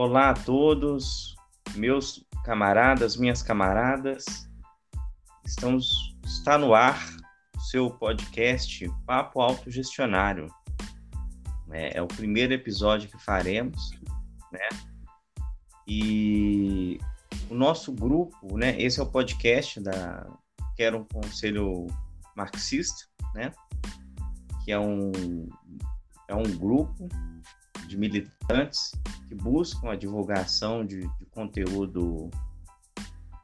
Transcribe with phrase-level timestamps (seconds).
[0.00, 1.34] Olá a todos,
[1.74, 4.48] meus camaradas, minhas camaradas.
[5.44, 7.04] Estamos está no ar
[7.56, 10.46] o seu podcast Papo Autogestionário.
[11.72, 13.90] É, é o primeiro episódio que faremos,
[14.52, 14.68] né?
[15.84, 17.00] E
[17.50, 18.80] o nosso grupo, né?
[18.80, 20.24] Esse é o podcast da
[20.76, 21.88] Quero um Conselho
[22.36, 23.50] Marxista, né?
[24.64, 25.48] Que é um
[26.28, 27.08] é um grupo
[27.88, 28.92] de militantes
[29.26, 32.30] que buscam a divulgação de, de conteúdo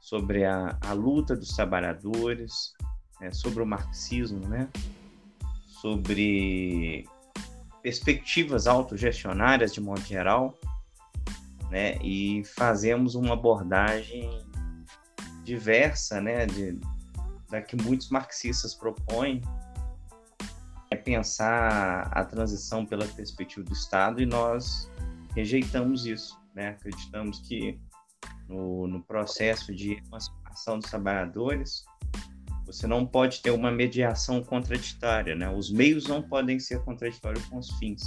[0.01, 2.75] sobre a, a, luta dos trabalhadores,
[3.21, 4.69] né, sobre o marxismo, né,
[5.67, 7.07] sobre
[7.83, 10.55] perspectivas autogestionárias de modo geral,
[11.71, 14.29] né, e fazemos uma abordagem
[15.43, 16.79] diversa, né, de,
[17.51, 19.41] da que muitos marxistas propõem,
[20.95, 24.91] é pensar a transição pela perspectiva do Estado e nós
[25.35, 26.69] rejeitamos isso, né?
[26.69, 27.79] Acreditamos que
[28.49, 31.85] no, no processo de emancipação dos trabalhadores
[32.65, 35.51] você não pode ter uma mediação contraditória, né?
[35.51, 38.03] Os meios não podem ser contraditórios com os fins.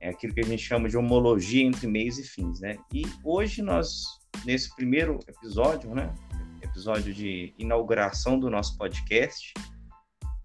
[0.00, 2.76] É aquilo que a gente chama de homologia entre meios e fins, né?
[2.92, 4.04] E hoje nós,
[4.44, 6.14] nesse primeiro episódio, né?
[6.62, 9.52] Episódio de inauguração do nosso podcast,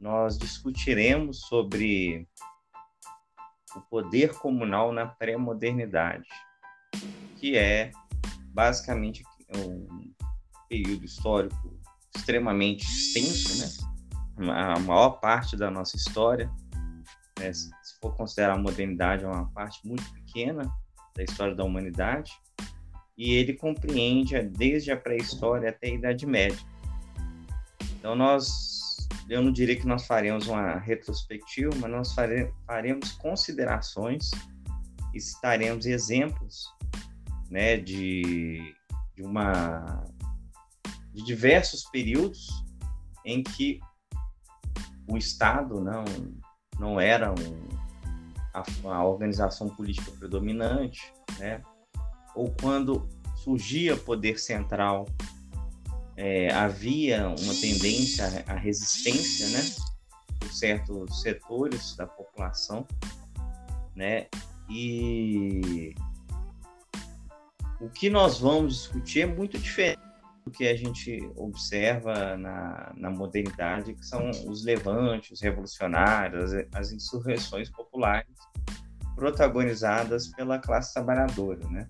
[0.05, 2.27] nós discutiremos sobre
[3.75, 6.27] o poder comunal na pré-modernidade,
[7.37, 7.89] que é
[8.53, 9.23] basicamente
[9.57, 10.13] um
[10.69, 11.79] período histórico
[12.15, 13.87] extremamente extenso,
[14.37, 14.53] né?
[14.53, 16.51] A maior parte da nossa história,
[17.39, 17.51] né?
[17.51, 20.71] se for considerar a modernidade, é uma parte muito pequena
[21.15, 22.31] da história da humanidade,
[23.17, 26.59] e ele compreende desde a pré-história até a Idade Média.
[27.97, 28.74] Então, nós
[29.29, 34.31] eu não diria que nós faremos uma retrospectiva, mas nós fare, faremos considerações
[35.13, 36.65] e citaremos exemplos
[37.49, 38.75] né, de,
[39.15, 40.03] de, uma,
[41.13, 42.47] de diversos períodos
[43.23, 43.79] em que
[45.07, 46.03] o Estado não,
[46.79, 47.69] não era um,
[48.53, 48.63] a,
[48.95, 51.61] a organização política predominante, né?
[52.35, 55.05] ou quando surgia poder central
[56.17, 59.63] é, havia uma tendência à resistência, né,
[60.39, 62.85] por certos setores da população,
[63.95, 64.27] né,
[64.69, 65.93] e
[67.79, 70.01] o que nós vamos discutir é muito diferente
[70.45, 76.67] do que a gente observa na, na modernidade, que são os levantes, os revolucionários, as,
[76.73, 78.27] as insurreições populares
[79.15, 81.87] protagonizadas pela classe trabalhadora, né?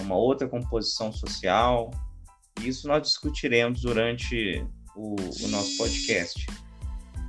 [0.00, 1.90] Uma outra composição social,
[2.60, 6.46] isso nós discutiremos durante o, o nosso podcast.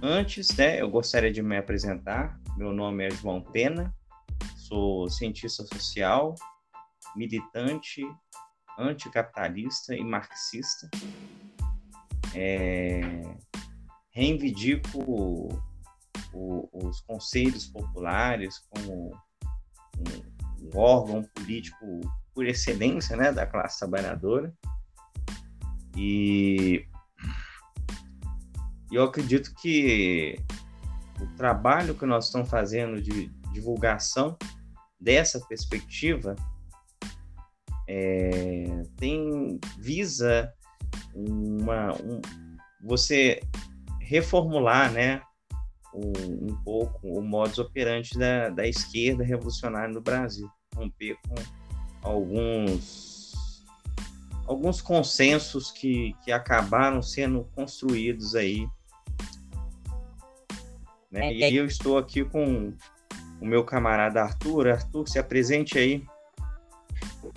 [0.02, 2.40] Antes, né, eu gostaria de me apresentar.
[2.58, 3.94] Meu nome é João Pena,
[4.56, 6.36] sou cientista social,
[7.16, 8.02] militante,
[8.78, 10.90] anticapitalista e marxista.
[12.36, 13.02] É,
[14.12, 15.50] reivindico o,
[16.34, 19.16] o, os conselhos populares como
[19.98, 22.02] um, um, órgão político
[22.34, 24.54] por excelência né, da classe trabalhadora
[25.96, 26.86] e
[28.92, 30.40] eu acredito que
[31.20, 34.38] o trabalho que nós estamos fazendo de divulgação
[35.00, 36.36] dessa perspectiva
[37.88, 40.52] é, tem visa
[41.14, 42.22] uma um,
[42.84, 43.42] você
[44.00, 45.22] reformular né
[45.94, 51.36] um, um, pouco o modus operandi da, da esquerda revolucionária no Brasil romper com
[52.02, 53.13] alguns
[54.48, 58.68] alguns consensos que, que acabaram sendo construídos aí.
[61.12, 61.28] Né?
[61.28, 62.74] É, e eu estou aqui com
[63.40, 64.68] o meu camarada Arthur.
[64.70, 66.06] Arthur, se apresente aí.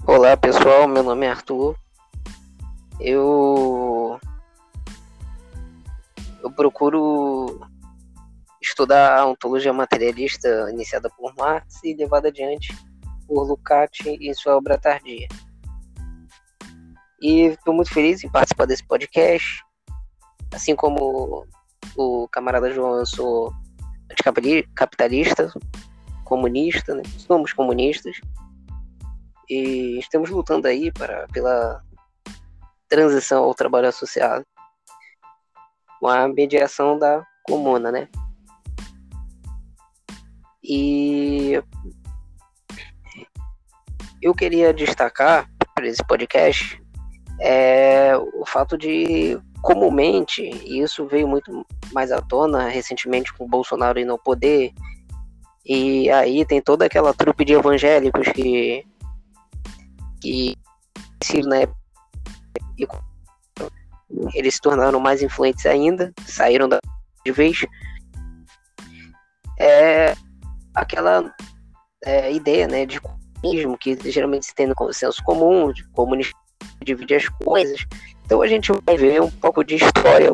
[0.06, 0.88] Olá, pessoal.
[0.88, 1.76] Meu nome é Arthur.
[2.98, 4.18] Eu
[6.42, 7.60] eu procuro
[8.62, 12.74] estudar a ontologia materialista iniciada por Marx e levada adiante
[13.26, 15.28] por Lukács em sua obra tardia.
[17.26, 19.60] E estou muito feliz em participar desse podcast.
[20.54, 21.44] Assim como
[21.96, 23.52] o camarada João, eu sou
[24.08, 25.52] anticapitalista,
[26.22, 27.02] comunista, né?
[27.18, 28.20] Somos comunistas.
[29.50, 31.82] E estamos lutando aí para, pela
[32.88, 34.46] transição ao trabalho associado
[35.98, 38.08] com a mediação da comuna, né?
[40.62, 41.60] E
[44.22, 46.85] eu queria destacar para esse podcast
[47.40, 53.48] é o fato de comumente, e isso veio muito mais à tona recentemente com o
[53.48, 54.72] Bolsonaro indo ao poder,
[55.64, 58.86] e aí tem toda aquela trupe de evangélicos que
[60.20, 60.56] que
[61.60, 63.04] época
[64.34, 66.78] eles se tornaram mais influentes ainda, saíram da
[67.24, 67.66] de vez.
[69.58, 70.14] É
[70.74, 71.34] aquela
[72.04, 76.34] é, ideia né, de comunismo que geralmente se tem no consenso comum, de comunismo
[76.84, 77.84] divide as coisas.
[78.24, 80.32] Então a gente vai ver um pouco de história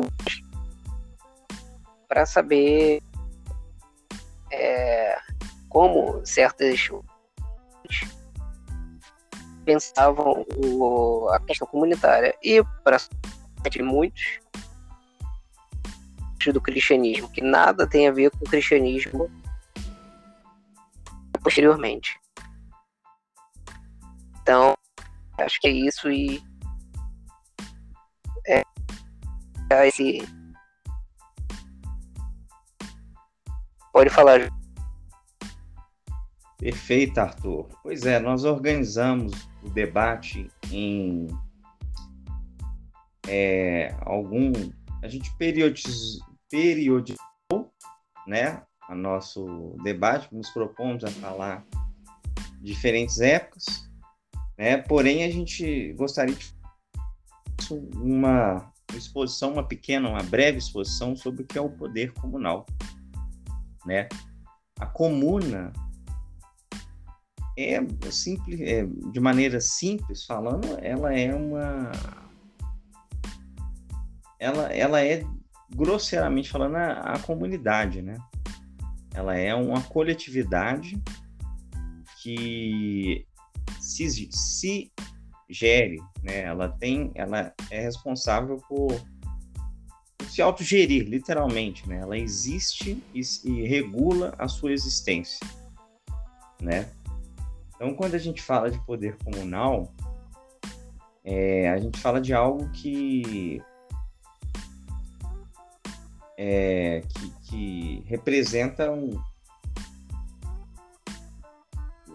[2.07, 3.01] para saber
[4.51, 5.17] é,
[5.69, 6.89] como certas
[9.65, 12.35] pensavam o, a questão comunitária.
[12.43, 12.97] E para
[13.81, 14.39] muitos
[16.51, 19.31] do cristianismo, que nada tem a ver com o cristianismo
[21.41, 22.19] posteriormente.
[24.41, 24.75] Então,
[25.37, 26.41] acho que é isso e
[28.47, 28.61] é,
[29.71, 30.21] é esse
[33.93, 34.49] pode falar.
[36.57, 37.67] Perfeito, Arthur.
[37.83, 41.27] Pois é, nós organizamos o debate em
[43.27, 44.51] é, algum.
[45.01, 46.19] A gente periodiz,
[46.49, 47.19] periodizou
[48.25, 51.65] né, o nosso debate, nos propomos a falar
[52.61, 53.89] diferentes épocas,
[54.57, 56.53] né, porém a gente gostaria de
[57.95, 62.65] uma exposição, uma pequena, uma breve exposição sobre o que é o poder comunal.
[63.85, 64.07] Né?
[64.79, 65.71] A comuna
[67.57, 67.79] é
[68.11, 71.91] simples, é, de maneira simples falando, ela é uma
[74.39, 75.23] ela, ela é
[75.73, 78.17] grosseiramente falando a, a comunidade, né?
[79.13, 81.01] Ela é uma coletividade
[82.21, 83.25] que
[83.95, 84.91] se,
[85.49, 86.41] gere, né?
[86.41, 88.87] Ela tem, ela é responsável por,
[90.17, 91.99] por se autogerir, literalmente, né?
[91.99, 95.45] Ela existe e, e regula a sua existência,
[96.61, 96.89] né?
[97.75, 99.93] Então, quando a gente fala de poder comunal,
[101.23, 103.61] é, a gente fala de algo que
[106.37, 109.21] é, que, que, representa um,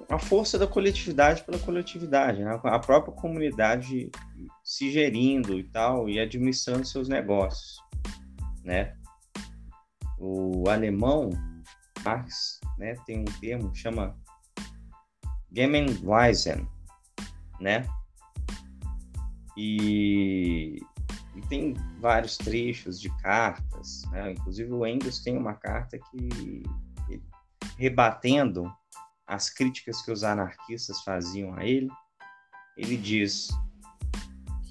[0.08, 2.58] a força da coletividade pela coletividade, né?
[2.64, 4.10] a própria comunidade
[4.64, 7.78] se gerindo e tal e administrando seus negócios,
[8.64, 8.96] né?
[10.18, 11.30] O alemão
[12.04, 14.16] Marx, né, tem um termo que chama
[15.52, 16.66] Gemeinweisen,
[17.60, 17.86] né?
[19.56, 20.80] E
[21.38, 24.32] e tem vários trechos de cartas, né?
[24.32, 26.62] inclusive o Engels tem uma carta que
[27.76, 28.72] rebatendo
[29.28, 31.88] as críticas que os anarquistas faziam a ele,
[32.78, 33.48] ele diz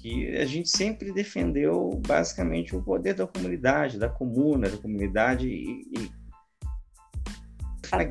[0.02, 5.82] que a gente sempre defendeu basicamente o poder da comunidade, da comuna, da comunidade e,
[5.96, 6.18] e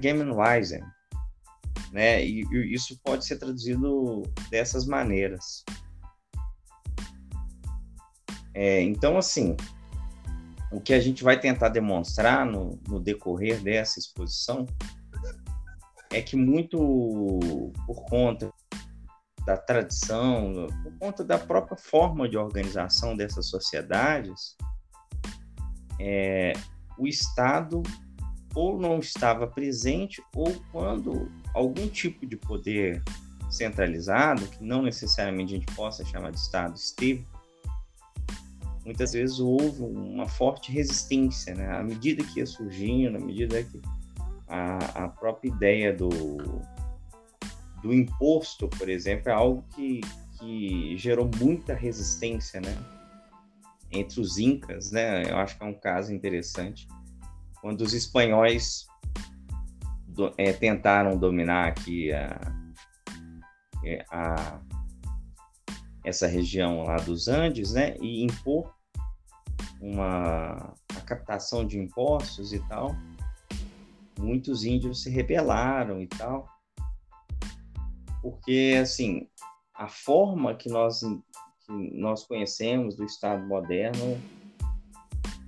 [0.01, 0.83] Gemenweisen,
[1.91, 2.23] né?
[2.25, 5.63] E, e isso pode ser traduzido dessas maneiras.
[8.53, 9.55] É, então, assim,
[10.71, 14.65] o que a gente vai tentar demonstrar no, no decorrer dessa exposição
[16.17, 16.77] é que muito
[17.85, 18.51] por conta
[19.45, 24.57] da tradição, por conta da própria forma de organização dessas sociedades,
[25.99, 26.53] é,
[26.97, 27.83] o Estado
[28.55, 33.03] ou não estava presente ou quando algum tipo de poder
[33.49, 37.25] centralizado, que não necessariamente a gente possa chamar de Estado, esteve
[38.83, 41.69] muitas vezes houve uma forte resistência, né?
[41.77, 43.81] À medida que ia surgindo, à medida que
[44.47, 46.09] a, a própria ideia do,
[47.81, 50.01] do imposto, por exemplo, é algo que,
[50.39, 52.75] que gerou muita resistência, né?
[53.91, 55.29] Entre os incas, né?
[55.29, 56.87] Eu acho que é um caso interessante.
[57.61, 58.87] Quando os espanhóis
[60.07, 62.39] do, é, tentaram dominar aqui a,
[63.83, 64.59] é, a,
[66.03, 67.95] essa região lá dos Andes, né?
[68.01, 68.73] E impor
[69.79, 72.95] uma a captação de impostos e tal,
[74.19, 76.47] muitos índios se rebelaram e tal,
[78.21, 79.27] porque assim
[79.73, 84.19] a forma que nós que nós conhecemos do Estado moderno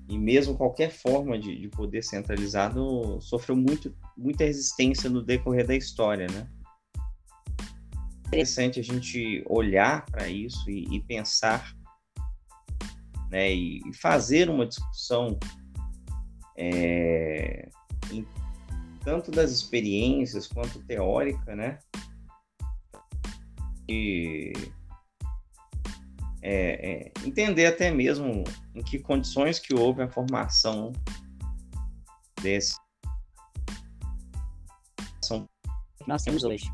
[0.08, 5.76] e mesmo qualquer forma de, de poder centralizado sofreu muito muita resistência no decorrer da
[5.76, 6.48] história, né?
[8.28, 11.74] Interessante a gente olhar para isso e, e pensar
[13.30, 15.38] né, e, fazer uma discussão
[16.58, 17.70] é,
[18.12, 18.26] em,
[19.04, 21.80] tanto das experiências quanto teórica, né,
[23.88, 24.54] e
[26.42, 28.44] é, é, entender até mesmo
[28.76, 30.92] em que condições que houve a formação
[32.42, 32.76] desse
[36.10, 36.66] nós temos hoje.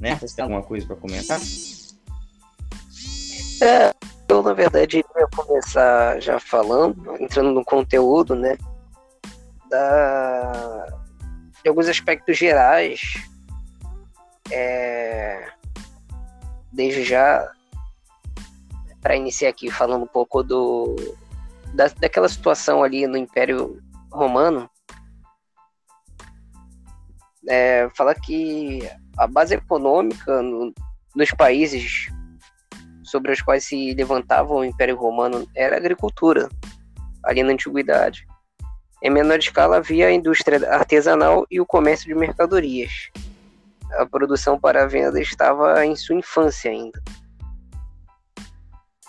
[0.00, 0.16] Né?
[0.16, 1.38] Você tem alguma coisa para comentar?
[3.62, 3.94] É,
[4.28, 8.58] eu, na verdade, ia começar já falando, entrando no conteúdo, né?
[9.70, 10.86] Da,
[11.62, 13.00] de alguns aspectos gerais.
[14.50, 15.48] É,
[16.72, 17.50] desde já,
[19.00, 20.96] para iniciar aqui falando um pouco do
[21.74, 24.68] da, daquela situação ali no Império Romano,
[27.48, 28.80] é, fala que
[29.16, 30.74] a base econômica no,
[31.14, 32.08] nos países
[33.02, 36.48] sobre os quais se levantava o Império Romano era a agricultura,
[37.24, 38.26] ali na Antiguidade.
[39.02, 43.10] Em menor escala havia a indústria artesanal e o comércio de mercadorias.
[43.92, 47.02] A produção para venda estava em sua infância ainda.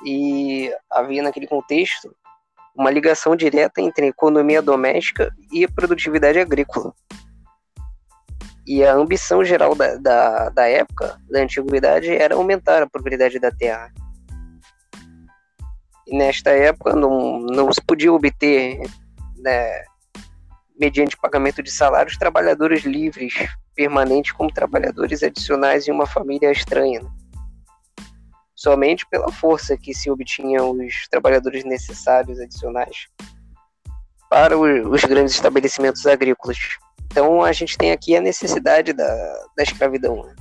[0.05, 2.15] E havia naquele contexto
[2.75, 6.93] uma ligação direta entre a economia doméstica e a produtividade agrícola.
[8.65, 13.51] E a ambição geral da, da, da época, da antiguidade, era aumentar a propriedade da
[13.51, 13.91] terra.
[16.07, 18.79] Nesta época não, não se podia obter,
[19.41, 19.83] né,
[20.79, 23.33] mediante pagamento de salários, trabalhadores livres,
[23.75, 27.01] permanentes como trabalhadores adicionais em uma família estranha.
[27.01, 27.09] Né?
[28.55, 33.07] Somente pela força que se obtinham os trabalhadores necessários adicionais
[34.29, 36.57] para os grandes estabelecimentos agrícolas.
[37.05, 39.05] Então a gente tem aqui a necessidade da,
[39.57, 40.23] da escravidão.
[40.23, 40.35] Né?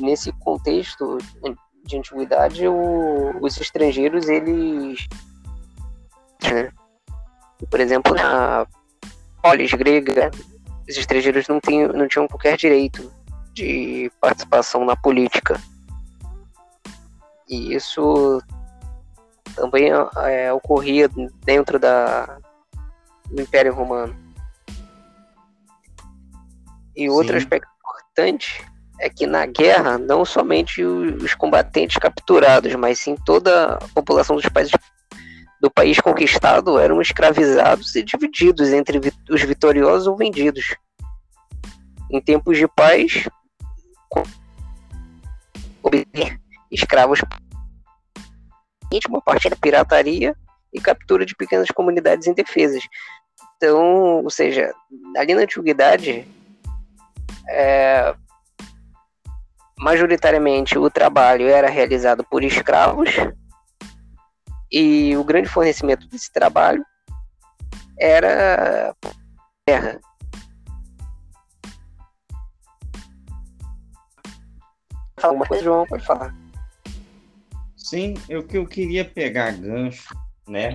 [0.00, 1.18] Nesse contexto
[1.84, 5.08] de antiguidade, o, os estrangeiros, eles.
[6.42, 6.70] Né?
[7.66, 8.66] Por exemplo, na
[9.42, 10.30] polis grega,
[10.88, 13.10] os estrangeiros não, tinham, não tinham qualquer direito
[13.52, 15.60] de participação na política.
[17.48, 18.42] E isso
[19.54, 19.90] também
[20.24, 21.08] é, ocorria
[21.44, 22.38] dentro da,
[23.26, 24.16] do Império Romano.
[26.94, 27.38] E outro Sim.
[27.38, 27.68] aspecto
[28.18, 28.64] importante
[29.00, 34.48] é que na guerra, não somente os combatentes capturados, mas sim toda a população dos
[34.48, 34.72] países
[35.60, 40.76] do país conquistado eram escravizados e divididos entre os vitoriosos ou vendidos.
[42.10, 43.28] Em tempos de paz,
[46.70, 47.20] escravos
[49.08, 50.34] uma parte da pirataria
[50.72, 52.82] e captura de pequenas comunidades indefesas.
[53.56, 54.72] Então, ou seja,
[55.16, 56.26] ali na antiguidade,
[57.50, 58.14] é,
[59.78, 63.10] majoritariamente o trabalho era realizado por escravos
[64.70, 66.84] e o grande fornecimento desse trabalho
[67.98, 68.94] era
[69.64, 70.00] terra.
[75.18, 76.34] Fala uma coisa, João, pode falar.
[77.76, 80.14] Sim, eu que eu queria pegar gancho,
[80.46, 80.74] né,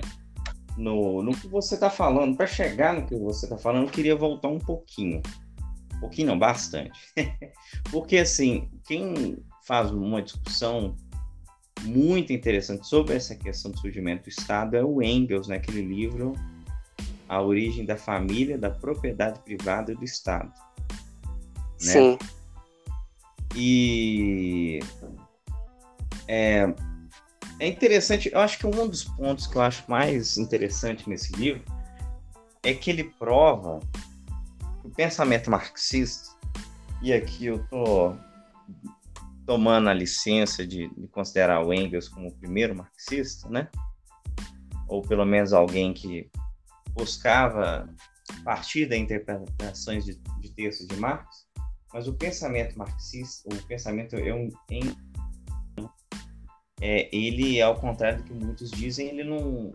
[0.76, 2.36] no, no que você está falando.
[2.36, 5.22] Para chegar no que você está falando, eu queria voltar um pouquinho
[6.04, 6.98] pouquinho não, bastante.
[7.90, 10.94] Porque assim, quem faz uma discussão
[11.84, 16.32] muito interessante sobre essa questão do surgimento do Estado é o Engels, naquele né, livro
[17.28, 20.52] A Origem da Família, da Propriedade Privada e do Estado.
[21.82, 21.92] Né?
[21.92, 22.18] Sim.
[23.56, 24.80] E
[26.26, 26.74] é,
[27.60, 31.62] é interessante, eu acho que um dos pontos que eu acho mais interessante nesse livro
[32.62, 33.80] é que ele prova
[34.82, 36.34] o pensamento marxista,
[37.02, 38.14] e aqui eu tô
[39.46, 43.68] tomando a licença de, de, considerar o Engels como o primeiro marxista, né?
[44.88, 46.30] Ou pelo menos alguém que
[46.92, 47.88] buscava
[48.44, 51.46] partir das interpretações de, de textos de Marx,
[51.92, 54.82] mas o pensamento marxista, o pensamento é um, em,
[56.80, 59.72] é, ele, ao contrário do que muitos dizem, ele não,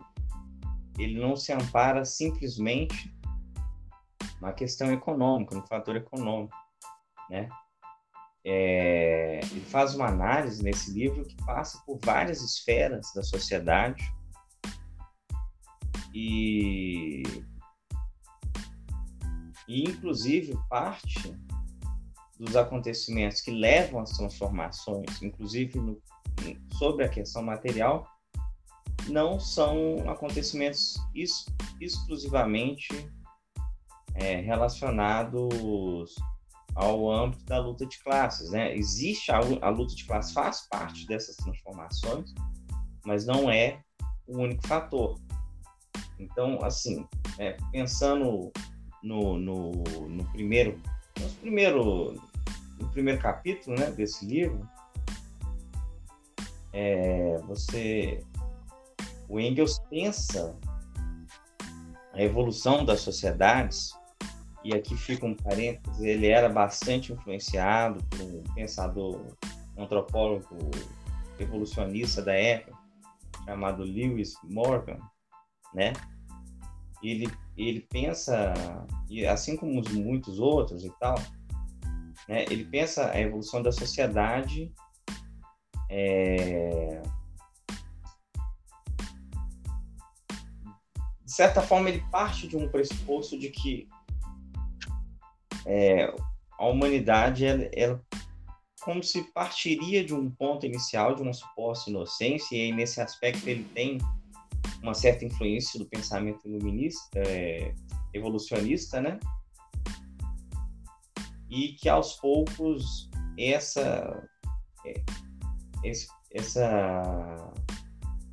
[0.98, 3.12] ele não se ampara simplesmente
[4.40, 6.54] uma questão econômica, um fator econômico,
[7.28, 7.48] né?
[8.44, 14.02] É, ele faz uma análise nesse livro que passa por várias esferas da sociedade.
[16.14, 17.22] E,
[19.68, 21.36] e inclusive parte
[22.38, 26.02] dos acontecimentos que levam às transformações, inclusive no,
[26.78, 28.06] sobre a questão material,
[29.08, 31.44] não são acontecimentos ex,
[31.80, 32.88] exclusivamente
[34.14, 36.14] é, relacionados
[36.74, 38.50] ao âmbito da luta de classes.
[38.50, 38.74] Né?
[38.74, 42.32] Existe a, a luta de classes, faz parte dessas transformações,
[43.04, 43.80] mas não é
[44.26, 45.18] o único fator.
[46.18, 47.06] Então, assim,
[47.38, 48.52] é, pensando
[49.02, 49.70] no, no,
[50.08, 50.78] no, primeiro,
[51.18, 52.20] no primeiro,
[52.78, 54.68] no primeiro capítulo né, desse livro,
[56.72, 58.24] é, você,
[59.28, 60.56] o Engels pensa
[62.12, 63.92] a evolução das sociedades
[64.62, 69.36] e aqui fica um parênteses, ele era bastante influenciado por um pensador,
[69.76, 70.70] antropólogo
[71.38, 72.78] evolucionista da época,
[73.44, 74.98] chamado Lewis Morgan,
[75.72, 75.92] né?
[77.02, 78.52] Ele, ele pensa,
[79.08, 81.14] e assim como muitos outros e tal,
[82.28, 82.44] né?
[82.50, 84.70] ele pensa a evolução da sociedade
[85.88, 87.00] é...
[91.24, 93.88] de certa forma ele parte de um pressuposto de que
[95.66, 96.12] é,
[96.58, 98.02] a humanidade ela, ela,
[98.80, 103.46] como se partiria de um ponto inicial de uma suposta inocência e aí nesse aspecto
[103.48, 103.98] ele tem
[104.82, 107.74] uma certa influência do pensamento iluminista é,
[108.14, 109.18] evolucionista né?
[111.48, 114.28] E que aos poucos essa
[114.86, 115.02] é,
[115.84, 117.52] esse, essa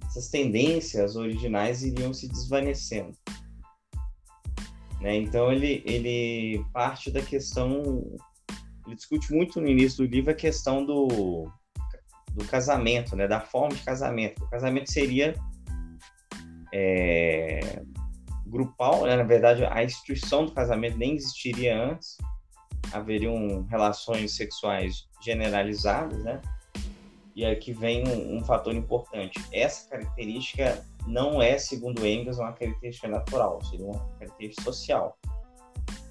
[0.06, 3.16] essas tendências originais iriam se desvanecendo
[5.02, 5.16] né?
[5.16, 8.04] Então ele, ele parte da questão,
[8.86, 11.52] ele discute muito no início do livro a questão do,
[12.34, 13.28] do casamento, né?
[13.28, 14.44] da forma de casamento.
[14.44, 15.34] O casamento seria
[16.74, 17.82] é,
[18.46, 19.16] grupal, né?
[19.16, 22.18] na verdade a instituição do casamento nem existiria antes,
[22.92, 26.42] haveriam relações sexuais generalizadas, né?
[27.38, 29.40] E aqui vem um, um fator importante.
[29.54, 35.16] Essa característica não é, segundo Engels, uma característica natural, seria uma característica social.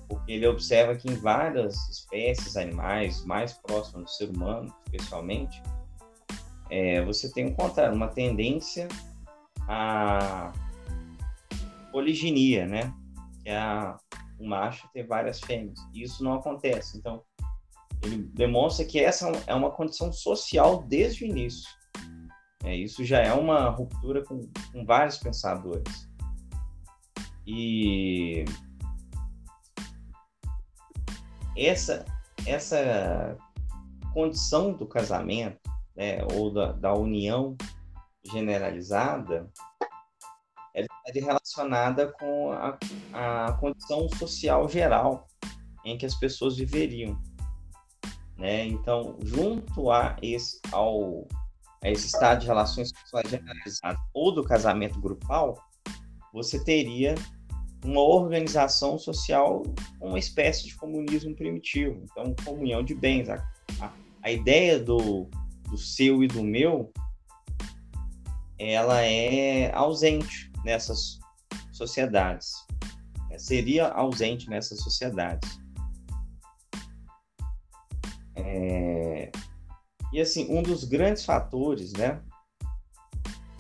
[0.09, 5.61] Porque ele observa que em várias espécies animais, mais próximas do ser humano, especialmente,
[6.71, 7.57] é, você tem um
[7.93, 8.87] uma tendência
[9.63, 10.53] à
[11.91, 12.95] poliginia, né?
[13.43, 13.97] Que é a,
[14.39, 15.81] o macho ter várias fêmeas.
[15.93, 16.97] E isso não acontece.
[16.97, 17.25] Então,
[18.07, 21.69] ele demonstra que essa é uma condição social desde o início.
[22.65, 24.41] É, isso já é uma ruptura com,
[24.73, 26.09] com vários pensadores.
[27.47, 28.45] E
[31.57, 32.05] essa,
[32.45, 33.37] essa
[34.13, 35.61] condição do casamento,
[35.95, 37.57] né, ou da, da união
[38.25, 39.49] generalizada,
[40.75, 42.79] ela está relacionada com a,
[43.13, 45.27] a condição social geral
[45.85, 47.19] em que as pessoas viveriam.
[48.39, 48.67] Né?
[48.67, 51.27] Então, junto a esse, ao
[51.83, 55.57] a esse estado de relações sexuais generalizadas ou do casamento grupal,
[56.33, 57.15] você teria
[57.85, 59.63] uma organização social,
[60.01, 62.03] uma espécie de comunismo primitivo.
[62.05, 63.29] Então, comunhão de bens.
[63.29, 63.37] A,
[63.81, 65.29] a, a ideia do,
[65.69, 66.93] do seu e do meu,
[68.59, 71.19] ela é ausente nessas
[71.73, 72.53] sociedades.
[73.39, 75.61] Seria ausente nessas sociedades.
[78.47, 79.31] É,
[80.13, 82.21] e assim, um dos grandes fatores, né,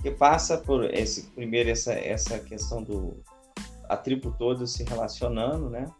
[0.00, 3.22] que passa por esse primeiro essa essa questão do
[3.88, 5.92] a tribo toda se relacionando, né?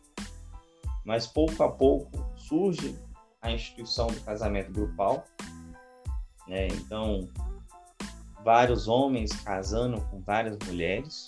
[1.04, 2.96] Mas pouco a pouco surge
[3.40, 5.24] a instituição do casamento grupal,
[6.46, 6.68] né?
[6.68, 7.28] Então,
[8.44, 11.26] vários homens casando com várias mulheres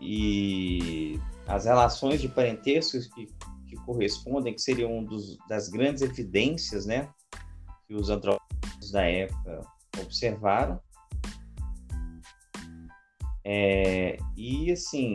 [0.00, 3.28] e as relações de parentesco que
[3.74, 7.08] que correspondem, que seriam um dos, das grandes evidências né,
[7.86, 9.60] que os antropólogos da época
[10.00, 10.80] observaram.
[13.44, 15.14] É, e assim,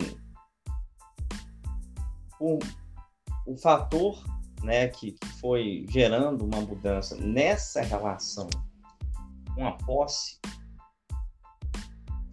[2.39, 2.60] o,
[3.48, 4.24] o fator
[4.63, 8.48] né, que, que foi gerando uma mudança nessa relação
[9.56, 10.39] com a posse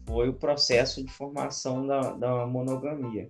[0.07, 3.29] foi o processo de formação da, da monogamia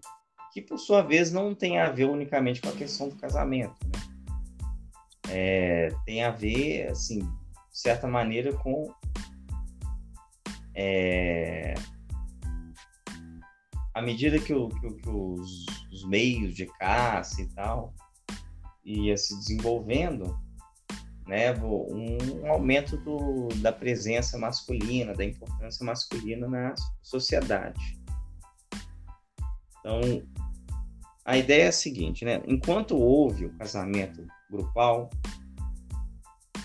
[0.56, 4.00] que por sua vez não tem a ver unicamente com a questão do casamento, né?
[5.28, 7.28] É, tem a ver, assim, de
[7.78, 8.90] certa maneira, com
[10.74, 11.74] é,
[13.92, 17.92] à medida que, o, que, que os, os, meios de caça e tal
[18.82, 20.38] ia se desenvolvendo,
[21.26, 28.00] né, um aumento do, da presença masculina, da importância masculina na sociedade.
[29.80, 30.00] Então,
[31.26, 32.40] a ideia é a seguinte, né?
[32.46, 35.10] Enquanto houve o casamento grupal,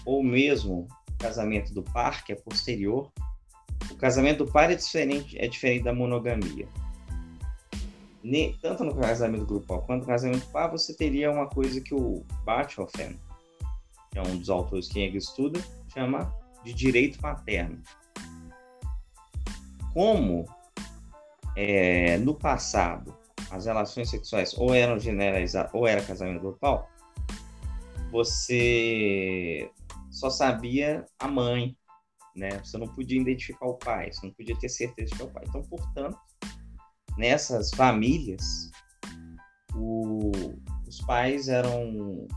[0.05, 3.11] ou mesmo o casamento do par, que é posterior,
[3.89, 6.67] o casamento do par é diferente, é diferente da monogamia.
[8.61, 12.23] tanto no casamento grupal quanto no casamento do par, você teria uma coisa que o
[12.45, 13.19] Bachofen,
[14.11, 15.59] que é um dos autores que ele estuda,
[15.91, 16.31] chama
[16.63, 17.81] de direito paterno.
[19.91, 20.45] Como
[21.55, 23.20] é, no passado
[23.51, 26.89] as relações sexuais ou eram generalizadas ou era casamento grupal,
[28.09, 29.69] você
[30.09, 31.75] só sabia a mãe,
[32.35, 32.59] né?
[32.63, 35.43] Você não podia identificar o pai, você não podia ter certeza que é o pai.
[35.47, 36.17] Então, portanto,
[37.17, 38.71] nessas famílias,
[39.75, 40.31] o,
[40.87, 42.27] os pais eram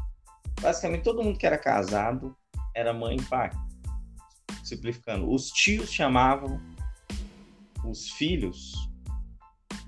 [0.61, 2.37] basicamente todo mundo que era casado
[2.74, 3.50] era mãe e pai.
[4.64, 6.61] Simplificando, os tios chamavam
[7.85, 8.94] os filhos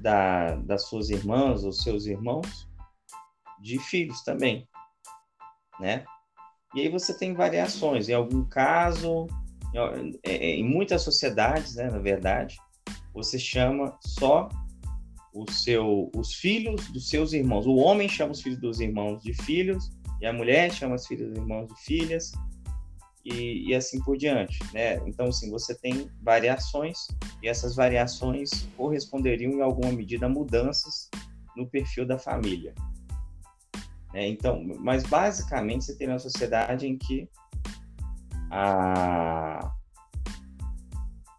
[0.07, 2.69] da, das suas irmãs ou seus irmãos
[3.61, 4.69] de filhos também,
[5.81, 6.05] né?
[6.77, 8.09] E aí você tem variações.
[8.09, 9.27] Em algum caso,
[10.25, 12.57] em é, muitas sociedades, né, na verdade,
[13.13, 14.49] você chama só
[15.35, 17.67] o seu, os filhos dos seus irmãos.
[17.67, 19.91] O homem chama os filhos dos irmãos de filhos
[20.21, 22.31] e a mulher chama os filhos dos irmãos de filhas
[23.27, 24.97] e, e assim por diante, né?
[25.07, 27.09] Então, assim, você tem variações
[27.43, 31.11] e essas variações corresponderiam em alguma medida a mudanças
[31.57, 32.73] no perfil da família.
[34.15, 37.29] É, então, mas basicamente você tem uma sociedade em que
[38.51, 39.73] a,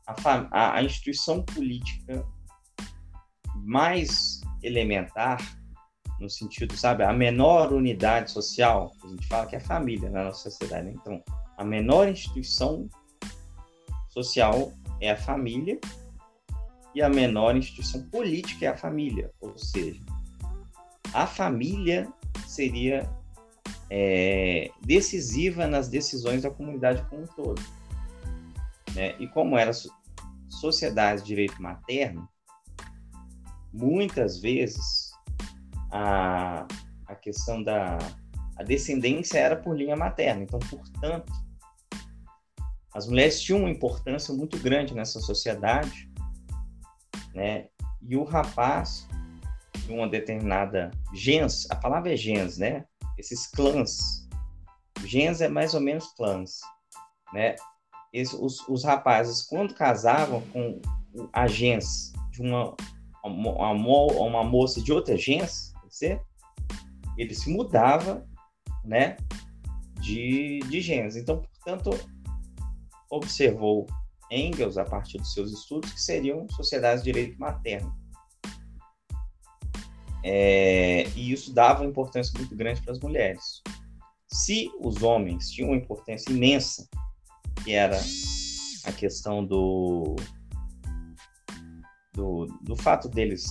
[0.06, 2.26] a, a instituição política
[3.56, 5.38] mais elementar,
[6.20, 10.26] no sentido, sabe, a menor unidade social, a gente fala que é a família na
[10.26, 10.88] nossa sociedade.
[10.88, 10.94] Né?
[10.96, 11.24] Então,
[11.58, 12.88] a menor instituição
[14.10, 15.80] social é a família
[16.94, 19.32] e a menor instituição política é a família.
[19.42, 20.02] Ou seja,
[21.14, 22.08] a família
[22.46, 23.10] seria
[23.90, 27.62] é, decisiva nas decisões da comunidade como um todo.
[28.94, 29.16] Né?
[29.20, 29.72] E como era
[30.48, 32.28] sociedade de direito materno,
[33.74, 35.12] muitas vezes
[35.92, 36.68] a,
[37.08, 37.98] a questão da
[38.56, 40.42] a descendência era por linha materna.
[40.42, 41.32] Então, portanto,
[42.98, 46.10] as mulheres tinham uma importância muito grande nessa sociedade,
[47.32, 47.68] né?
[48.02, 49.08] E o rapaz
[49.86, 52.86] de uma determinada gens, a palavra é gens, né?
[53.16, 54.28] Esses clãs.
[55.06, 56.60] Gens é mais ou menos clãs,
[57.32, 57.56] né?
[58.12, 60.82] Esse, os, os rapazes, quando casavam com
[61.32, 62.76] a gens de uma
[63.24, 66.20] uma, uma moça de outra gens, você,
[67.16, 68.26] ele se mudava,
[68.84, 69.18] né,
[70.00, 71.16] de, de gens.
[71.16, 71.92] Então, portanto,
[73.10, 73.88] observou
[74.32, 77.94] Engels, a partir dos seus estudos, que seriam sociedades de direito materno.
[80.24, 83.62] É, e isso dava uma importância muito grande para as mulheres.
[84.30, 86.88] Se os homens tinham uma importância imensa,
[87.64, 87.98] que era
[88.84, 90.16] a questão do,
[92.14, 93.46] do, do fato deles,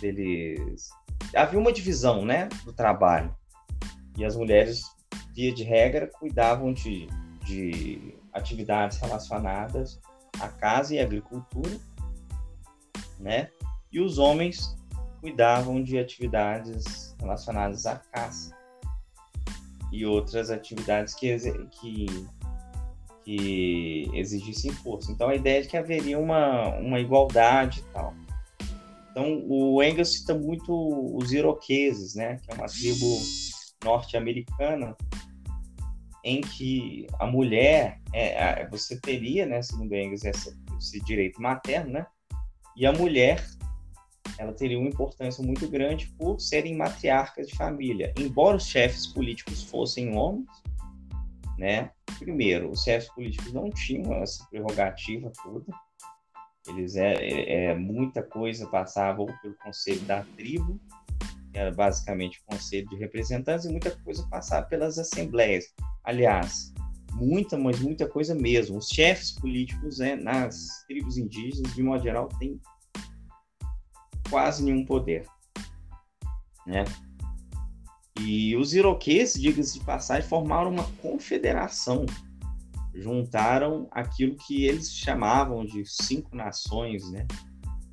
[0.00, 0.88] deles.
[1.34, 3.34] Havia uma divisão né, do trabalho.
[4.16, 4.82] E as mulheres,
[5.34, 7.06] via de regra, cuidavam de,
[7.44, 10.00] de atividades relacionadas
[10.40, 11.76] à casa e agricultura,
[13.18, 13.50] né?
[13.92, 14.76] E os homens
[15.20, 18.56] cuidavam de atividades relacionadas à caça
[19.92, 21.36] e outras atividades que,
[21.72, 22.06] que
[23.28, 25.12] que exigissem força.
[25.12, 28.14] Então a ideia é que haveria uma, uma igualdade e tal.
[29.10, 30.72] Então o Engels cita muito
[31.14, 33.04] os iroqueses, né, que é uma tribo
[33.84, 34.96] norte-americana
[36.28, 42.06] em que a mulher, é, você teria, né, segundo Engels, esse, esse direito materno, né,
[42.76, 43.44] e a mulher
[44.38, 48.12] ela teria uma importância muito grande por serem matriarcas de família.
[48.18, 50.46] Embora os chefes políticos fossem homens,
[51.58, 51.90] né?
[52.18, 55.66] Primeiro, os chefes políticos não tinham essa prerrogativa toda.
[56.68, 60.78] Eles é, é, é muita coisa passava pelo conselho da tribo,
[61.54, 65.64] era basicamente o conselho de representantes, e muita coisa passava pelas assembleias.
[66.04, 66.72] Aliás,
[67.12, 68.78] muita, mas muita coisa mesmo.
[68.78, 72.60] Os chefes políticos né, nas tribos indígenas, de modo geral, têm
[74.30, 75.24] quase nenhum poder,
[76.66, 76.84] né?
[78.20, 82.04] E os iroqueses, diga-se de passagem, formaram uma confederação.
[82.92, 87.26] Juntaram aquilo que eles chamavam de cinco nações, né?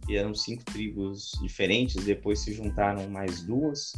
[0.06, 3.94] Que eram cinco tribos diferentes, depois se juntaram mais duas.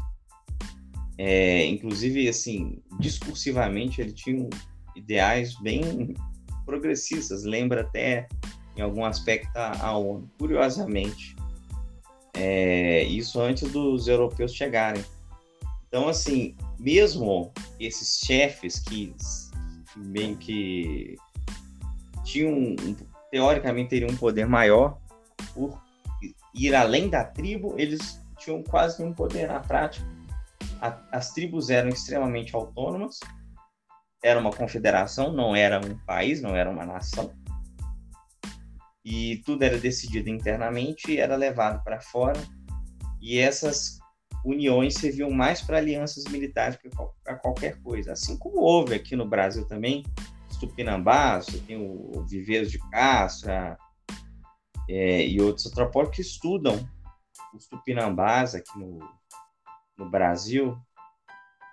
[1.17, 4.49] É, inclusive, assim, discursivamente, ele tinha
[4.95, 6.13] ideais bem
[6.65, 8.27] progressistas, lembra até
[8.75, 10.29] em algum aspecto a ONU.
[10.37, 11.35] Curiosamente,
[12.33, 15.03] é, isso antes dos europeus chegarem.
[15.87, 19.13] Então, assim, mesmo esses chefes que,
[19.91, 21.15] que meio que
[22.23, 22.75] tinham,
[23.31, 24.99] teoricamente, teriam um poder maior
[25.53, 25.81] por
[26.57, 30.05] ir além da tribo, eles tinham quase nenhum poder na prática.
[30.81, 33.19] A, as tribos eram extremamente autônomas,
[34.23, 37.31] era uma confederação, não era um país, não era uma nação.
[39.03, 42.39] E tudo era decidido internamente era levado para fora.
[43.21, 43.99] E essas
[44.43, 46.89] uniões serviam mais para alianças militares que
[47.23, 48.13] para qualquer coisa.
[48.13, 50.03] Assim como houve aqui no Brasil também,
[50.59, 53.51] Tupinambás, tem o Viveiros de Castro
[54.89, 56.87] é, e outros antropólogos que estudam
[57.53, 58.99] os Tupinambás aqui no,
[59.97, 60.77] no Brasil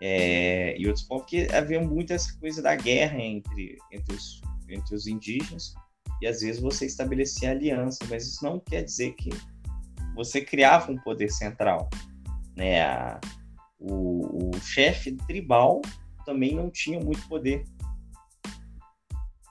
[0.00, 4.94] é, e outros povos, porque havia muita essa coisa da guerra entre, entre, os, entre
[4.94, 5.74] os indígenas
[6.20, 9.31] e às vezes você estabelecia aliança, mas isso não quer dizer que
[10.14, 11.88] você criava um poder central.
[12.57, 12.83] Né?
[12.83, 13.20] A,
[13.79, 15.83] o, o chefe tribal
[16.24, 17.64] também não tinha muito poder.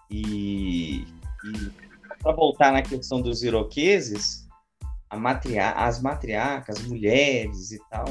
[0.10, 1.06] E,
[1.43, 1.71] e
[2.23, 4.47] para voltar na questão dos iroqueses,
[5.13, 8.05] matria as matriarcas, as mulheres e tal,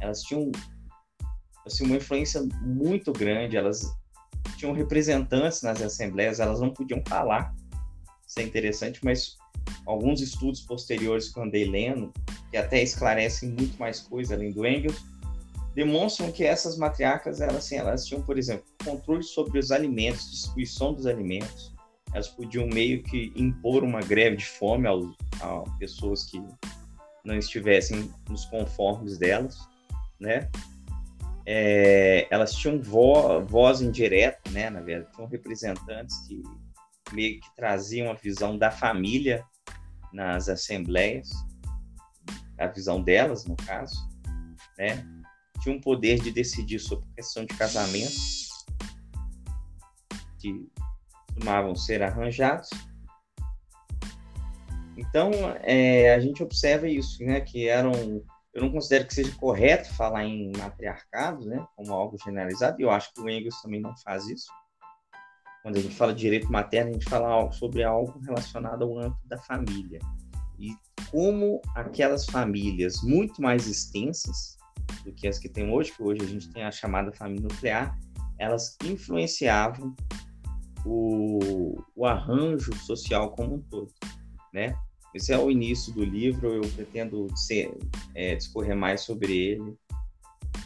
[0.00, 0.52] elas tinham
[1.66, 3.82] assim, uma influência muito grande, elas
[4.56, 7.54] tinham representantes nas assembleias, elas não podiam falar.
[8.26, 9.36] Isso é interessante, mas
[9.86, 12.12] alguns estudos posteriores que eu andei lendo,
[12.50, 15.02] que até esclarecem muito mais coisa além do Engels,
[15.74, 20.92] demonstram que essas matriarcas, elas, assim, elas tinham, por exemplo, controle sobre os alimentos, distribuição
[20.92, 21.72] dos alimentos,
[22.12, 26.42] elas podiam meio que impor uma greve de fome a pessoas que
[27.24, 29.58] não estivessem nos conformes delas,
[30.18, 30.50] né?
[31.46, 34.70] É, elas tinham vo, voz indireta, né?
[34.70, 36.42] Na verdade, tinham representantes que
[37.12, 39.44] meio que traziam a visão da família
[40.12, 41.28] nas assembleias,
[42.58, 43.96] a visão delas, no caso,
[44.78, 45.04] né?
[45.62, 48.14] Tinha um poder de decidir sobre questão de casamento,
[50.38, 50.68] que
[51.40, 52.68] costumavam ser arranjados.
[54.96, 55.30] Então,
[55.62, 57.40] é, a gente observa isso, né?
[57.40, 57.92] Que eram
[58.52, 62.90] eu não considero que seja correto falar em matriarcado, né, como algo generalizado, e eu
[62.90, 64.46] acho que o Engels também não faz isso.
[65.62, 69.28] Quando a gente fala de direito materno, a gente fala sobre algo relacionado ao âmbito
[69.28, 70.00] da família.
[70.58, 70.74] E
[71.12, 74.56] como aquelas famílias muito mais extensas
[75.04, 77.96] do que as que tem hoje, que hoje a gente tem a chamada família nuclear,
[78.36, 79.94] elas influenciavam
[80.84, 83.92] o, o arranjo social como um todo,
[84.52, 84.74] né?
[85.14, 87.76] Esse é o início do livro, eu pretendo ser,
[88.14, 89.76] é, discorrer mais sobre ele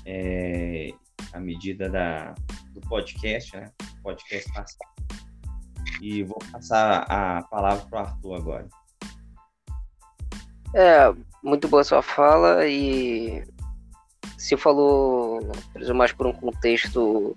[0.04, 0.92] é,
[1.32, 2.34] à medida da,
[2.70, 3.70] do podcast, né?
[4.02, 4.78] Podcast passado.
[6.02, 8.68] E vou passar a palavra para o Arthur agora.
[10.74, 13.42] É, muito boa sua fala e
[14.36, 15.40] se falou,
[15.94, 17.36] mais por um contexto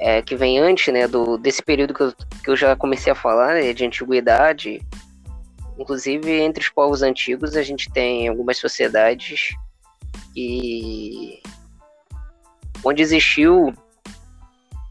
[0.00, 3.16] é, que vem antes, né, do, desse período que eu, que eu já comecei a
[3.16, 4.80] falar, né, de antiguidade,
[5.80, 9.48] Inclusive, entre os povos antigos, a gente tem algumas sociedades
[10.34, 11.40] que
[12.84, 13.72] onde existiu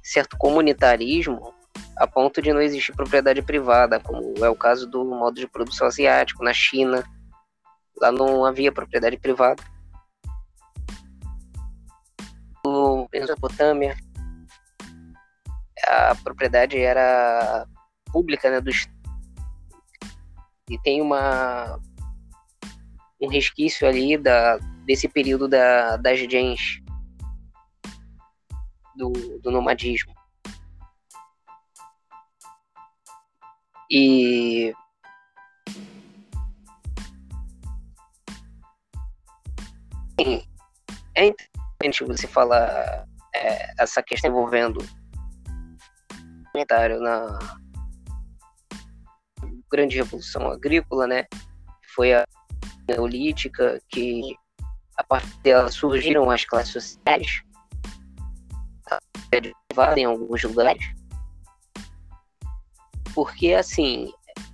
[0.01, 1.53] certo comunitarismo
[1.95, 5.85] a ponto de não existir propriedade privada, como é o caso do modo de produção
[5.85, 7.03] asiático na China.
[8.01, 9.61] Lá não havia propriedade privada.
[12.65, 13.95] No Mesopotâmia,
[15.85, 17.65] a propriedade era
[18.11, 18.99] pública né, do Estado
[20.69, 21.79] e tem uma
[23.21, 26.81] um resquício ali da, desse período da, das gens
[28.95, 29.11] do,
[29.41, 30.13] do nomadismo.
[33.91, 34.73] E
[41.15, 44.79] é interessante você falar é, essa questão envolvendo
[46.59, 47.39] comentário na
[49.71, 51.25] grande revolução agrícola, né?
[51.95, 52.25] Foi a
[52.87, 54.35] neolítica, que
[54.97, 57.41] a partir dela surgiram as classes sociais,
[59.95, 60.83] em alguns lugares.
[63.13, 64.11] Porque, assim,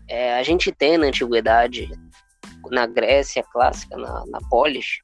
[0.08, 1.89] é, a gente tem na antiguidade,
[2.70, 5.00] na Grécia clássica, na, na polis,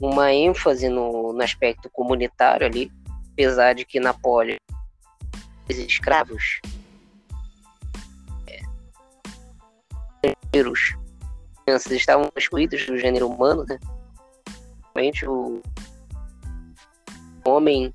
[0.00, 2.92] uma ênfase no, no aspecto comunitário ali,
[3.32, 4.61] apesar de que na polis
[5.68, 6.60] escravos
[10.52, 10.96] gêneros
[11.64, 13.78] crianças estavam excluídos do gênero humano, né?
[14.94, 15.62] Realmente o
[17.44, 17.94] homem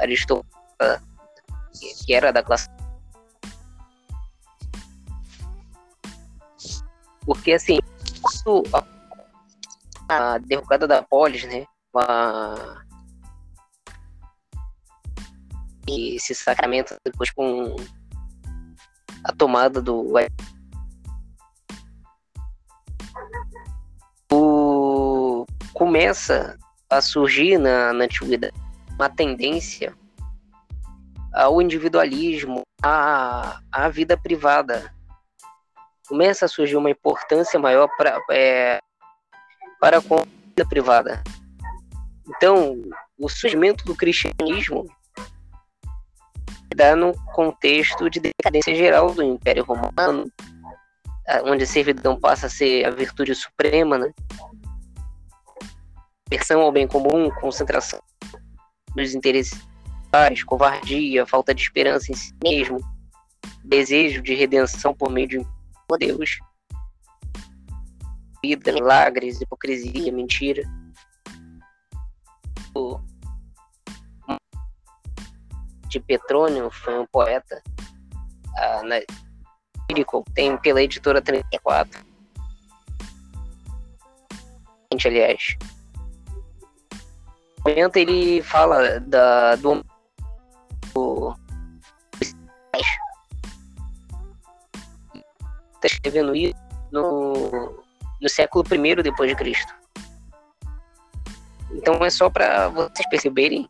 [0.00, 1.02] aristocrata
[2.04, 2.68] que era da classe
[7.24, 7.78] porque assim
[10.08, 11.66] a derrocada da polis, né?
[11.96, 12.85] A,
[15.88, 17.76] esse sacramento depois com
[19.24, 20.12] a tomada do
[25.76, 28.54] começa a surgir na, na antiguidade
[28.94, 29.94] uma tendência
[31.34, 34.90] ao individualismo, à, à vida privada.
[36.08, 38.78] Começa a surgir uma importância maior pra, é,
[39.78, 41.22] para a vida privada.
[42.26, 42.82] Então,
[43.18, 44.86] o surgimento do cristianismo
[46.76, 50.30] dá no contexto de decadência geral do Império Romano,
[51.44, 54.12] onde a servidão passa a ser a virtude suprema, né?
[56.30, 58.00] aversão ao bem comum, concentração
[58.94, 59.58] nos interesses,
[60.46, 62.78] covardia, falta de esperança em si mesmo,
[63.64, 65.46] desejo de redenção por meio de
[65.98, 66.38] Deus,
[68.42, 70.62] vida, milagres, hipocrisia, mentira.
[75.96, 77.62] De Petrônio foi um poeta
[78.58, 78.96] ah, na,
[80.34, 82.04] tem pela editora 34.
[85.06, 85.56] Aliás,
[87.64, 89.84] momento ele fala da, do,
[90.92, 91.34] do
[95.74, 96.54] está escrevendo isso
[96.92, 97.82] no,
[98.20, 99.72] no século I depois de Cristo.
[101.72, 103.68] Então é só para vocês perceberem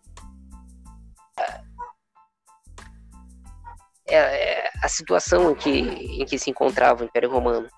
[4.08, 7.68] é, é a situação em que, em que se encontrava o Império Romano.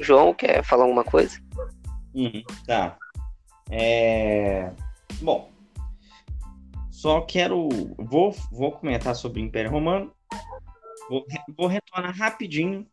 [0.00, 1.38] João, quer falar alguma coisa?
[2.14, 2.98] Uhum, tá.
[3.70, 4.72] É...
[5.20, 5.50] Bom,
[6.90, 7.68] só quero.
[7.98, 10.12] Vou, vou comentar sobre o Império Romano.
[11.08, 11.24] Vou,
[11.56, 12.86] vou retornar rapidinho,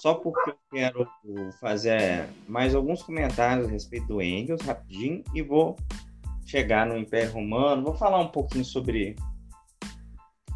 [0.00, 1.08] só porque eu quero
[1.60, 5.76] fazer mais alguns comentários a respeito do Engels, rapidinho, e vou
[6.46, 7.84] chegar no Império Romano.
[7.84, 9.16] Vou falar um pouquinho sobre.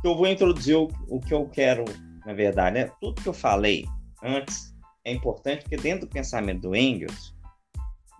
[0.04, 1.84] Eu vou introduzir o, o que eu quero,
[2.24, 2.80] na verdade.
[2.80, 2.90] Né?
[3.00, 3.86] Tudo que eu falei
[4.22, 7.34] antes é importante porque dentro do pensamento do Engels,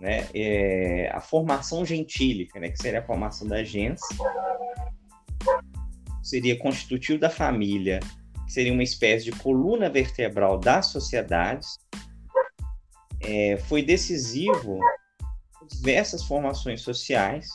[0.01, 4.01] né, é a formação gentílica, né, que seria a formação da gens,
[6.23, 8.01] seria constitutivo da família,
[8.53, 11.79] seria uma espécie de coluna vertebral das sociedades,
[13.21, 14.79] é, foi decisivo
[15.62, 17.49] em diversas formações sociais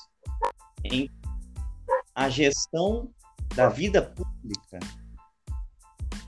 [0.83, 1.09] em
[2.15, 3.11] a gestão
[3.55, 4.79] da vida pública,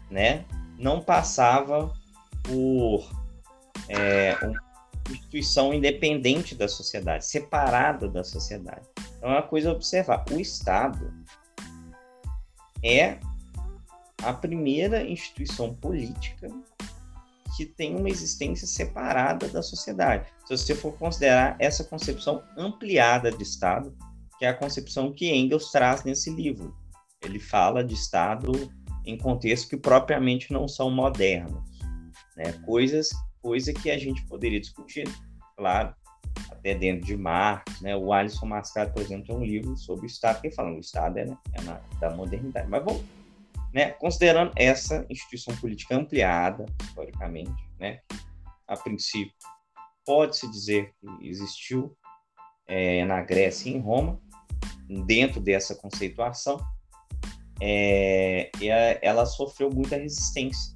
[0.10, 0.46] né,
[0.78, 1.92] não passava
[2.44, 3.10] por
[3.88, 4.62] é, uma
[5.10, 8.88] instituição independente da sociedade, separada da sociedade.
[9.18, 10.26] Então é uma coisa a observar.
[10.32, 11.12] O Estado
[12.84, 13.20] é
[14.24, 16.50] a primeira instituição política
[17.56, 20.30] que tem uma existência separada da sociedade.
[20.46, 23.96] Se você for considerar essa concepção ampliada de Estado,
[24.38, 26.74] que é a concepção que Engels traz nesse livro.
[27.22, 28.52] Ele fala de Estado
[29.06, 31.70] em contextos que propriamente não são modernos
[32.40, 32.54] né?
[32.66, 33.10] Coisas,
[33.42, 35.08] coisa que a gente poderia discutir,
[35.58, 35.94] claro,
[36.50, 37.96] até dentro de Marx, né?
[37.96, 40.80] O Alisson Mascaro, por exemplo, tem um livro sobre o Estado que fala que o
[40.80, 41.38] Estado é, né?
[41.54, 42.68] é na, da modernidade.
[42.70, 43.04] Mas vamos,
[43.74, 43.92] né?
[43.92, 48.00] Considerando essa instituição política ampliada historicamente, né?
[48.68, 49.34] A princípio,
[50.06, 51.96] pode-se dizer que existiu
[52.68, 54.20] é, na Grécia e em Roma,
[55.06, 56.60] dentro dessa conceituação,
[57.62, 58.50] é,
[59.02, 60.76] ela sofreu muita resistência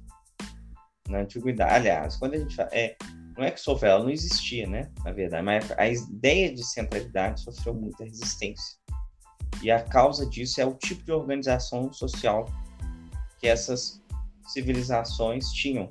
[1.08, 1.74] na antiguidade.
[1.74, 2.96] Aliás, quando a gente fala, é,
[3.36, 4.90] não é que sofreu, ela não existia, né?
[5.04, 8.76] Na verdade, mas a ideia de centralidade sofreu muita resistência.
[9.62, 12.46] E a causa disso é o tipo de organização social
[13.44, 14.02] que essas
[14.46, 15.90] civilizações tinham,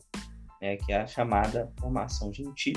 [0.59, 0.75] né?
[0.77, 2.73] que é a chamada formação gentil,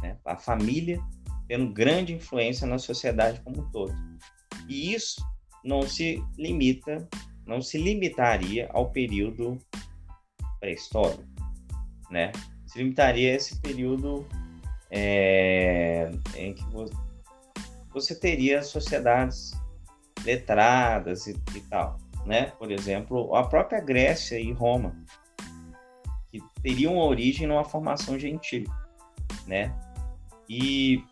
[0.00, 0.16] né?
[0.24, 0.98] a família
[1.46, 3.94] tendo grande influência na sociedade como um todo.
[4.66, 5.22] E isso
[5.62, 7.06] não se limita,
[7.46, 9.58] não se limitaria ao período
[10.58, 11.28] pré-histórico
[12.10, 12.32] né?
[12.66, 14.26] Se limitaria a esse período
[14.90, 16.64] é, em que
[17.92, 19.52] você teria sociedades
[20.24, 22.52] letradas e, e, tal, né?
[22.58, 24.94] Por exemplo, a própria Grécia e Roma,
[26.30, 28.64] que teriam origem numa formação gentil,
[29.46, 29.74] né?
[30.46, 31.02] E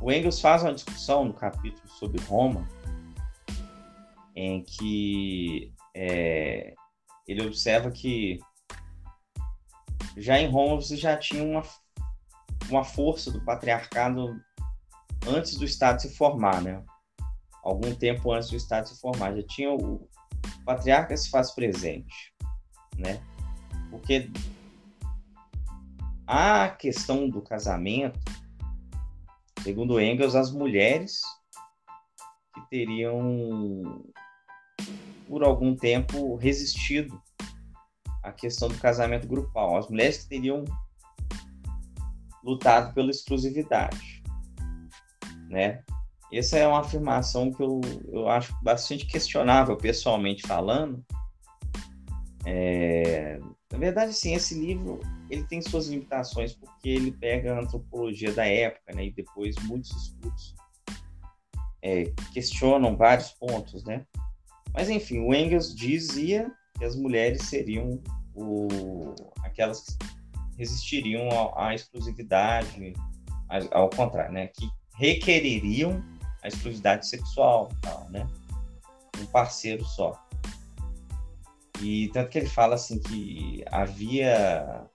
[0.00, 2.68] o Engels faz uma discussão no capítulo sobre Roma,
[4.34, 6.74] em que é,
[7.28, 8.40] ele observa que
[10.16, 11.62] já em Roma você já tinha uma,
[12.68, 14.40] uma força do patriarcado
[15.28, 16.82] antes do Estado se formar, né?
[17.64, 20.08] Algum tempo antes do Estado se formar, já tinha o, o
[20.66, 22.34] patriarca se faz presente,
[22.98, 23.22] né?
[23.90, 24.30] Porque
[26.26, 28.20] a questão do casamento,
[29.62, 31.22] segundo Engels, as mulheres
[32.54, 34.04] que teriam
[35.26, 37.20] por algum tempo resistido
[38.22, 39.78] a questão do casamento grupal.
[39.78, 40.64] As mulheres que teriam
[42.42, 44.22] lutado pela exclusividade,
[45.48, 45.82] né?
[46.38, 47.80] Essa é uma afirmação que eu,
[48.12, 51.04] eu acho bastante questionável, pessoalmente falando.
[52.46, 53.38] É,
[53.72, 58.46] na verdade, sim, esse livro ele tem suas limitações porque ele pega a antropologia da
[58.46, 59.06] época, né?
[59.06, 60.54] E depois muitos estudos
[61.82, 64.06] é, questionam vários pontos, né?
[64.72, 68.00] Mas enfim, o Engels dizia que as mulheres seriam
[68.34, 69.96] o, aquelas que
[70.58, 72.92] resistiriam à exclusividade,
[73.70, 74.48] ao contrário, né?
[74.48, 76.02] Que requereriam
[76.44, 78.28] a exclusividade sexual, tal, né?
[79.18, 80.22] Um parceiro só.
[81.80, 84.86] E tanto que ele fala assim que havia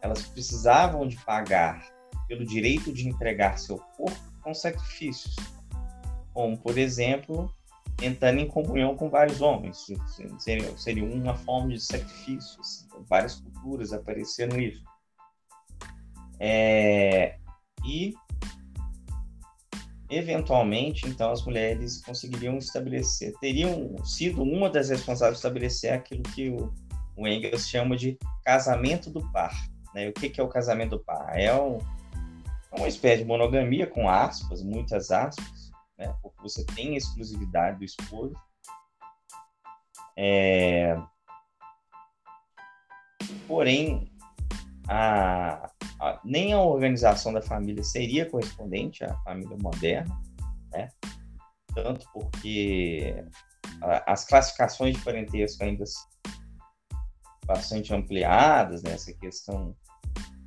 [0.00, 1.86] elas precisavam de pagar
[2.28, 5.34] pelo direito de entregar seu corpo com sacrifícios,
[6.32, 7.52] como por exemplo
[8.02, 9.86] entrando em comunhão com vários homens,
[10.38, 12.60] seria, seria uma forma de sacrifício.
[12.60, 14.84] Assim, várias culturas apareceram isso.
[16.40, 17.38] É,
[17.84, 18.14] e
[20.10, 26.72] eventualmente, então, as mulheres conseguiriam estabelecer, teriam sido uma das responsáveis estabelecer aquilo que o,
[27.16, 29.54] o Engels chama de casamento do par.
[29.94, 30.08] Né?
[30.08, 31.38] O que, que é o casamento do par?
[31.38, 31.78] É, um,
[32.72, 36.14] é uma espécie de monogamia com aspas, muitas aspas, né?
[36.22, 38.34] porque você tem a exclusividade do esposo.
[40.16, 40.96] É...
[43.46, 44.10] Porém,
[44.88, 45.70] a,
[46.24, 50.20] nem a organização da família seria correspondente à família moderna,
[50.72, 50.88] né?
[51.74, 53.24] tanto porque
[54.06, 56.02] as classificações de parentesco ainda são
[57.46, 58.92] bastante ampliadas, né?
[58.92, 59.76] essa questão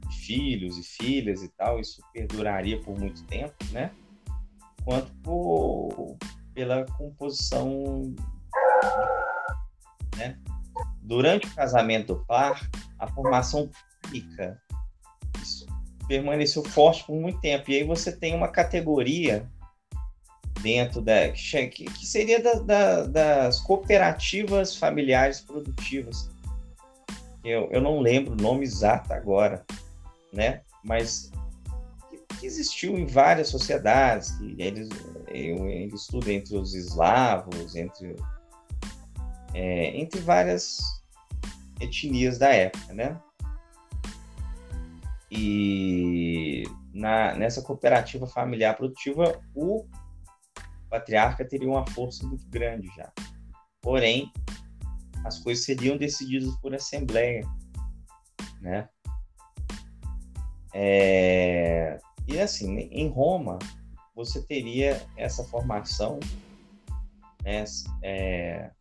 [0.10, 3.91] de filhos e filhas e tal, isso perduraria por muito tempo, né?
[4.84, 6.18] quanto por,
[6.53, 8.16] pela composição
[10.16, 10.39] né?
[11.01, 13.70] durante o casamento do par, a formação
[14.01, 14.62] pública
[16.08, 17.70] permaneceu forte por muito tempo.
[17.70, 19.47] E aí você tem uma categoria
[20.62, 26.30] dentro da que, seria da, da, das cooperativas familiares produtivas.
[27.43, 29.66] Eu, eu não lembro o nome exato agora,
[30.34, 30.62] né?
[30.84, 31.32] Mas
[32.10, 34.89] que, que existiu em várias sociedades, que eles
[35.28, 38.16] eu, eu estudo entre os eslavos, entre
[39.53, 40.80] é, entre várias
[41.80, 43.20] etnias da época, né?
[45.30, 46.63] E
[46.93, 49.86] na, nessa cooperativa familiar produtiva, o
[50.89, 53.11] patriarca teria uma força muito grande já.
[53.82, 54.32] Porém,
[55.25, 57.41] as coisas seriam decididas por assembleia,
[58.61, 58.88] né?
[60.73, 61.99] É...
[62.28, 63.59] E assim, em Roma,
[64.15, 66.19] você teria essa formação,
[67.43, 67.63] né?
[68.03, 68.71] É...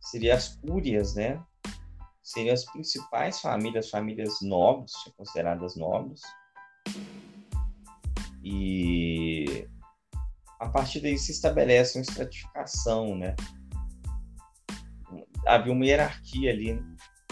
[0.00, 1.42] seria as cúrias, né?
[2.28, 6.20] Seriam as principais famílias, famílias nobres, consideradas nobres.
[8.44, 9.66] E
[10.60, 13.34] a partir daí se estabelece uma estratificação, né?
[15.46, 16.74] Havia uma hierarquia ali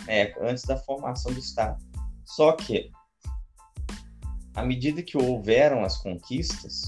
[0.07, 1.85] né, antes da formação do Estado.
[2.25, 2.91] Só que,
[4.55, 6.85] à medida que houveram as conquistas,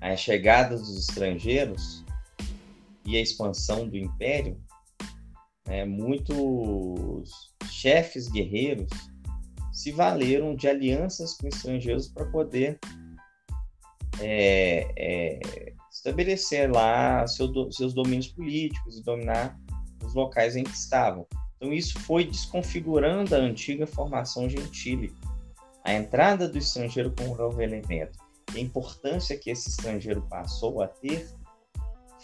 [0.00, 2.04] a chegada dos estrangeiros
[3.04, 4.62] e a expansão do império,
[5.66, 8.88] né, muitos chefes guerreiros
[9.72, 12.78] se valeram de alianças com estrangeiros para poder
[14.20, 19.58] é, é, estabelecer lá seu, seus domínios políticos e dominar
[20.02, 21.26] os locais em que estavam.
[21.56, 25.16] Então isso foi desconfigurando a antiga formação gentílica.
[25.82, 28.18] A entrada do estrangeiro como novo elemento,
[28.54, 31.28] a importância que esse estrangeiro passou a ter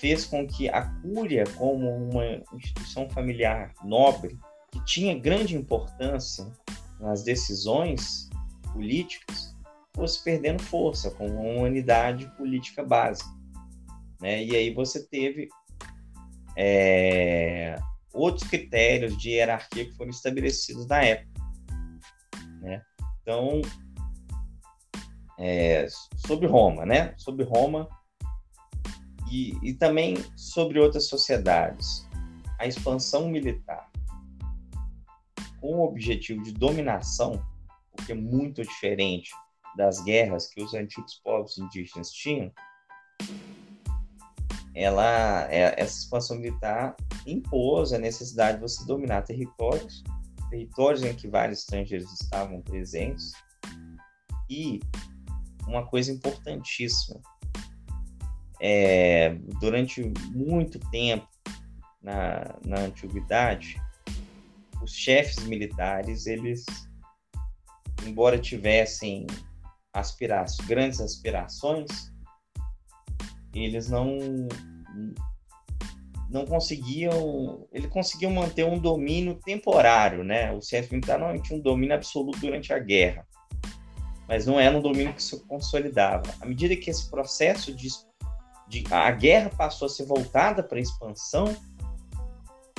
[0.00, 4.38] fez com que a Cúria, como uma instituição familiar nobre,
[4.72, 6.50] que tinha grande importância
[6.98, 8.30] nas decisões
[8.72, 9.54] políticas,
[9.94, 13.28] fosse perdendo força como uma unidade política básica.
[14.20, 14.42] Né?
[14.44, 15.48] E aí você teve
[16.56, 17.78] é,
[18.12, 21.40] outros critérios de hierarquia que foram estabelecidos na época.
[22.60, 22.82] Né?
[23.20, 23.60] Então,
[25.38, 25.86] é,
[26.16, 27.14] sobre Roma, né?
[27.16, 27.88] Sobre Roma,
[29.30, 32.06] e, e também sobre outras sociedades.
[32.58, 33.90] A expansão militar
[35.60, 37.42] com o objetivo de dominação,
[37.92, 39.30] o que é muito diferente
[39.76, 42.50] das guerras que os antigos povos indígenas tinham,
[44.74, 50.02] ela, é, essa expansão militar impôs a necessidade de você dominar territórios,
[50.48, 53.32] territórios em que vários estrangeiros estavam presentes,
[54.48, 54.80] e
[55.66, 57.20] uma coisa importantíssima,
[58.60, 61.26] é, durante muito tempo
[62.02, 63.80] na, na antiguidade,
[64.82, 66.64] os chefes militares, eles,
[68.06, 69.26] embora tivessem
[69.92, 72.12] aspirações, grandes aspirações,
[73.54, 74.18] eles não
[76.28, 80.52] não conseguiam, ele conseguiu manter um domínio temporário, né?
[80.52, 83.26] O chefe militar não tinha um domínio absoluto durante a guerra,
[84.28, 86.32] mas não era um domínio que se consolidava.
[86.40, 87.88] À medida que esse processo de
[88.70, 91.54] de, a guerra passou a ser voltada para a expansão,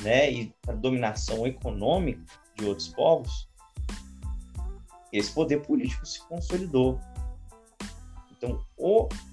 [0.02, 2.24] né, e a dominação econômica
[2.58, 3.50] de outros povos,
[5.12, 7.00] esse poder político se consolidou.
[8.32, 8.66] Então,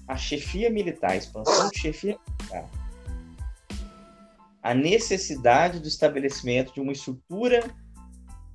[0.07, 2.69] a chefia militar, a expansão de chefia militar,
[4.61, 7.73] a necessidade do estabelecimento de uma estrutura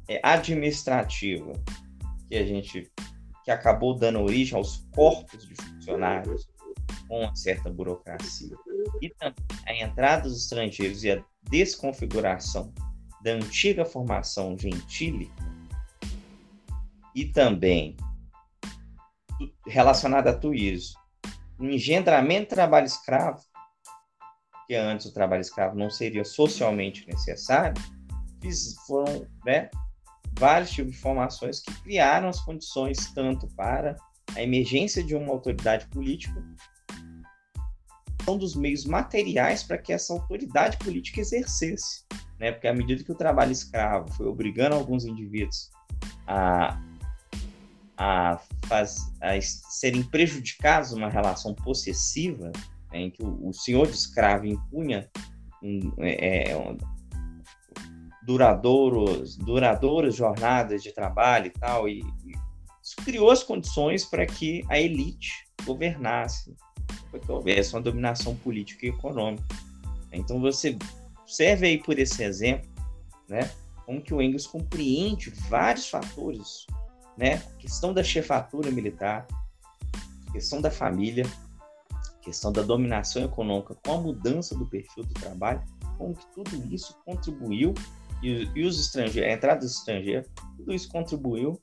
[0.07, 1.53] é, administrativa
[2.29, 2.93] que a gente
[3.43, 6.49] que acabou dando origem aos corpos de funcionários
[7.09, 8.57] com uma certa burocracia.
[9.01, 12.73] E também a entrada dos estrangeiros e a desconfiguração
[13.23, 15.33] da antiga formação gentílica
[17.15, 17.97] e também
[19.67, 20.95] relacionada a tudo isso,
[21.59, 23.43] o engendramento de trabalho escravo,
[24.67, 27.81] que antes o trabalho escravo não seria socialmente necessário,
[28.87, 29.71] foram né,
[30.39, 33.97] vários tipos de formações que criaram as condições tanto para
[34.35, 36.43] a emergência de uma autoridade política,
[38.27, 42.05] dos meios materiais para que essa autoridade política exercesse,
[42.39, 42.53] né?
[42.53, 45.71] Porque à medida que o trabalho escravo foi obrigando alguns indivíduos
[46.27, 46.81] a
[47.97, 52.51] a, faz, a serem prejudicados numa relação possessiva,
[52.93, 55.09] né, em que o, o, senhor de escravo impunha
[55.63, 56.77] um, é, é, um,
[58.27, 62.33] duradouros, duradouras jornadas de trabalho e tal, e, e
[62.83, 65.31] isso criou as condições para que a elite
[65.65, 66.55] governasse,
[67.15, 69.45] para que houvesse uma dominação política e econômica.
[70.13, 70.77] Então você
[71.27, 72.69] serve aí por esse exemplo,
[73.29, 73.51] né,
[73.87, 76.67] como que o Engels compreende vários fatores
[77.17, 77.39] né?
[77.59, 79.27] Questão da chefatura militar,
[80.33, 81.25] questão da família,
[82.23, 85.63] questão da dominação econômica com a mudança do perfil do trabalho,
[85.97, 87.75] como que tudo isso contribuiu
[88.23, 91.61] e, e os estrangeiros, a entrada dos estrangeiros, tudo isso contribuiu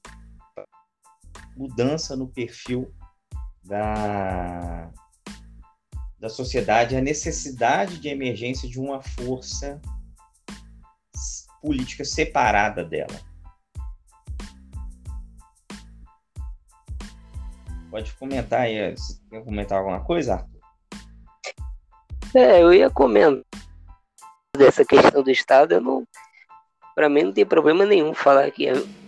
[0.56, 0.66] para
[1.58, 2.94] mudança no perfil
[3.64, 4.92] da
[6.22, 9.82] da sociedade, a necessidade de emergência de uma força
[11.60, 13.20] política separada dela.
[17.90, 18.96] Pode comentar aí.
[18.96, 20.48] Você quer comentar alguma coisa?
[22.36, 23.44] É, eu ia comentar
[24.56, 25.74] dessa questão do Estado.
[25.74, 26.08] Eu não,
[26.94, 28.68] para mim não tem problema nenhum falar que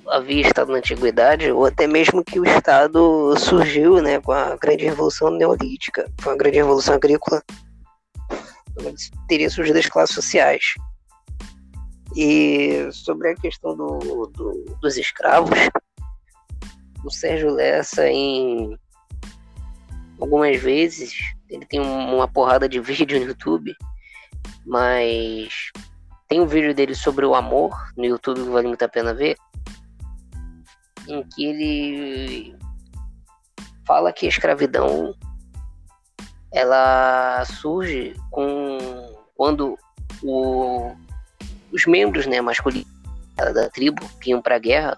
[0.09, 4.85] havia Estado na antiguidade ou até mesmo que o Estado surgiu, né, com a grande
[4.85, 7.41] revolução neolítica, com a grande revolução agrícola,
[9.27, 10.63] teria surgido as classes sociais.
[12.15, 15.57] E sobre a questão do, do, dos escravos,
[17.03, 18.77] o Sérgio Lessa em
[20.19, 23.75] algumas vezes ele tem uma porrada de vídeo no YouTube,
[24.65, 25.71] mas
[26.27, 29.35] tem um vídeo dele sobre o amor no YouTube que vale muito a pena ver,
[31.07, 32.55] em que ele
[33.85, 35.13] fala que a escravidão
[36.51, 38.77] ela surge com
[39.35, 39.77] quando
[40.21, 40.95] o,
[41.71, 42.87] os membros né, masculinos
[43.35, 44.97] da tribo que iam para a guerra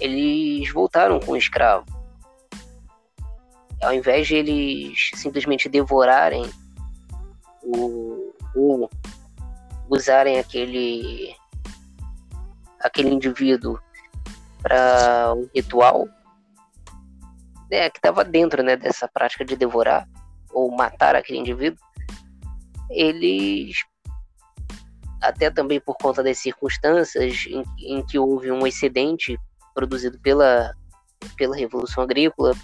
[0.00, 1.86] eles voltaram com o escravo.
[3.80, 6.48] Ao invés de eles simplesmente devorarem
[7.62, 8.90] o, ou
[9.88, 11.34] usarem aquele
[12.80, 13.78] aquele indivíduo
[14.62, 16.08] para um ritual
[17.70, 20.06] né, que estava dentro né, dessa prática de devorar
[20.52, 21.78] ou matar aquele indivíduo,
[22.90, 23.76] eles
[25.22, 29.38] até também por conta das circunstâncias em, em que houve um excedente
[29.74, 30.74] produzido pela,
[31.36, 32.54] pela Revolução Agrícola,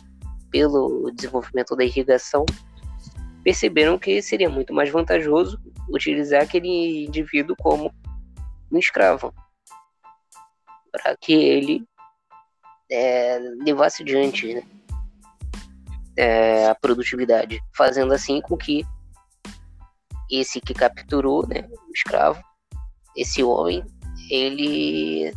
[0.50, 2.44] pelo desenvolvimento da irrigação,
[3.44, 7.92] perceberam que seria muito mais vantajoso utilizar aquele indivíduo como
[8.70, 9.32] um escravo,
[10.90, 11.84] para que ele
[12.90, 14.62] é, levasse adiante né,
[16.16, 18.84] é, a produtividade, fazendo assim com que
[20.30, 22.42] esse que capturou né, o escravo,
[23.16, 23.84] esse homem,
[24.30, 25.32] ele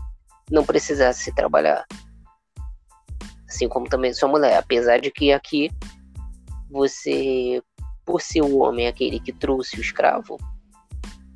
[0.49, 1.85] não precisasse trabalhar.
[3.47, 4.57] Assim como também sua mulher.
[4.57, 5.69] Apesar de que aqui
[6.69, 7.61] você,
[8.05, 10.37] por ser o homem aquele que trouxe o escravo,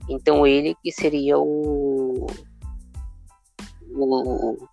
[0.10, 1.95] então ele que seria o,
[4.04, 4.68] o,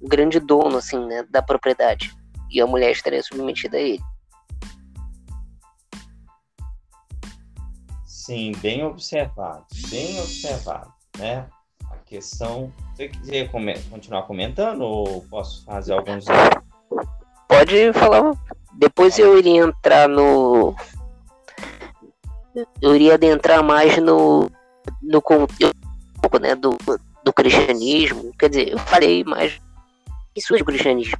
[0.00, 2.14] o grande dono assim, né, da propriedade.
[2.50, 4.02] E a mulher estaria submetida a ele.
[8.04, 11.46] Sim, bem observado, bem observado, né?
[12.06, 12.72] questão.
[12.94, 13.50] Você quiser
[13.90, 16.24] continuar comentando ou posso fazer alguns.
[17.48, 18.32] Pode falar.
[18.74, 20.74] Depois eu iria entrar no.
[22.80, 24.50] Eu iria adentrar mais no.
[25.02, 25.76] no conteúdo
[26.40, 26.76] né, do,
[27.26, 28.32] do cristianismo.
[28.38, 29.60] Quer dizer, eu falei mais
[30.34, 31.18] isso do cristianismo.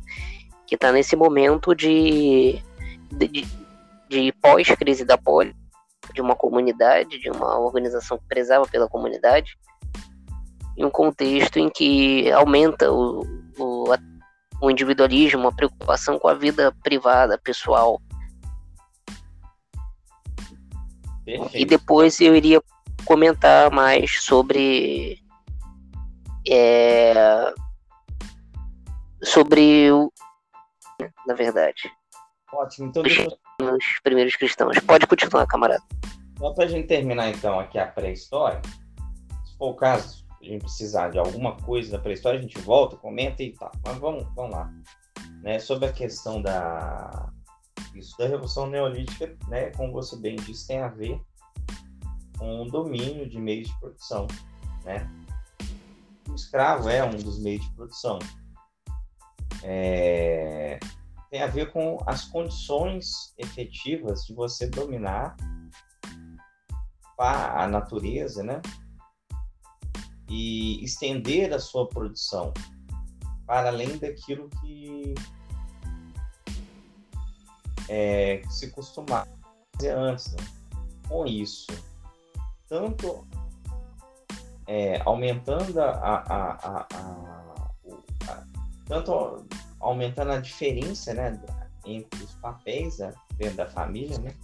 [0.66, 2.62] Que está nesse momento de.
[3.10, 3.46] de,
[4.08, 5.54] de pós-crise da poli.
[6.14, 9.58] de uma comunidade, de uma organização que prezava pela comunidade,
[10.76, 13.22] em um contexto em que aumenta o,
[13.58, 13.84] o,
[14.62, 18.00] o individualismo, a preocupação com a vida privada, pessoal.
[21.24, 21.56] Perfeito.
[21.56, 22.62] E depois eu iria
[23.04, 25.25] comentar mais sobre
[26.48, 27.52] é,
[29.22, 30.12] sobre o
[31.26, 31.90] na verdade.
[32.52, 33.26] Ótimo, então deixa
[33.60, 34.78] Os primeiros cristãos.
[34.80, 35.82] Pode continuar, camarada.
[36.38, 38.60] Só pra gente terminar então aqui a pré-história,
[39.44, 42.96] se for o caso, a gente precisar de alguma coisa da pré-história, a gente volta,
[42.96, 43.72] comenta e tal.
[43.84, 44.70] Mas vamos, vamos lá.
[45.42, 47.30] Né, sobre a questão da
[47.94, 51.18] isso da revolução neolítica, né, como você bem disse, tem a ver
[52.38, 54.26] com o domínio de meios de produção,
[54.84, 55.08] né?
[56.28, 58.18] O escravo é um dos meios de produção.
[59.62, 60.78] É,
[61.30, 65.36] tem a ver com as condições efetivas de você dominar
[67.18, 68.60] a natureza, né?
[70.28, 72.52] E estender a sua produção
[73.46, 75.14] para além daquilo que,
[77.88, 79.28] é, se costumava
[79.74, 80.32] fazer antes.
[80.32, 80.44] Né?
[81.08, 81.66] Com isso,
[82.68, 83.26] tanto
[84.66, 88.44] é, aumentando a, a, a, a,
[88.86, 89.46] tanto
[89.80, 91.40] aumentando a diferença né,
[91.84, 94.34] entre os papéis né, dentro da família, né?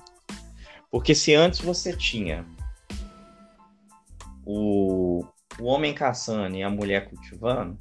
[0.90, 2.44] Porque se antes você tinha
[4.44, 5.24] o,
[5.58, 7.78] o homem caçando e a mulher cultivando,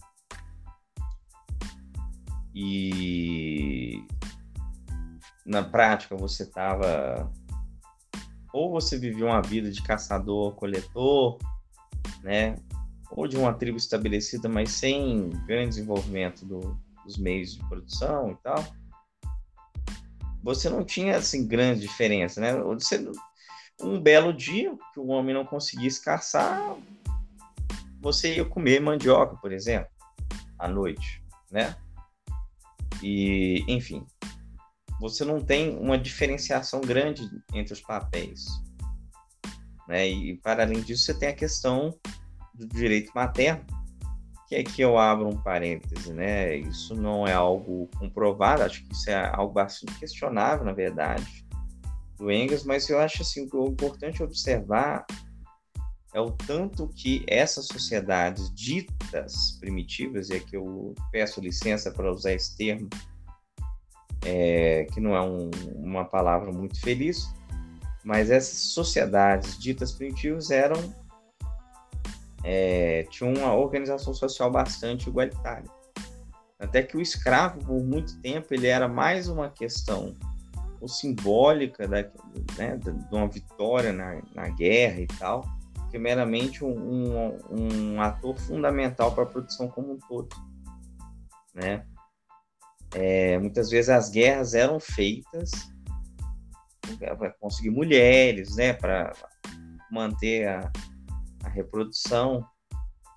[2.53, 4.05] e
[5.45, 7.31] na prática você estava
[8.53, 11.37] ou você vivia uma vida de caçador, coletor,
[12.24, 12.55] né?
[13.11, 18.36] Ou de uma tribo estabelecida, mas sem grande desenvolvimento do, dos meios de produção e
[18.36, 18.63] tal.
[20.43, 22.53] Você não tinha assim grande diferença, né?
[22.61, 23.05] Você,
[23.82, 26.76] um belo dia que o homem não conseguisse caçar,
[27.99, 29.91] você ia comer mandioca, por exemplo,
[30.57, 31.76] à noite, né?
[33.03, 34.05] E, enfim,
[34.99, 38.45] você não tem uma diferenciação grande entre os papéis.
[39.91, 40.07] Né?
[40.07, 41.93] E, para além disso, você tem a questão
[42.53, 43.65] do direito materno,
[44.47, 46.55] que aqui eu abro um parêntese, né?
[46.55, 51.45] Isso não é algo comprovado, acho que isso é algo bastante questionável, na verdade,
[52.17, 55.05] do Engels, mas eu acho assim, o importante observar
[56.13, 62.31] é o tanto que essas sociedades ditas primitivas, e aqui eu peço licença para usar
[62.31, 62.89] esse termo,
[64.23, 67.33] é, que não é um, uma palavra muito feliz,
[68.03, 70.93] mas essas sociedades ditas primitivas eram
[72.43, 75.69] é, tinham uma organização social bastante igualitária.
[76.59, 80.15] Até que o escravo, por muito tempo, ele era mais uma questão
[80.79, 82.01] ou simbólica da,
[82.57, 85.45] né, de uma vitória na, na guerra e tal,
[85.91, 90.29] que meramente um, um, um ator fundamental para a produção como um todo.
[91.53, 91.85] Né?
[92.93, 95.51] É, muitas vezes as guerras eram feitas
[96.97, 99.13] para conseguir mulheres, né, para
[99.91, 100.71] manter a,
[101.43, 102.45] a, reprodução.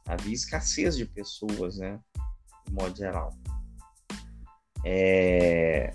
[0.07, 1.99] Havia escassez de pessoas, né,
[2.67, 3.31] de modo geral.
[4.85, 5.95] É,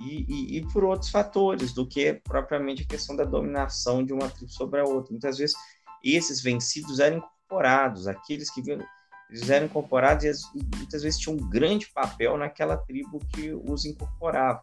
[0.00, 4.28] e, e, e, por outros fatores do que propriamente a questão da dominação de uma
[4.28, 5.12] tribo sobre a outra.
[5.12, 5.54] Muitas vezes
[6.02, 10.24] esses vencidos eram incorporados, aqueles que eles eram incorporados
[10.54, 14.60] e muitas vezes tinham um grande papel naquela tribo que os incorporava.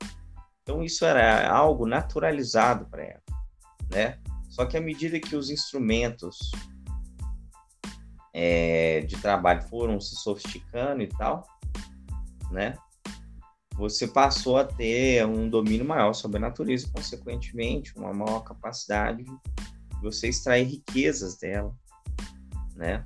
[0.69, 3.23] Então isso era algo naturalizado para ela,
[3.91, 4.19] né?
[4.49, 6.37] Só que à medida que os instrumentos
[8.31, 11.43] é, de trabalho foram se sofisticando e tal,
[12.51, 12.77] né?
[13.77, 20.01] Você passou a ter um domínio maior sobre a natureza, consequentemente, uma maior capacidade de
[20.03, 21.75] você extrair riquezas dela,
[22.75, 23.03] né?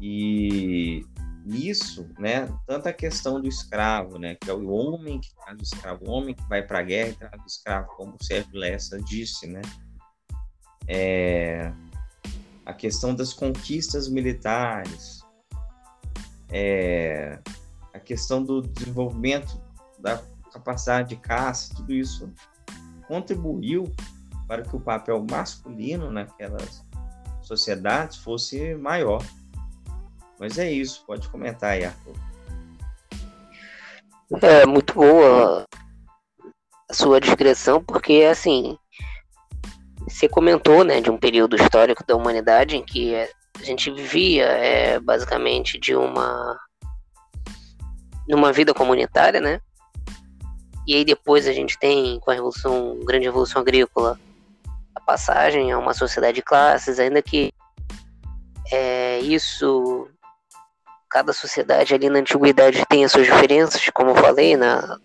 [0.00, 1.04] E
[1.44, 5.62] nisso, né, tanto a questão do escravo, né, que é o homem que traz o
[5.62, 8.54] escravo, o homem que vai para a guerra e traz o escravo, como o Sérgio
[8.54, 9.62] Lessa disse, né,
[10.86, 11.72] é,
[12.64, 15.20] a questão das conquistas militares,
[16.50, 17.38] é,
[17.92, 19.60] a questão do desenvolvimento
[19.98, 20.22] da
[20.52, 22.32] capacidade de caça, tudo isso
[23.06, 23.92] contribuiu
[24.46, 26.84] para que o papel masculino naquelas
[27.40, 29.24] sociedades fosse maior.
[30.40, 32.14] Mas é isso, pode comentar aí, Arthur.
[34.40, 35.66] É muito boa
[36.88, 38.78] a sua descrição, porque assim,
[40.08, 44.98] você comentou, né, de um período histórico da humanidade em que a gente vivia é,
[44.98, 46.58] basicamente de uma
[48.26, 49.60] numa vida comunitária, né?
[50.86, 54.18] E aí depois a gente tem, com a revolução, grande revolução agrícola,
[54.94, 57.52] a passagem a uma sociedade de classes, ainda que
[58.72, 60.08] é, isso
[61.10, 64.96] cada sociedade ali na antiguidade tem as suas diferenças, como eu falei, na,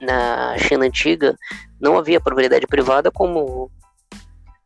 [0.00, 1.36] na China antiga
[1.80, 3.70] não havia propriedade privada como,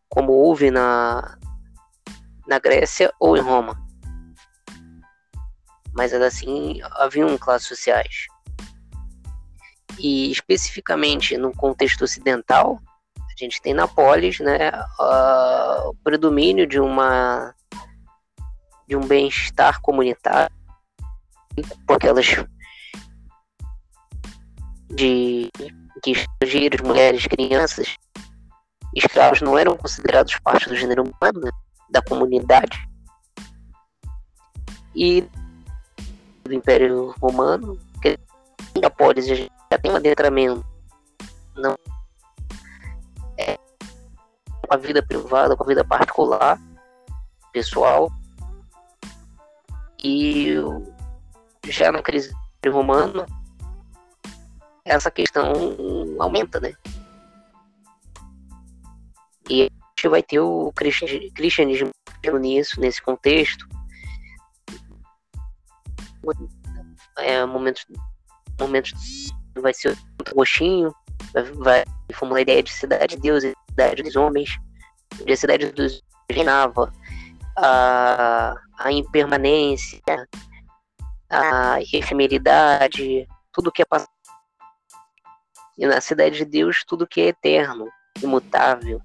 [0.09, 1.39] como houve na,
[2.47, 3.81] na Grécia ou em Roma.
[5.95, 8.27] Mas ainda assim haviam classes sociais.
[9.99, 12.79] E especificamente no contexto ocidental,
[13.19, 17.55] a gente tem na polis né, o predomínio de uma
[18.87, 20.62] de um bem-estar comunitário
[21.87, 22.27] porque elas
[24.91, 25.51] de
[26.03, 27.97] que estrangeiros, mulheres, crianças,
[28.95, 31.51] escravos não eram considerados parte do gênero humano, né,
[31.91, 32.79] da comunidade.
[34.95, 35.27] E
[36.45, 38.19] do Império Romano, que
[38.85, 40.65] a polis já tem um adentramento
[41.57, 41.77] não
[43.39, 46.61] é, com a vida privada, com a vida particular,
[47.53, 48.11] pessoal.
[50.05, 50.57] E
[51.67, 52.35] já na crise
[52.67, 53.27] romana,
[54.85, 55.53] essa questão
[56.19, 56.75] aumenta, né?
[59.49, 61.91] E a gente vai ter o cristianismo
[62.41, 63.67] nisso, nesse contexto.
[67.19, 67.85] É, momentos,
[68.59, 68.93] momentos
[69.61, 70.95] vai ser um roxinho,
[71.33, 71.85] vai, vai
[72.15, 74.51] formular a ideia de cidade de Deus e cidade dos homens,
[75.25, 76.93] de cidade dos reinava
[77.57, 80.01] a, a impermanência,
[81.33, 84.11] a efemeridade, tudo que é passado.
[85.79, 87.89] E na cidade de Deus, tudo que é eterno,
[88.23, 89.01] imutável.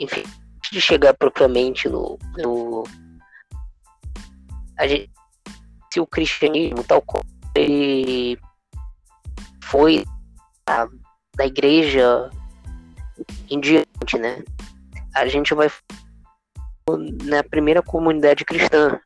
[0.00, 0.22] Enfim,
[0.56, 2.18] antes de chegar propriamente no.
[2.36, 2.84] no
[4.78, 5.10] a gente,
[5.92, 8.38] se o cristianismo, tal como ele
[9.64, 10.04] foi
[11.36, 12.30] da igreja
[13.50, 14.44] em diante, né?
[15.18, 15.70] A gente vai
[17.24, 18.98] na primeira comunidade cristã.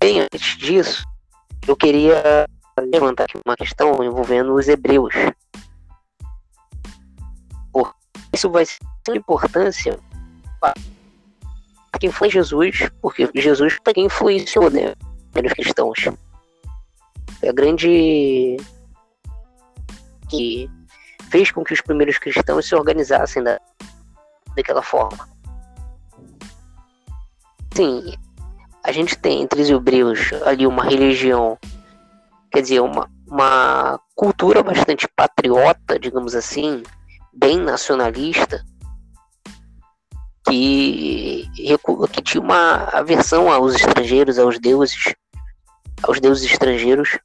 [0.00, 1.04] Bem, antes disso,
[1.66, 2.46] eu queria
[2.92, 5.14] levantar aqui uma questão envolvendo os hebreus.
[8.32, 8.78] Isso vai ser
[9.16, 9.98] importância
[10.60, 10.74] para
[11.98, 14.94] quem foi Jesus, porque Jesus também influenciou né,
[15.34, 15.98] os cristãos.
[17.42, 18.56] É a grande
[20.28, 20.70] que
[21.30, 23.60] fez com que os primeiros cristãos se organizassem da,
[24.56, 25.28] daquela forma.
[27.74, 28.14] Sim,
[28.84, 31.58] a gente tem entre os hebreus ali uma religião,
[32.50, 36.82] quer dizer, uma, uma cultura bastante patriota, digamos assim,
[37.32, 38.64] bem nacionalista,
[40.48, 41.48] que,
[42.12, 45.14] que tinha uma aversão aos estrangeiros, aos deuses,
[46.02, 47.18] aos deuses estrangeiros,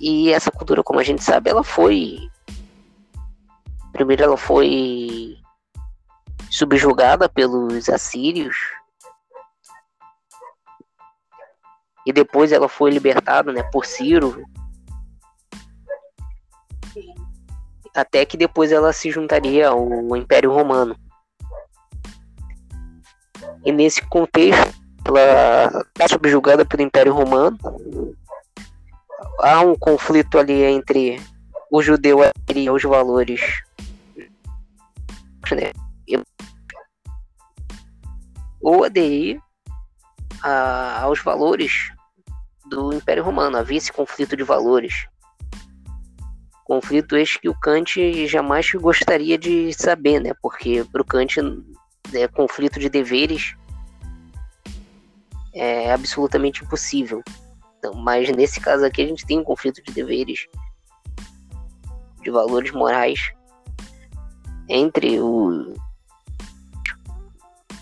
[0.00, 2.18] e essa cultura, como a gente sabe, ela foi.
[3.92, 5.36] Primeiro, ela foi
[6.50, 8.56] subjugada pelos assírios.
[12.04, 14.44] E depois ela foi libertada né, por Ciro.
[17.94, 20.94] Até que depois ela se juntaria ao Império Romano.
[23.64, 24.72] E nesse contexto,
[25.06, 27.58] ela é subjugada pelo Império Romano
[29.40, 31.20] há um conflito ali entre
[31.70, 32.20] o judeu
[32.54, 33.40] e os valores
[35.54, 35.72] né?
[38.60, 39.40] ou aderir
[40.42, 41.92] a, aos valores
[42.66, 43.56] do Império Romano.
[43.56, 45.06] Havia esse conflito de valores.
[46.64, 50.32] Conflito este que o Kant jamais gostaria de saber, né?
[50.42, 51.36] Porque para o Kant,
[52.12, 53.54] é, conflito de deveres
[55.54, 57.22] é absolutamente impossível.
[57.86, 60.48] Então, mas nesse caso aqui a gente tem um conflito de deveres,
[62.20, 63.32] de valores morais
[64.68, 65.72] entre o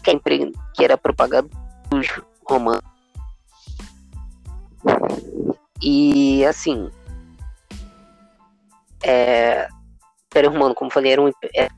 [0.02, 0.18] que, é
[0.74, 1.48] que era propagado
[1.88, 2.06] dos
[2.46, 2.82] romanos.
[5.82, 6.90] E assim,
[9.02, 11.68] é, o Império Romano, como falei, era um é,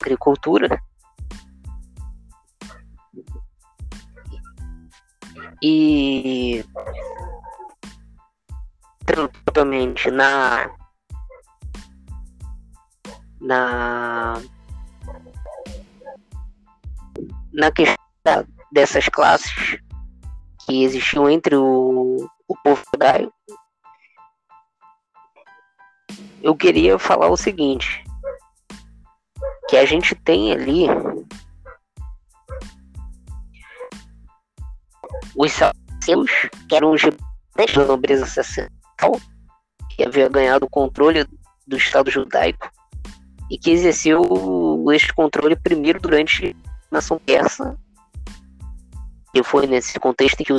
[0.00, 0.82] agricultura
[5.62, 6.64] e
[9.06, 10.70] propriamente na
[13.40, 14.42] na
[17.52, 17.96] na questão
[18.72, 19.78] dessas classes
[20.66, 23.32] que existiam entre o, o povo judaico,
[26.42, 28.02] eu queria falar o seguinte,
[29.68, 30.86] que a gente tem ali
[35.36, 36.30] os saduceus,
[36.68, 39.20] que eram os representantes da nobreza sacerdotal,
[39.90, 41.26] que havia ganhado o controle
[41.66, 42.70] do Estado judaico
[43.50, 44.22] e que exerceu
[44.92, 46.56] este controle primeiro durante
[46.90, 47.76] a nação persa.
[49.34, 50.58] E foi nesse contexto em que o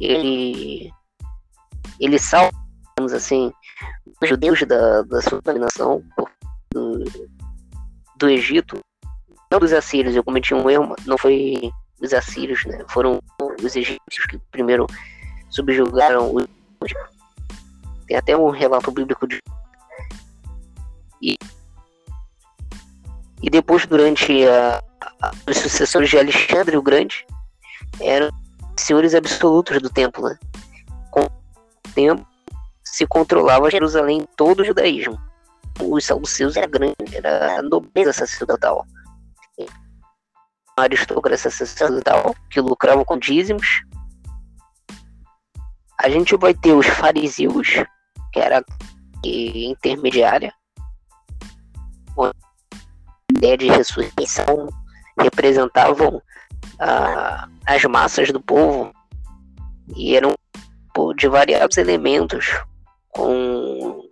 [0.00, 0.90] ele
[1.98, 2.52] ele salva,
[3.14, 3.52] assim,
[4.22, 6.02] os judeus da, da sua dominação
[6.72, 7.04] do,
[8.16, 8.80] do Egito,
[9.50, 12.84] não dos assírios, eu cometi um erro, não foi os assírios, né?
[12.88, 13.20] Foram
[13.62, 14.86] os egípcios que primeiro
[15.50, 16.46] subjugaram os.
[18.06, 19.40] Tem até um relato bíblico de.
[21.20, 21.36] E,
[23.42, 24.82] e depois, durante a,
[25.20, 27.26] a, os sucessores de Alexandre o Grande,
[28.00, 28.30] eram
[28.76, 30.28] senhores absolutos do templo.
[30.28, 30.38] Né?
[31.10, 32.26] Com o tempo,
[32.84, 35.20] se controlava Jerusalém todo o judaísmo.
[35.80, 38.86] Os saduceus era grande, era a nobreza sacerdotal
[40.82, 43.82] aristocracia sacerdotal que lucravam com dízimos.
[46.00, 47.68] A gente vai ter os fariseus,
[48.32, 48.64] que era
[49.24, 50.52] intermediária,
[52.18, 52.32] a
[53.32, 54.68] ideia de ressurreição,
[55.20, 56.22] representavam
[56.78, 58.92] ah, as massas do povo
[59.96, 60.34] e eram
[61.16, 62.46] de variados elementos
[63.10, 64.04] com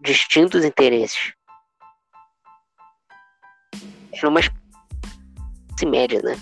[0.00, 1.32] distintos interesses.
[4.12, 4.40] Era uma
[5.74, 6.40] classe média, né?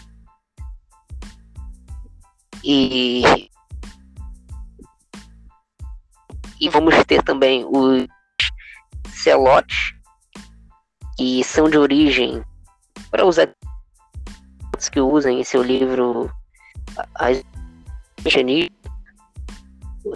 [2.63, 3.23] E
[6.61, 8.07] e vamos ter também os
[9.13, 9.95] celotes
[11.17, 12.45] que são de origem
[13.11, 13.53] para usar
[14.93, 16.31] que usam em seu livro
[17.15, 17.43] as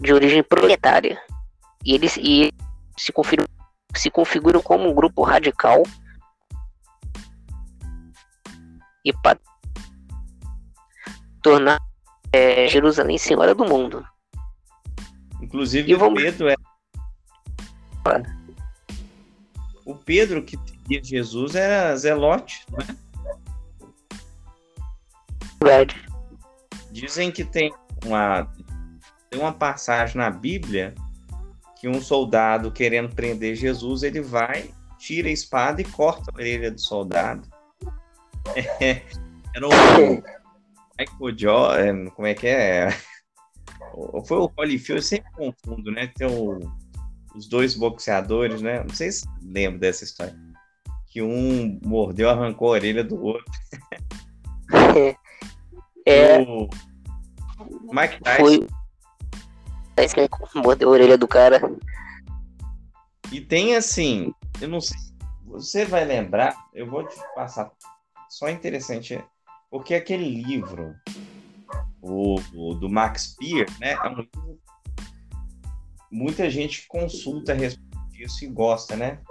[0.02, 1.20] de origem proletária
[1.84, 2.52] e eles e
[2.96, 3.48] se configuram,
[3.94, 5.82] se configuram como um grupo radical
[9.06, 9.38] e para
[11.40, 11.80] tornar
[12.32, 14.04] é, Jerusalém senhora do mundo.
[15.40, 16.20] Inclusive o vamos...
[16.20, 16.56] Pedro é.
[19.84, 22.96] O Pedro que seguia Jesus era Zelote, não é?
[25.62, 26.04] Verdade.
[26.90, 27.72] Dizem que tem
[28.04, 28.50] uma,
[29.30, 30.94] tem uma passagem na Bíblia
[31.78, 36.70] que um soldado querendo prender Jesus, ele vai, tira a espada e corta a orelha
[36.70, 37.48] do soldado.
[39.54, 39.70] era o
[40.98, 42.88] Michael Jordan, como é que é?
[44.26, 46.06] Foi o Holyfield, eu sempre confundo, né?
[46.08, 46.58] Tem o,
[47.34, 48.82] os dois boxeadores, né?
[48.82, 50.36] Não sei se lembra dessa história.
[51.08, 53.44] Que um mordeu, arrancou a orelha do outro.
[56.08, 56.38] É.
[56.38, 56.68] O
[57.92, 58.36] Mike Tyson.
[58.36, 58.68] Foi...
[60.54, 61.60] Mordeu a orelha do cara.
[63.32, 64.96] E tem assim, eu não sei,
[65.44, 67.72] você vai lembrar, eu vou te passar
[68.36, 69.18] só interessante,
[69.70, 70.94] porque aquele livro,
[72.02, 74.60] o, o do Max Peer, né, é um livro
[76.12, 79.22] muita gente consulta a respeito disso e gosta, né?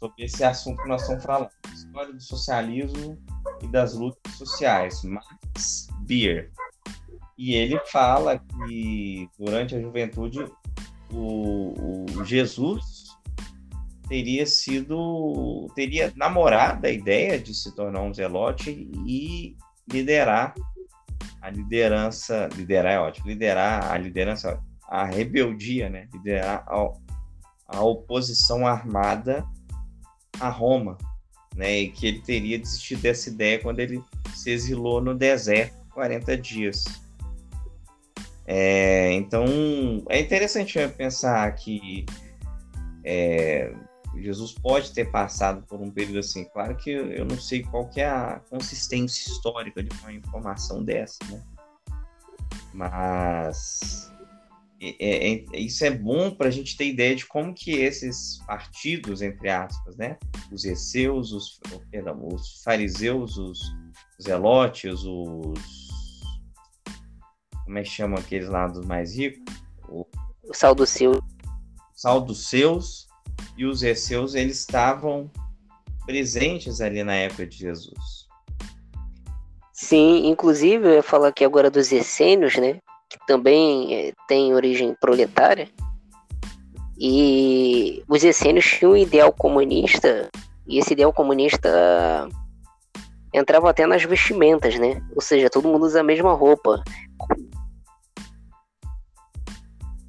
[0.00, 3.16] Sobre esse assunto que nós estamos falando, história do socialismo
[3.62, 6.50] e das lutas sociais, Max Beer.
[7.38, 10.44] E ele fala que durante a juventude
[11.12, 12.99] o, o Jesus
[14.10, 19.56] teria sido teria namorado a ideia de se tornar um zelote e
[19.88, 20.52] liderar
[21.40, 26.08] a liderança liderar é ótimo liderar a liderança a rebeldia né?
[26.12, 26.92] Liderar a,
[27.68, 29.46] a oposição armada
[30.40, 30.98] a Roma
[31.54, 31.78] né?
[31.78, 34.02] E que ele teria desistido dessa ideia quando ele
[34.34, 36.84] se exilou no deserto 40 dias.
[38.44, 39.44] É, então
[40.08, 42.04] é interessante pensar que
[43.04, 43.72] é,
[44.16, 46.44] Jesus pode ter passado por um período assim.
[46.44, 51.18] Claro que eu não sei qual que é a consistência histórica de uma informação dessa,
[51.30, 51.42] né?
[52.74, 54.10] Mas
[54.80, 58.38] é, é, é isso é bom para a gente ter ideia de como que esses
[58.46, 60.18] partidos, entre aspas, né?
[60.50, 63.60] Os esseus, os, perdão, os fariseus, os
[64.20, 65.90] zelotes, os
[67.64, 69.40] como é que chama aqueles lá dos mais ricos?
[69.88, 70.04] O,
[70.42, 71.18] o sal dos seus.
[71.94, 73.09] Sal dos seus
[73.56, 75.30] e os Esseus eles estavam
[76.06, 78.28] presentes ali na época de Jesus.
[79.72, 82.78] Sim, inclusive eu ia falar aqui agora dos essênios, né?
[83.08, 85.68] Que também é, tem origem proletária.
[86.98, 90.28] E os essênios tinham um ideal comunista,
[90.66, 92.28] e esse ideal comunista
[93.32, 95.02] entrava até nas vestimentas, né?
[95.14, 96.82] Ou seja, todo mundo usa a mesma roupa.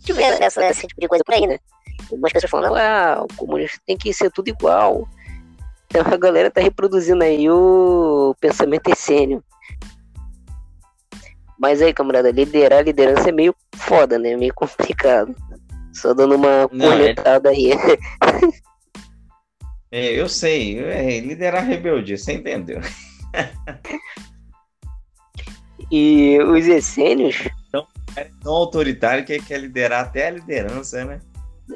[0.04, 1.58] Tiver essa, esse tipo de coisa por aí, né?
[2.12, 5.08] Algumas pessoas falam, ah, o comunista tem que ser tudo igual.
[5.88, 9.44] Então a galera tá reproduzindo aí o pensamento essênio.
[11.60, 14.36] Mas aí, camarada, liderar a liderança é meio foda, né?
[14.36, 15.36] Meio complicado.
[15.94, 17.56] Só dando uma cornetada é...
[17.56, 17.72] aí.
[19.92, 22.82] é, eu sei, é, liderar rebeldia, você entendeu?
[25.92, 27.48] e os essênios.
[27.68, 27.86] Então,
[28.16, 31.20] é tão autoritário que quer liderar até a liderança, né?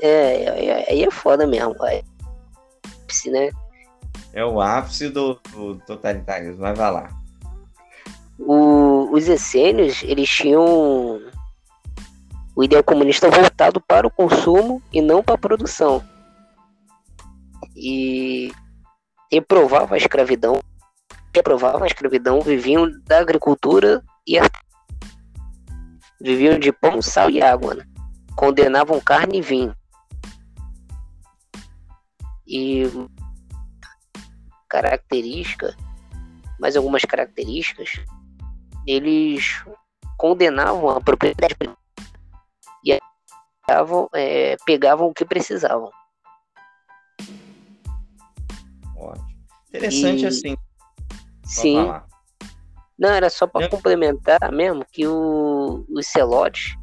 [0.01, 1.75] É, aí é, é foda mesmo.
[1.85, 2.03] É,
[3.27, 3.49] né?
[4.35, 7.09] é o ápice do, do totalitarismo, vai lá.
[8.37, 11.21] O, os essênios, eles tinham
[12.53, 16.03] o ideal comunista voltado para o consumo e não para a produção.
[17.75, 18.51] E
[19.31, 20.59] reprovava a escravidão,
[21.33, 24.43] reprovavam a escravidão, viviam da agricultura e a...
[26.19, 27.85] viviam de pão, sal e água, né?
[28.35, 29.73] condenavam carne e vinho.
[32.47, 32.83] E
[34.69, 35.75] característica,
[36.59, 37.91] mais algumas características,
[38.85, 39.63] eles
[40.17, 41.55] condenavam a propriedade
[42.83, 42.99] e
[43.65, 45.89] pegavam, é, pegavam o que precisavam.
[48.95, 49.25] Ótimo.
[49.69, 50.25] Interessante e...
[50.27, 50.57] assim.
[51.43, 51.91] Sim.
[52.97, 56.75] Não, era só para complementar mesmo que o, os celotes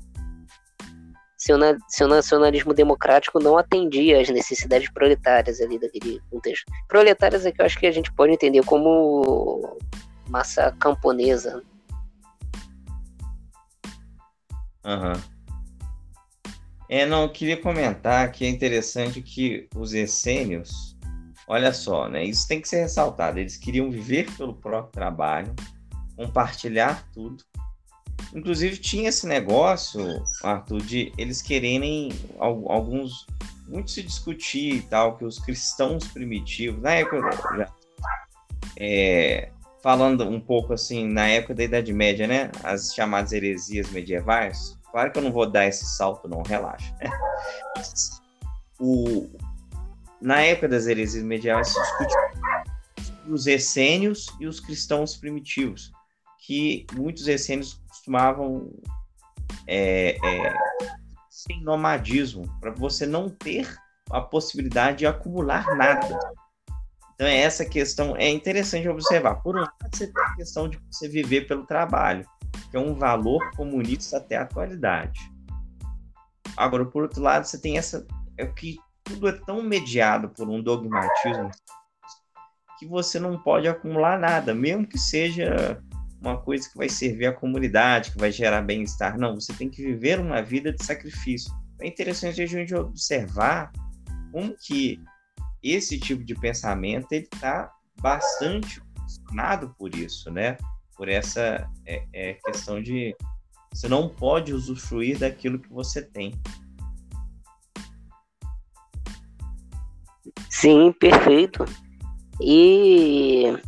[1.42, 6.70] seu, seu nacionalismo democrático não atendia às necessidades proletárias ali daquele contexto.
[6.86, 9.76] Proletárias é que eu acho que a gente pode entender como
[10.28, 11.60] massa camponesa.
[14.84, 15.14] Aham.
[15.14, 15.32] Uhum.
[16.88, 20.96] É, não, eu queria comentar que é interessante que os essênios,
[21.48, 22.22] olha só, né?
[22.22, 23.40] Isso tem que ser ressaltado.
[23.40, 25.54] Eles queriam viver pelo próprio trabalho,
[26.14, 27.42] compartilhar tudo
[28.34, 33.26] Inclusive tinha esse negócio, Arthur, de eles quererem alguns.
[33.68, 37.72] Muito se discutir e tal, que os cristãos primitivos, na época já.
[38.78, 39.50] É,
[39.82, 42.50] falando um pouco assim, na época da Idade Média, né?
[42.62, 44.78] As chamadas heresias medievais.
[44.90, 46.94] Claro que eu não vou dar esse salto, não, relaxa.
[48.78, 49.30] o,
[50.20, 52.14] na época das heresias medievais se discute
[53.28, 55.92] os essênios e os cristãos primitivos,
[56.46, 58.68] que muitos essênios costumavam
[59.66, 60.54] é, é,
[61.30, 63.72] sem nomadismo, para você não ter
[64.10, 66.18] a possibilidade de acumular nada.
[67.14, 69.36] Então, é essa questão é interessante observar.
[69.36, 72.26] Por um lado, você tem a questão de você viver pelo trabalho,
[72.70, 75.20] que é um valor comunista até a atualidade.
[76.56, 78.04] Agora, por outro lado, você tem essa.
[78.36, 81.50] É que tudo é tão mediado por um dogmatismo
[82.78, 85.80] que você não pode acumular nada, mesmo que seja
[86.22, 89.18] uma coisa que vai servir à comunidade, que vai gerar bem-estar.
[89.18, 91.52] Não, você tem que viver uma vida de sacrifício.
[91.80, 93.72] É interessante a gente observar
[94.30, 95.00] como que
[95.62, 100.56] esse tipo de pensamento ele está bastante condicionado por isso, né?
[100.96, 103.14] Por essa é, é, questão de
[103.72, 106.34] você não pode usufruir daquilo que você tem.
[110.48, 111.64] Sim, perfeito.
[112.40, 113.58] E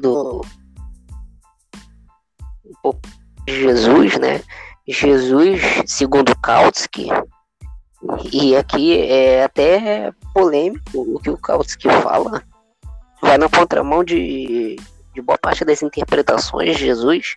[0.00, 0.42] do
[3.48, 4.42] Jesus, né?
[4.86, 7.08] Jesus, segundo Kautsky,
[8.32, 12.42] e aqui é até polêmico o que o Kautsky fala,
[13.20, 14.76] vai na contramão de,
[15.14, 17.34] de boa parte das interpretações de Jesus.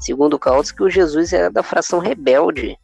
[0.00, 2.76] Segundo Kautsky, o Jesus era da fração rebelde.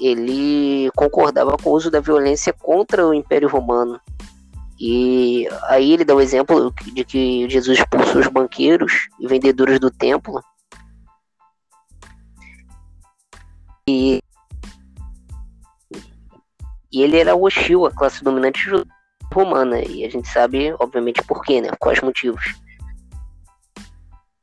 [0.00, 4.00] Ele concordava com o uso da violência contra o Império Romano.
[4.78, 9.90] E aí ele dá o exemplo de que Jesus expulsou os banqueiros e vendedores do
[9.90, 10.42] templo.
[13.88, 14.20] E,
[16.92, 18.68] e ele era hostil à classe dominante
[19.32, 19.80] romana.
[19.82, 21.70] E a gente sabe, obviamente, por quê, né?
[21.78, 22.54] Quais motivos.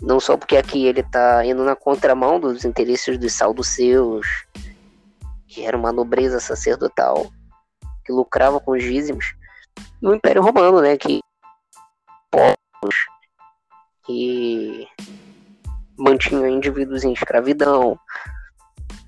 [0.02, 4.26] Não só porque aqui ele está indo na contramão dos interesses dos salduceus,
[5.48, 7.32] que era uma nobreza sacerdotal,
[8.04, 9.36] que lucrava com os dízimos,
[10.02, 10.98] no Império Romano, né?
[10.98, 11.22] Que
[12.30, 12.96] povos
[14.06, 14.88] que
[15.98, 18.00] mantinham indivíduos em escravidão,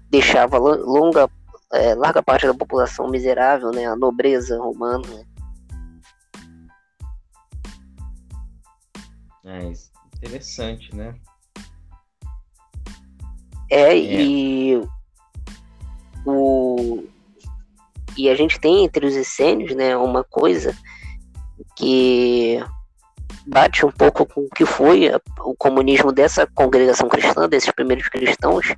[0.10, 1.30] deixava longa,
[1.74, 3.86] é, larga parte da população miserável, né?
[3.86, 5.08] A nobreza romana.
[5.08, 5.26] Né?
[9.46, 9.74] É
[10.18, 11.16] interessante, né?
[13.70, 14.82] É, é, e
[16.26, 17.04] o
[18.18, 20.76] e a gente tem entre os essênios, né, uma coisa
[21.76, 22.64] que
[23.46, 28.74] bate um pouco com o que foi o comunismo dessa congregação cristã, desses primeiros cristãos,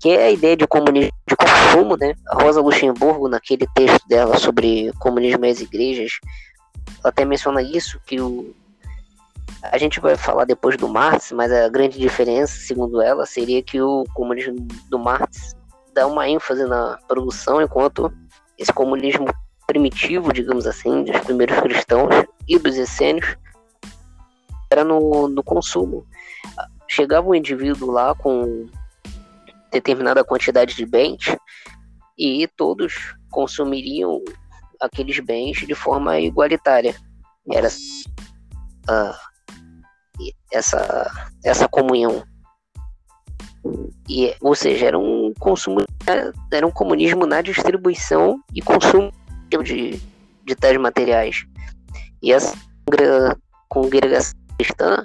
[0.00, 2.14] que é a ideia de comunismo de consumo, né?
[2.28, 6.12] A Rosa Luxemburgo, naquele texto dela sobre comunismo e as igrejas,
[7.00, 8.54] ela até menciona isso, que o,
[9.62, 13.80] a gente vai falar depois do Marx, mas a grande diferença, segundo ela, seria que
[13.80, 14.54] o comunismo
[14.90, 15.56] do Marx
[15.94, 18.12] dá uma ênfase na produção, enquanto
[18.58, 19.26] esse comunismo
[19.66, 22.14] primitivo, digamos assim, dos primeiros cristãos
[22.48, 23.36] e dos essênios,
[24.70, 26.06] era no, no consumo.
[26.88, 28.68] Chegava um indivíduo lá com
[29.70, 31.36] determinada quantidade de bens
[32.16, 34.22] e todos consumiriam
[34.80, 36.94] aqueles bens de forma igualitária.
[37.52, 39.14] Era uh,
[40.52, 41.10] essa,
[41.44, 42.24] essa comunhão.
[44.08, 45.84] E, ou seja, era um consumo,
[46.52, 49.12] era um comunismo na distribuição e consumo
[49.62, 50.00] de,
[50.44, 51.44] de tais materiais.
[52.22, 52.56] E essa
[53.68, 55.04] congregação cristã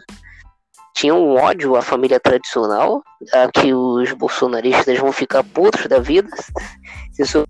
[0.94, 3.02] tinha um ódio à família tradicional,
[3.34, 6.30] a que os bolsonaristas vão ficar putos da vida.
[7.18, 7.44] Isso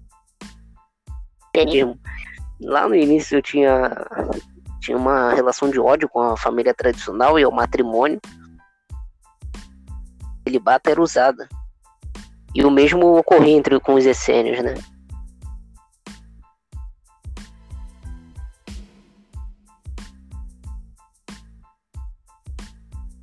[2.62, 3.92] Lá no início eu tinha
[4.80, 8.20] tinha uma relação de ódio com a família tradicional e o matrimônio.
[10.52, 11.48] Ele bata era usada.
[12.54, 14.74] E o mesmo ocorria entre com os essênios, né?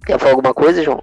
[0.06, 1.02] Quer falar alguma coisa, João?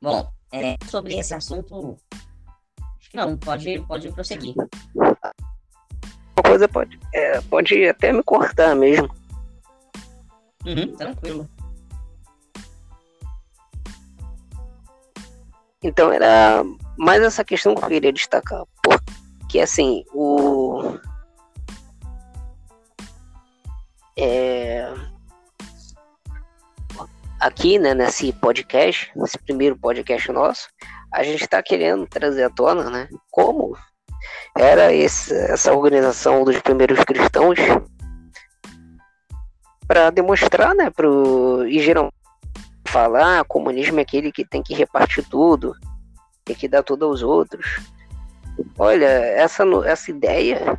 [0.00, 1.98] Bom, é, sobre esse assunto,
[3.12, 4.54] não, pode, pode prosseguir.
[6.40, 9.14] Uma coisa pode, é, pode até me cortar mesmo.
[10.64, 11.46] Uhum, tranquilo.
[15.82, 16.64] Então era
[16.96, 18.64] mais essa questão que eu queria destacar.
[18.82, 20.98] Porque assim, o.
[24.18, 24.90] É...
[27.38, 30.68] Aqui, né, nesse podcast, nesse primeiro podcast nosso,
[31.12, 33.08] a gente está querendo trazer à tona, né?
[33.30, 33.76] Como
[34.60, 37.58] era esse, essa organização dos primeiros cristãos
[39.88, 40.90] para demonstrar, né?
[40.90, 42.14] Pro, e geralmente
[42.86, 45.74] falar, ah, comunismo é aquele que tem que repartir tudo,
[46.44, 47.80] tem que dar tudo aos outros.
[48.78, 50.78] Olha, essa, essa ideia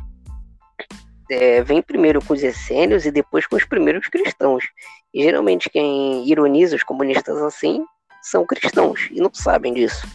[1.28, 4.64] é, vem primeiro com os essênios e depois com os primeiros cristãos.
[5.12, 7.84] E geralmente quem ironiza os comunistas assim
[8.22, 10.06] são cristãos e não sabem disso.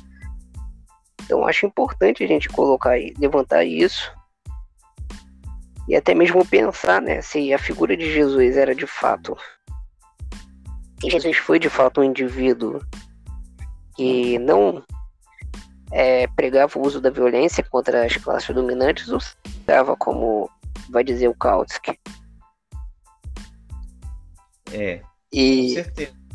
[1.28, 4.16] Então acho importante a gente colocar aí, levantar isso
[5.90, 9.38] e até mesmo pensar, né, se a figura de Jesus era de fato
[11.02, 12.80] se Jesus foi de fato um indivíduo
[13.96, 14.82] que não
[15.92, 20.50] é, pregava o uso da violência contra as classes dominantes ou estava como
[20.90, 22.00] vai dizer o Kautsky.
[24.72, 25.02] É.
[25.32, 25.68] E...
[25.68, 26.27] Com certeza.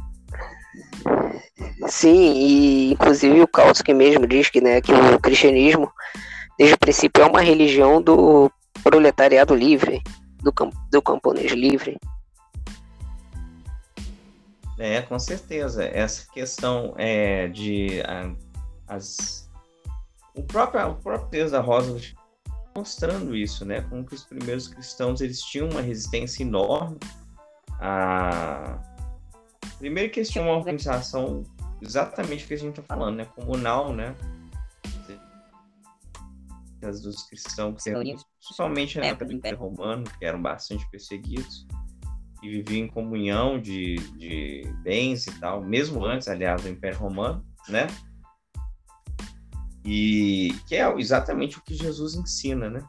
[1.88, 5.90] Sim, e inclusive o Kautsky mesmo diz que, né, que o cristianismo,
[6.58, 8.50] desde o princípio, é uma religião do
[8.82, 10.02] proletariado livre,
[10.42, 11.96] do, camp do camponês livre.
[14.78, 15.84] É, com certeza.
[15.84, 18.32] Essa questão é, de a,
[18.88, 19.48] as,
[20.34, 22.00] o próprio, o próprio texto da Rosa
[22.74, 23.82] mostrando isso, né?
[23.82, 26.98] Como que os primeiros cristãos eles tinham uma resistência enorme
[27.78, 28.78] a
[29.82, 31.42] primeiro que eles tinham uma organização
[31.80, 33.24] exatamente o que a gente está falando, né?
[33.24, 34.14] Comunal, né?
[36.84, 37.82] As dos cristãos,
[38.38, 41.66] principalmente na época do Império Romano, que eram bastante perseguidos
[42.44, 47.44] e viviam em comunhão de, de bens e tal, mesmo antes, aliás, do Império Romano,
[47.68, 47.88] né?
[49.84, 52.88] E que é exatamente o que Jesus ensina, né?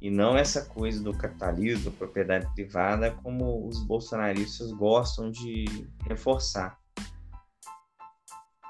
[0.00, 5.64] E não essa coisa do capitalismo, da propriedade privada, como os bolsonaristas gostam de
[6.06, 6.78] reforçar.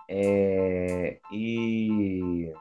[0.09, 2.53] É, e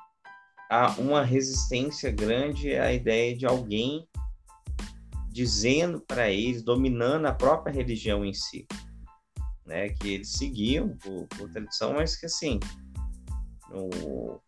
[0.70, 4.08] há uma resistência grande à ideia de alguém
[5.30, 8.66] dizendo para eles, dominando a própria religião em si,
[9.66, 9.90] né?
[9.90, 12.58] Que eles seguiam por, por tradição, mas que assim,
[13.70, 14.42] no,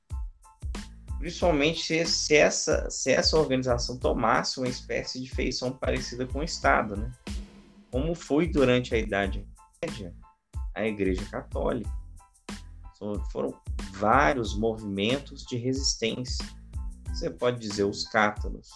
[1.20, 6.44] principalmente se, se, essa, se essa organização tomasse uma espécie de feição parecida com o
[6.44, 7.12] Estado, né?
[7.92, 9.48] Como foi durante a Idade
[9.84, 10.14] Média
[10.76, 11.90] a Igreja Católica
[13.32, 13.54] foram
[13.94, 16.46] vários movimentos de resistência.
[17.10, 18.70] Você pode dizer os cátaros,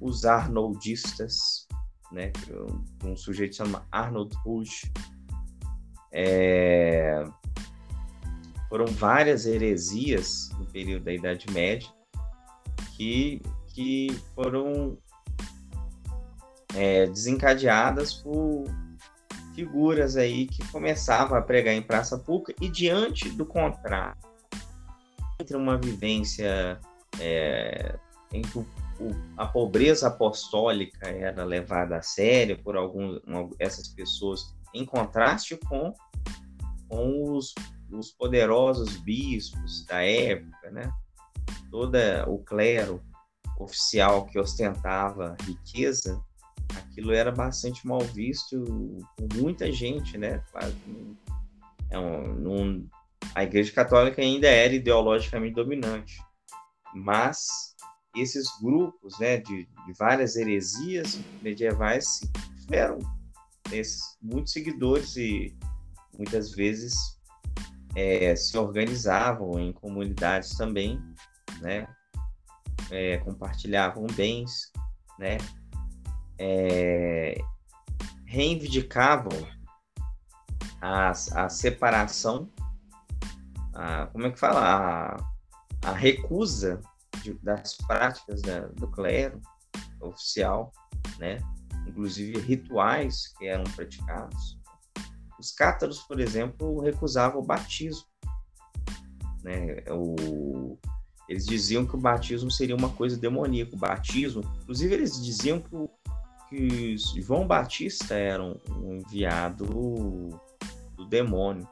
[0.00, 1.66] os arnoldistas,
[2.12, 2.32] né?
[3.04, 4.90] um, sujeito chama Arnold Rush.
[6.12, 7.24] É...
[8.70, 11.90] Foram várias heresias no período da Idade Média
[12.96, 14.96] que, que foram
[16.74, 18.64] é, desencadeadas por
[19.54, 24.30] figuras aí que começavam a pregar em praça pública e diante do contrato
[25.40, 26.78] entre uma vivência
[27.18, 27.98] é,
[28.32, 28.66] em que o,
[29.00, 33.18] o, a pobreza apostólica era levada a sério por algum,
[33.58, 35.92] essas pessoas, em contraste com,
[36.88, 37.54] com os,
[37.92, 40.90] os poderosos bispos da época, né?
[41.70, 41.96] todo
[42.26, 43.00] o clero
[43.58, 46.20] oficial que ostentava riqueza,
[46.76, 48.62] aquilo era bastante mal visto
[49.16, 50.42] por muita gente, né?
[51.90, 52.88] É um,
[53.34, 56.22] a Igreja Católica ainda era ideologicamente dominante,
[56.94, 57.74] mas
[58.16, 62.20] esses grupos, né, de, de várias heresias medievais
[62.62, 62.98] tiveram
[63.72, 65.56] esses, muitos seguidores e
[66.16, 67.19] muitas vezes
[67.94, 71.00] é, se organizavam em comunidades também,
[71.60, 71.86] né,
[72.90, 74.72] é, compartilhavam bens,
[75.18, 75.38] né,
[76.38, 77.38] é,
[78.26, 79.46] reivindicavam
[80.80, 82.50] a, a separação
[83.80, 85.16] a, como é que fala?
[85.82, 86.80] A, a recusa
[87.22, 89.40] de, das práticas da, do clero
[90.00, 90.72] oficial,
[91.18, 91.38] né?
[91.86, 94.59] inclusive rituais que eram praticados.
[95.40, 98.04] Os cátaros, por exemplo, recusavam o batismo.
[99.42, 99.82] Né?
[99.88, 100.78] O,
[101.26, 103.74] eles diziam que o batismo seria uma coisa demoníaca.
[103.74, 105.88] O batismo, inclusive, eles diziam que,
[106.50, 109.64] que João Batista era um, um enviado
[110.94, 111.66] do demônio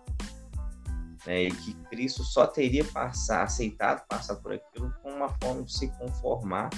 [1.26, 5.72] né, e que Cristo só teria passar, aceitado passar por aquilo como uma forma de
[5.72, 6.70] se conformar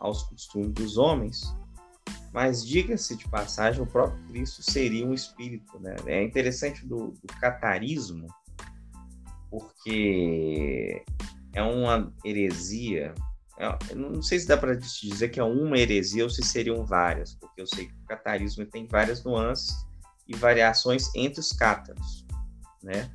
[0.00, 1.54] aos costumes dos homens.
[2.32, 5.94] Mas diga-se de passagem, o próprio Cristo seria um espírito, né?
[6.06, 8.26] É interessante do, do catarismo,
[9.50, 11.04] porque
[11.52, 13.14] é uma heresia.
[13.58, 17.34] É, não sei se dá para dizer que é uma heresia ou se seriam várias,
[17.34, 19.86] porque eu sei que o catarismo tem várias nuances
[20.26, 22.24] e variações entre os cátaros,
[22.82, 23.10] né?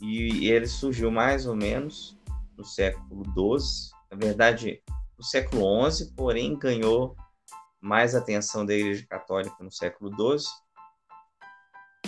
[0.00, 2.16] e ele surgiu mais ou menos
[2.56, 4.82] no século XII, na verdade,
[5.16, 7.16] no século XI, porém ganhou
[7.80, 10.48] mais atenção da Igreja Católica no século XII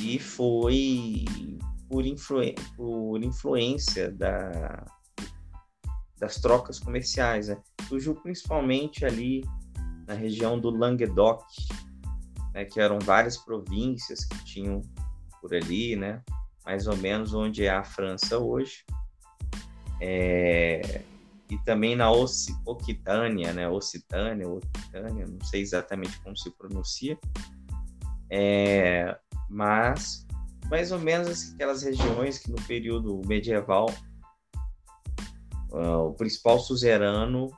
[0.00, 1.24] e foi
[1.88, 2.40] por, influ
[2.76, 4.84] por influência da,
[6.18, 7.48] das trocas comerciais.
[7.48, 7.60] Né?
[7.88, 9.44] Surgiu principalmente ali
[10.06, 11.44] na região do Languedoc,
[12.52, 14.80] né, que eram várias províncias que tinham
[15.40, 16.22] por ali, né?
[16.64, 18.84] mais ou menos onde é a França hoje.
[20.00, 21.02] É,
[21.50, 23.68] e também na Occitânia, né?
[23.68, 27.18] Occitânia, Occitânia, não sei exatamente como se pronuncia,
[28.30, 29.18] é,
[29.48, 30.26] mas
[30.70, 33.92] mais ou menos aquelas regiões que no período medieval
[35.72, 37.50] uh, o principal suzerano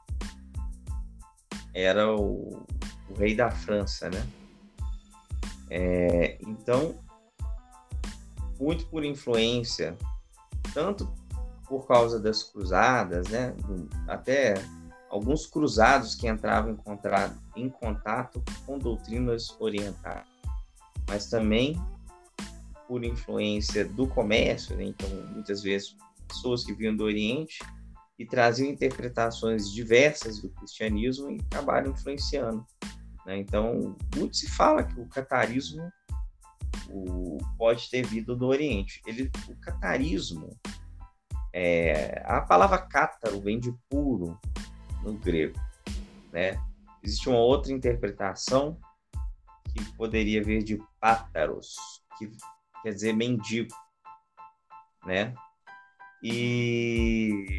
[1.75, 2.65] era o,
[3.11, 4.27] o, rei da França, né?
[5.69, 6.95] É, então
[8.59, 9.97] muito por influência,
[10.73, 11.13] tanto
[11.73, 13.57] por causa das cruzadas, né?
[14.07, 14.53] Até
[15.09, 16.79] alguns cruzados que entravam
[17.57, 20.27] em, contato, com doutrinas orientais,
[21.09, 21.81] mas também
[22.87, 24.85] por influência do comércio, né?
[24.85, 25.97] então muitas vezes
[26.29, 27.61] pessoas que vinham do Oriente
[28.19, 32.67] e traziam interpretações diversas do cristianismo e acabaram influenciando.
[33.25, 33.39] Né?
[33.39, 35.91] Então, muito se fala que o catarismo
[36.91, 39.01] o, pode ter vindo do Oriente.
[39.07, 40.55] Ele, o catarismo,
[41.53, 44.39] é, a palavra cátaro vem de puro
[45.03, 45.59] no grego,
[46.33, 46.61] né?
[47.03, 48.79] Existe uma outra interpretação
[49.73, 51.77] que poderia vir de pátaros,
[52.19, 52.31] que
[52.83, 53.75] quer dizer mendigo,
[55.05, 55.35] né?
[56.23, 57.59] E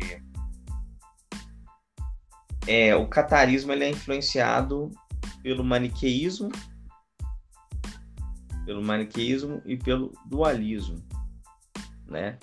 [2.65, 4.89] é, o catarismo ele é influenciado
[5.41, 6.49] pelo maniqueísmo
[8.65, 11.03] pelo maniqueísmo e pelo dualismo,
[12.07, 12.37] né?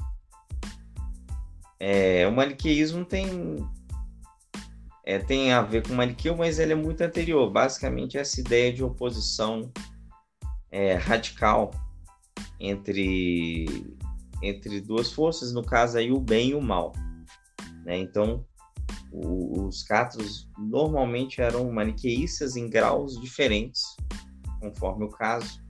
[1.80, 3.66] É, o maniqueísmo tem
[5.04, 7.50] é, tem a ver com o maniqueu, mas ele é muito anterior.
[7.50, 9.72] Basicamente, essa ideia de oposição
[10.70, 11.70] é, radical
[12.60, 13.96] entre
[14.42, 16.92] entre duas forças, no caso aí o bem e o mal.
[17.84, 17.98] Né?
[17.98, 18.46] Então,
[19.12, 23.82] o, os catros normalmente eram maniqueístas em graus diferentes,
[24.60, 25.60] conforme o caso.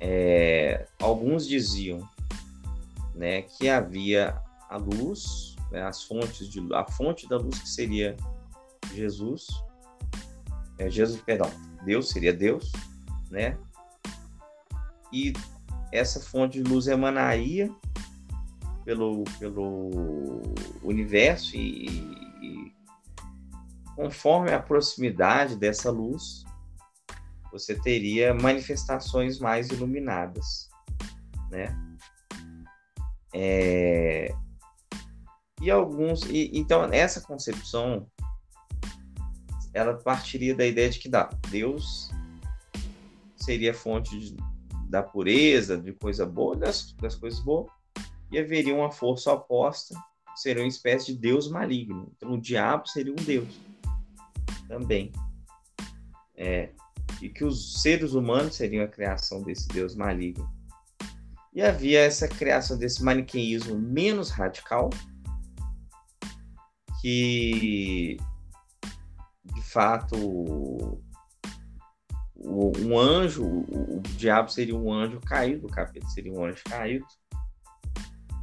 [0.00, 2.08] É, alguns diziam
[3.14, 8.16] né, que havia a luz, né, as fontes de, a fonte da luz que seria
[8.94, 9.46] Jesus,
[10.78, 11.50] é, Jesus, perdão,
[11.84, 12.70] Deus seria Deus,
[13.30, 13.58] né?
[15.12, 15.32] E
[15.92, 17.74] essa fonte de luz emanaria
[18.84, 20.42] pelo, pelo
[20.82, 21.86] universo e,
[22.42, 22.72] e
[23.96, 26.44] conforme a proximidade dessa luz,
[27.50, 30.68] você teria manifestações mais iluminadas,
[31.50, 31.76] né?
[33.34, 34.34] É...
[35.60, 38.06] E alguns, e, então essa concepção,
[39.74, 42.10] ela partiria da ideia de que dá, Deus
[43.36, 44.36] seria fonte de,
[44.88, 47.70] da pureza, de coisa boa, das, das coisas boas,
[48.30, 49.94] e haveria uma força oposta,
[50.36, 52.12] seria uma espécie de Deus maligno.
[52.16, 53.48] Então o diabo seria um Deus
[54.68, 55.12] também.
[56.36, 56.70] É,
[57.20, 60.48] e que os seres humanos seriam a criação desse Deus maligno.
[61.52, 64.90] E havia essa criação desse maniqueísmo menos radical,
[67.00, 68.16] que
[69.44, 70.16] de fato
[72.36, 77.06] um anjo, o, diabo seria um anjo caído, o capeta seria um anjo caído,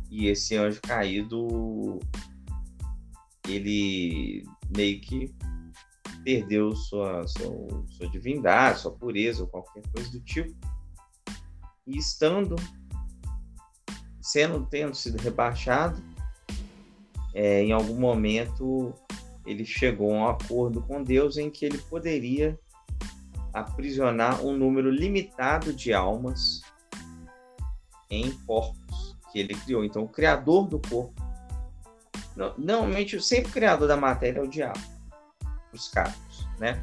[0.10, 2.00] e esse anjo caído
[3.48, 4.44] ele
[4.76, 5.34] meio que
[6.24, 10.56] perdeu sua, sua, sua divindade, sua pureza ou qualquer coisa do tipo.
[11.86, 12.56] E estando,
[14.22, 16.02] sendo, tendo sido rebaixado,
[17.36, 18.92] é, em algum momento
[19.46, 22.60] ele chegou a um acordo com Deus em que ele poderia
[23.54, 26.62] aprisionar um número limitado de almas
[28.10, 29.86] em corpos que ele criou.
[29.86, 31.14] Então, o criador do corpo,
[32.58, 34.96] normalmente, sempre o criador da matéria é o diabo
[35.76, 36.82] os carros, né?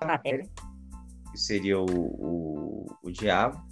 [0.00, 0.48] A matéria,
[1.30, 3.62] que seria o, o, o diabo,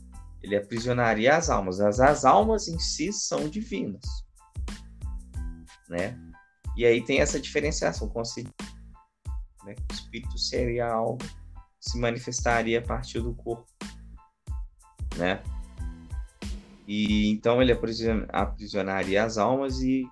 [0.43, 1.81] ele aprisionaria as almas.
[1.81, 4.23] As, as almas em si são divinas,
[5.89, 6.19] né?
[6.77, 8.11] E aí tem essa diferenciação,
[9.65, 9.74] né?
[9.90, 13.66] O espírito seria algo que se manifestaria a partir do corpo,
[15.16, 15.43] né?
[16.86, 17.73] E então ele
[18.31, 20.06] aprisionaria as almas e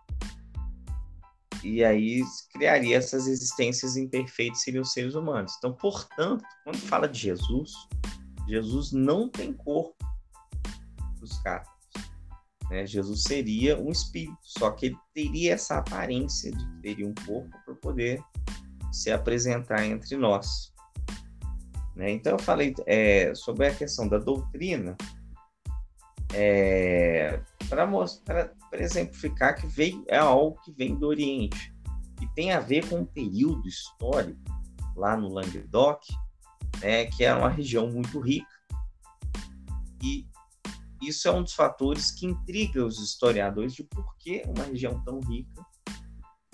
[1.62, 2.22] e aí
[2.52, 5.54] criaria essas existências imperfeitas seriam os seres humanos.
[5.58, 7.70] Então, portanto, quando fala de Jesus,
[8.48, 11.68] Jesus não tem corpo para os caras.
[12.70, 12.86] Né?
[12.86, 17.50] Jesus seria um espírito, só que ele teria essa aparência de que teria um corpo
[17.64, 18.22] para poder
[18.90, 20.72] se apresentar entre nós.
[21.94, 22.10] Né?
[22.10, 24.96] Então, eu falei é, sobre a questão da doutrina
[26.34, 31.74] é, para mostrar para exemplificar que veio, é algo que vem do Oriente
[32.22, 34.40] e tem a ver com um período histórico
[34.96, 36.06] lá no Languedoc,
[36.80, 38.48] né, que era uma região muito rica.
[40.02, 40.26] E
[41.02, 45.20] isso é um dos fatores que intriga os historiadores de por que uma região tão
[45.20, 45.64] rica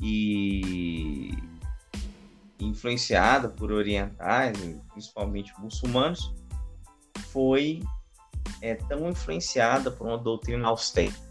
[0.00, 1.32] e
[2.60, 4.56] influenciada por orientais,
[4.92, 6.32] principalmente muçulmanos,
[7.30, 7.82] foi
[8.60, 11.28] é, tão influenciada por uma doutrina austera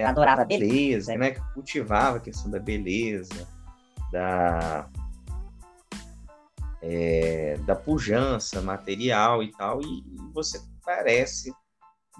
[0.00, 1.32] é, adorava a beleza, né?
[1.32, 3.46] Que cultivava a questão da beleza,
[4.10, 4.88] da
[6.82, 11.52] é, da pujança material e tal, e, e, você parece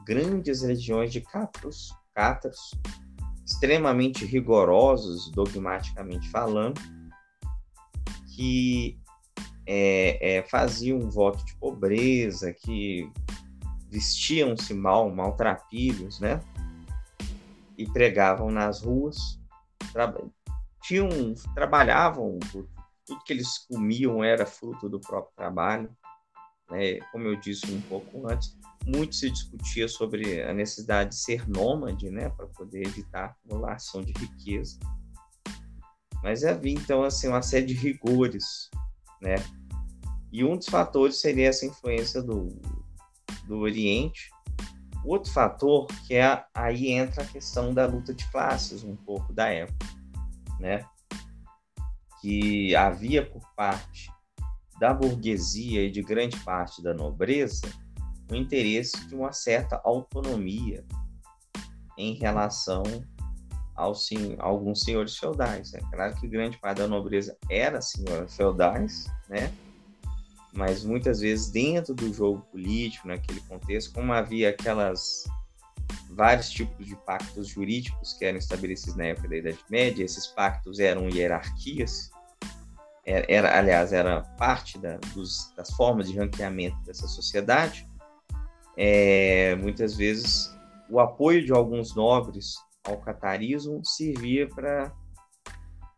[0.06, 2.72] grandes legiões de cátaros, cátaros
[3.44, 6.80] extremamente rigorosos, dogmaticamente falando,
[8.36, 8.98] que
[9.66, 13.10] é, é, faziam um voto de pobreza, que
[13.88, 16.40] vestiam-se mal, maltrapilhos, né?
[17.80, 19.40] e pregavam nas ruas,
[19.90, 20.14] tra
[20.82, 22.38] tinham, trabalhavam,
[23.10, 25.90] tudo que eles comiam era fruto do próprio trabalho.
[26.70, 27.00] Né?
[27.10, 28.56] Como eu disse um pouco antes,
[28.86, 34.00] muito se discutia sobre a necessidade de ser nômade, né, para poder evitar a acumulação
[34.00, 34.78] de riqueza.
[36.22, 38.70] Mas havia então assim uma série de rigores,
[39.20, 39.36] né?
[40.30, 42.48] E um dos fatores seria essa influência do,
[43.46, 44.30] do Oriente
[45.04, 49.48] Outro fator que é aí entra a questão da luta de classes um pouco da
[49.48, 49.86] época,
[50.58, 50.84] né?
[52.20, 54.10] Que havia por parte
[54.78, 57.68] da burguesia e de grande parte da nobreza
[58.30, 60.84] o interesse de uma certa autonomia
[61.98, 62.82] em relação
[63.74, 65.74] aos sim, alguns senhores feudais.
[65.74, 65.88] É né?
[65.92, 69.52] claro que grande parte da nobreza era senhores feudais, né?
[70.52, 75.24] mas muitas vezes dentro do jogo político, naquele contexto, como havia aquelas
[76.14, 80.78] vários tipos de pactos jurídicos que eram estabelecidos na época da Idade Média, esses pactos
[80.78, 82.10] eram hierarquias,
[83.04, 87.88] era, era aliás, era parte da, dos, das formas de ranqueamento dessa sociedade.
[88.76, 90.50] É, muitas vezes
[90.88, 92.54] o apoio de alguns nobres
[92.84, 94.92] ao catarismo servia para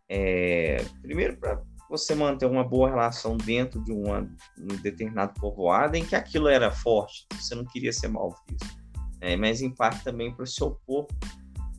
[0.08, 4.20] é, primeiro para você manter uma boa relação dentro de uma,
[4.58, 8.81] um determinado povoado em que aquilo era forte, você não queria ser mal visto.
[9.22, 9.36] Né?
[9.36, 11.06] Mas em parte também para se opor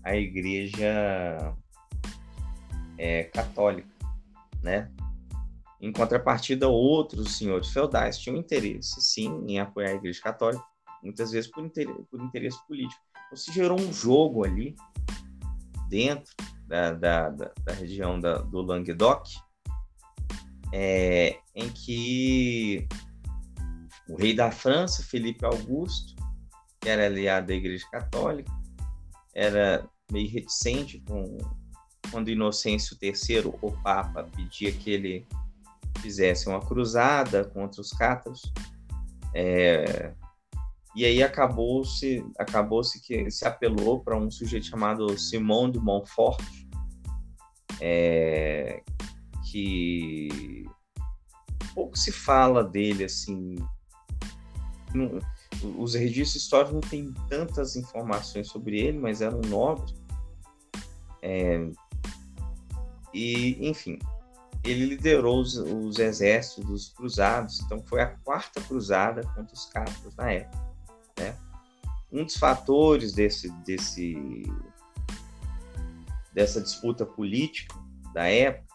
[0.02, 1.54] à igreja
[2.98, 3.90] é, católica,
[4.62, 4.90] né?
[5.82, 10.64] Em contrapartida, outros senhores feudais tinham interesse, sim, em apoiar a Igreja Católica,
[11.04, 13.02] muitas vezes por interesse, por interesse político.
[13.26, 14.78] Então, se gerou um jogo ali,
[15.90, 16.34] dentro
[16.66, 19.28] da, da, da, da região da, do Languedoc,
[20.72, 22.88] é, em que
[24.08, 26.16] o rei da França, Felipe Augusto,
[26.84, 28.52] que era aliado da Igreja Católica,
[29.34, 31.38] era meio reticente com
[32.12, 35.26] quando Inocêncio III, o Papa, pedia que ele
[36.00, 38.42] fizesse uma cruzada contra os cátaros.
[39.34, 40.14] É,
[40.96, 46.44] e aí acabou-se acabou-se que se apelou para um sujeito chamado Simão de Montfort,
[47.82, 48.84] é,
[49.50, 50.68] que
[51.74, 53.56] pouco se fala dele assim.
[55.64, 59.94] Os registros históricos não têm tantas informações sobre ele, mas era um nobre.
[61.22, 61.70] É,
[63.14, 64.00] e, enfim,
[64.64, 70.16] ele liderou os, os, exércitos dos cruzados, então foi a quarta cruzada contra os cátaros
[70.16, 70.64] na época.
[71.20, 71.38] Né?
[72.12, 74.44] Um dos fatores desse, desse,
[76.34, 77.76] dessa disputa política
[78.14, 78.73] da época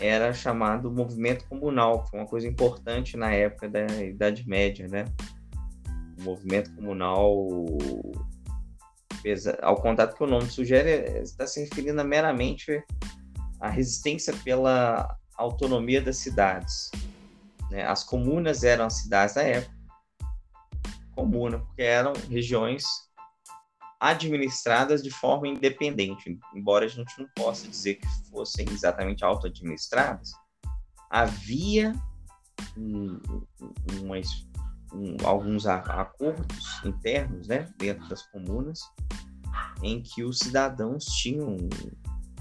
[0.00, 5.04] era chamado movimento comunal, que foi uma coisa importante na época da Idade Média, né?
[6.18, 7.46] O movimento comunal,
[9.60, 12.82] ao contato que o nome sugere, está se referindo meramente
[13.60, 16.90] à resistência pela autonomia das cidades.
[17.70, 17.84] Né?
[17.84, 19.74] As comunas eram as cidades da época,
[21.14, 22.84] comuna, porque eram regiões
[24.00, 30.30] administradas de forma independente, embora a gente não possa dizer que fossem exatamente auto-administradas,
[31.10, 31.92] havia
[32.76, 33.20] um,
[34.94, 38.80] um, alguns acordos internos né, dentro das comunas
[39.82, 41.56] em que os cidadãos tinham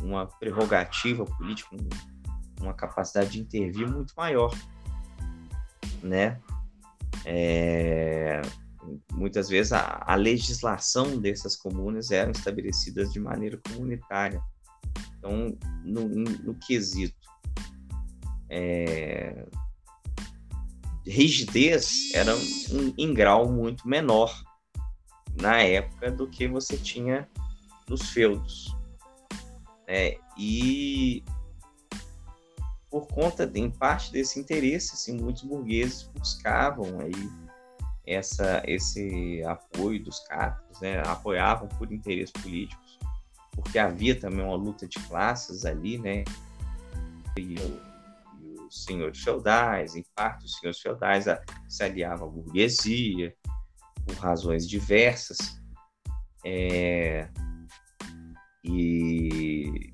[0.02, 1.76] uma prerrogativa política,
[2.61, 4.53] uma capacidade de intervir muito maior,
[6.02, 6.40] né?
[7.26, 8.41] É,
[9.11, 14.41] muitas vezes a, a, legislação dessas comunas eram estabelecidas de maneira comunitária.
[15.18, 17.16] Então, no, no quesito
[18.49, 19.45] é,
[21.06, 24.44] rigidez era um, em grau muito menor
[25.40, 27.30] na época do que você tinha
[27.88, 28.76] nos feudos.
[29.88, 31.24] É, e
[32.90, 37.30] por conta, em parte desse interesse, assim, muitos burgueses buscavam aí
[38.10, 40.99] essa, esse apoio dos cátaros, né?
[41.06, 42.98] apoiavam por interesses políticos,
[43.52, 46.23] porque havia também uma luta de classes ali, né?
[47.38, 51.26] E, e os senhores feudais, em parte os senhores feudais
[51.68, 53.36] se aliavam à burguesia,
[54.06, 55.38] por razões diversas.
[56.44, 57.30] É,
[58.64, 59.94] e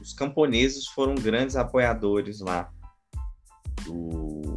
[0.00, 2.70] os camponeses foram grandes apoiadores lá
[3.84, 4.53] do,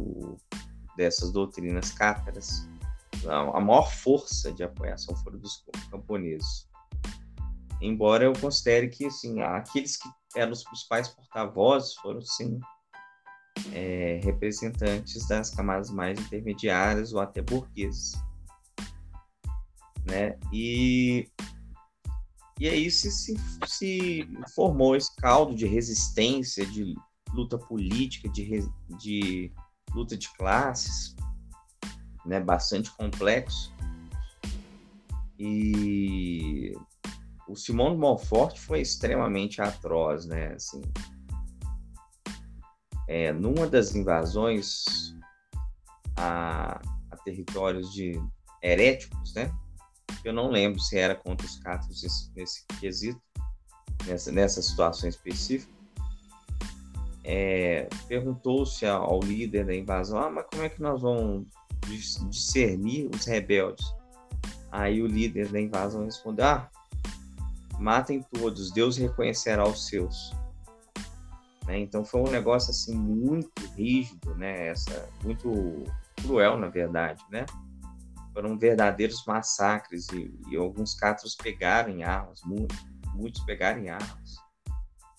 [0.98, 2.68] dessas doutrinas cátaras.
[3.26, 6.68] A maior força de apoiação foram dos camponeses.
[7.80, 12.60] Embora eu considere que assim, aqueles que eram os principais porta-vozes foram sim
[13.72, 18.12] é, representantes das camadas mais intermediárias ou até burguesas
[20.08, 20.36] né?
[20.52, 21.28] E,
[22.58, 26.96] e aí se, se, se formou esse caldo de resistência, de
[27.32, 28.66] luta política, de,
[28.98, 29.52] de
[29.92, 31.14] luta de classes,
[32.24, 32.40] né?
[32.40, 33.72] Bastante complexo.
[35.38, 36.76] E
[37.48, 40.54] o Simão de Montfort foi extremamente atroz, né?
[40.54, 40.82] Assim,
[43.08, 44.84] é, numa das invasões
[46.16, 48.20] a, a territórios de
[48.62, 49.50] heréticos, né?
[50.24, 53.22] Eu não lembro se era contra os cátaros nesse, nesse quesito,
[54.06, 55.72] nessa, nessa situação específica.
[57.30, 61.46] É, Perguntou-se ao líder da invasão: ah, mas como é que nós vamos
[62.30, 63.86] discernir os rebeldes?
[64.72, 66.70] Aí o líder da invasão respondeu: ah,
[67.78, 70.34] matem todos, Deus reconhecerá os seus.
[71.66, 71.80] Né?
[71.80, 74.68] Então foi um negócio assim muito rígido, né?
[74.68, 75.84] Essa, muito
[76.22, 77.44] cruel, na verdade, né?
[78.32, 84.36] foram verdadeiros massacres e, e alguns cátaros pegaram em armas, muitos, muitos pegaram em armas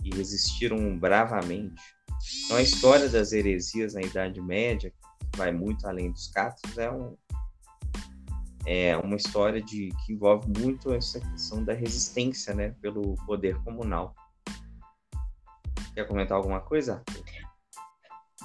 [0.04, 1.99] e resistiram bravamente.
[2.46, 6.92] Então a história das heresias na Idade Média, que vai muito além dos cátaros, é,
[6.92, 7.16] um,
[8.66, 14.14] é uma história de, que envolve muito essa questão da resistência né, pelo poder comunal.
[15.94, 17.04] Quer comentar alguma coisa?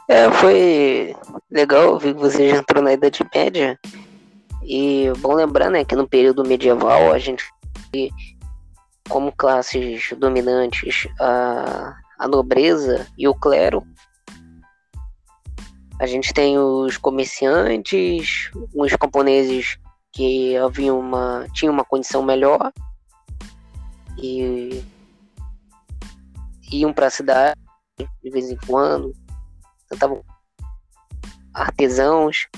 [0.09, 1.17] É, foi
[1.51, 3.79] legal ver que você já entrou na Idade Média
[4.63, 7.45] e bom lembrar, né, que no período medieval a gente
[9.09, 13.87] como classes dominantes a, a nobreza e o clero.
[16.01, 19.79] A gente tem os comerciantes, os camponeses
[20.13, 22.73] que haviam uma, tinham uma condição melhor
[24.19, 24.85] e
[26.73, 27.61] iam para a cidade
[28.23, 29.15] de vez em quando,
[29.89, 30.25] tentavam
[31.53, 32.49] artesãos,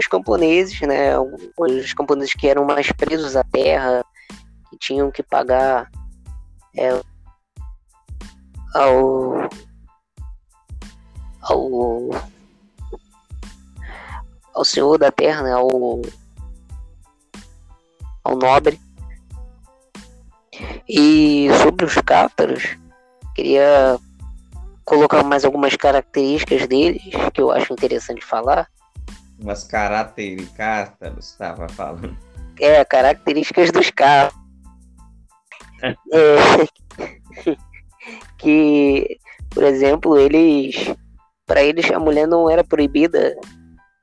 [0.00, 4.04] os camponeses, né, os camponeses que eram mais presos à terra,
[4.70, 5.90] que tinham que pagar
[6.76, 7.00] é,
[8.74, 9.48] ao,
[11.42, 12.10] ao
[14.58, 16.02] ao senhor da terra, né, ao,
[18.24, 18.80] ao nobre.
[20.88, 22.76] E sobre os cátaros,
[23.36, 23.98] queria
[24.84, 28.68] colocar mais algumas características deles que eu acho interessante falar.
[29.38, 30.90] Umas características,
[31.20, 32.16] estava falando.
[32.58, 34.34] É, características dos carros.
[36.12, 37.56] é,
[38.38, 39.18] que,
[39.50, 40.94] por exemplo, eles.
[41.46, 43.34] Para eles, a mulher não era proibida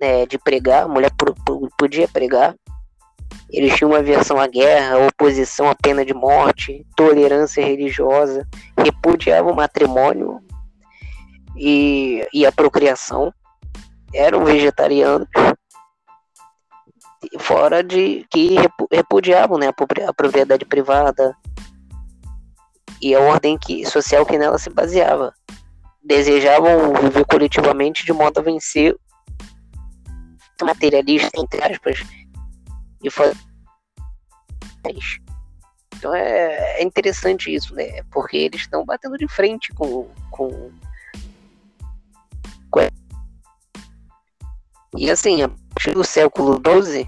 [0.01, 1.11] né, de pregar, a mulher
[1.77, 2.55] podia pregar.
[3.51, 9.55] Eles tinham uma versão à guerra, oposição à pena de morte, tolerância religiosa, repudiavam o
[9.55, 10.39] matrimônio
[11.55, 13.31] e, e a procriação.
[14.13, 15.27] Eram vegetarianos,
[17.39, 18.55] fora de que
[18.91, 21.35] repudiavam né, a propriedade privada
[23.01, 25.33] e a ordem que, social que nela se baseava.
[26.03, 28.95] Desejavam viver coletivamente de modo a vencer
[30.61, 32.03] materialista, entre aspas,
[33.03, 33.37] e fazer.
[35.97, 38.03] Então é, é interessante isso, né?
[38.11, 40.71] Porque eles estão batendo de frente com, com,
[42.69, 42.79] com.
[44.95, 47.07] E assim, a partir do século XII,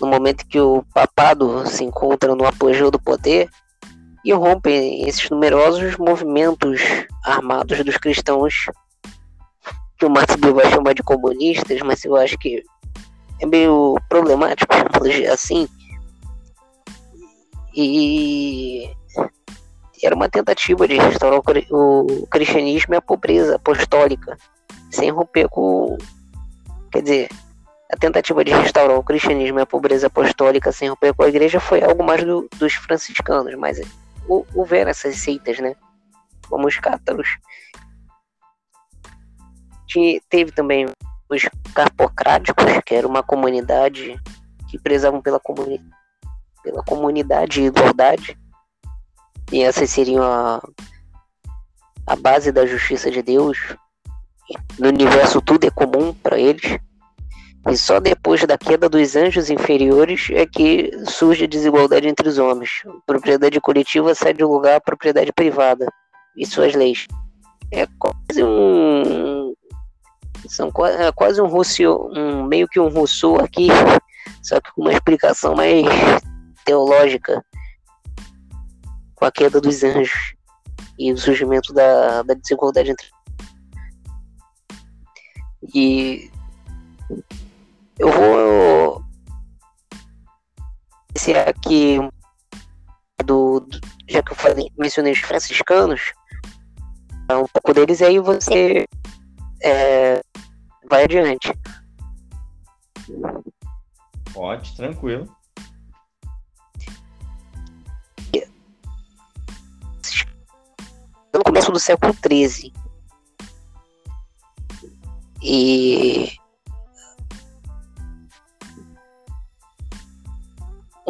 [0.00, 3.50] no momento que o papado se encontra no apogeu do poder,
[4.24, 6.80] e rompem esses numerosos movimentos
[7.24, 8.66] armados dos cristãos
[9.98, 12.62] que o Marx vai chamar de comunistas, mas eu acho que
[13.40, 14.72] é meio problemático
[15.30, 15.68] assim.
[17.74, 18.90] E
[20.02, 21.40] era uma tentativa de restaurar
[21.70, 24.36] o cristianismo e a pobreza apostólica,
[24.90, 25.96] sem romper com.
[26.90, 27.28] Quer dizer,
[27.92, 31.60] a tentativa de restaurar o cristianismo e a pobreza apostólica sem romper com a igreja
[31.60, 33.80] foi algo mais do, dos franciscanos, mas
[34.28, 35.74] houveram essas seitas, né?
[36.48, 37.28] Como os cátaros.
[40.28, 40.86] teve também
[41.28, 44.20] os carpocráticos, que era uma comunidade
[44.68, 45.80] que prezavam pela, comuni
[46.62, 48.38] pela comunidade e igualdade.
[49.52, 50.60] E essas seriam a,
[52.06, 53.58] a base da justiça de Deus.
[54.78, 56.78] No universo tudo é comum para eles.
[57.68, 62.38] E só depois da queda dos anjos inferiores é que surge a desigualdade entre os
[62.38, 62.82] homens.
[63.06, 65.86] propriedade coletiva sai de lugar à propriedade privada
[66.36, 67.06] e suas leis.
[67.70, 69.54] É quase um.
[70.48, 73.68] São é quase um Rousseau, um, meio que um Rousseau aqui,
[74.42, 75.84] só que com uma explicação mais
[76.64, 77.44] teológica
[79.14, 80.34] com a queda dos anjos
[80.98, 83.06] e o surgimento da, da desigualdade entre.
[85.74, 86.30] E
[88.00, 89.04] eu vou
[91.14, 91.98] esse aqui
[93.24, 96.12] do, do, já que eu falei, mencionei os franciscanos,
[97.30, 98.88] um pouco deles aí você
[99.62, 100.22] é,
[100.88, 101.52] vai adiante.
[104.32, 105.28] Pode, tranquilo.
[111.34, 112.72] No começo do século XIII.
[115.42, 116.39] E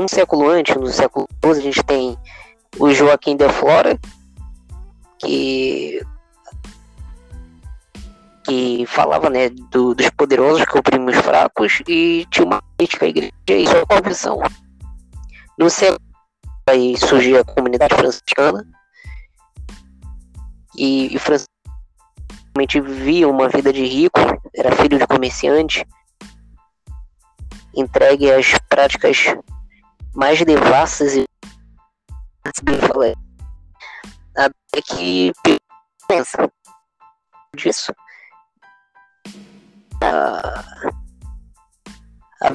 [0.00, 2.18] um século antes, no século XII, a gente tem
[2.78, 3.98] o Joaquim de Flora,
[5.18, 6.00] que
[8.42, 13.08] que falava né, do, dos poderosos que oprimem os fracos e tinha uma crítica à
[13.08, 14.40] igreja e sua conversão.
[15.58, 16.00] No século
[16.66, 18.66] aí surgiu a comunidade franciscana
[20.76, 24.20] e, e franciscamente vivia uma vida de rico,
[24.56, 25.86] era filho de comerciante,
[27.76, 29.36] entregue às práticas
[30.14, 31.24] mais devassas e
[34.36, 35.32] até que
[36.08, 36.50] pensa
[37.56, 37.92] disso.
[40.02, 40.84] A,
[42.42, 42.48] a,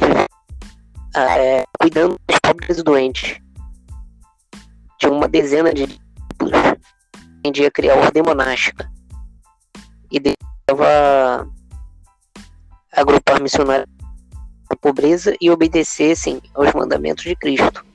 [1.16, 3.40] a, é, cuidando dos pobres e doentes.
[5.00, 6.76] Tinha uma dezena de discípulos
[7.44, 8.92] tendia a criar ordem monástica.
[10.12, 11.48] E deixava
[12.92, 13.95] agrupar missionários
[14.70, 17.86] da pobreza e obedecessem aos mandamentos de Cristo.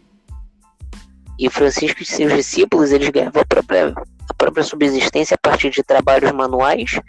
[1.39, 3.95] E Francisco e seus discípulos, eles ganhavam a própria,
[4.29, 7.01] a própria subsistência a partir de trabalhos manuais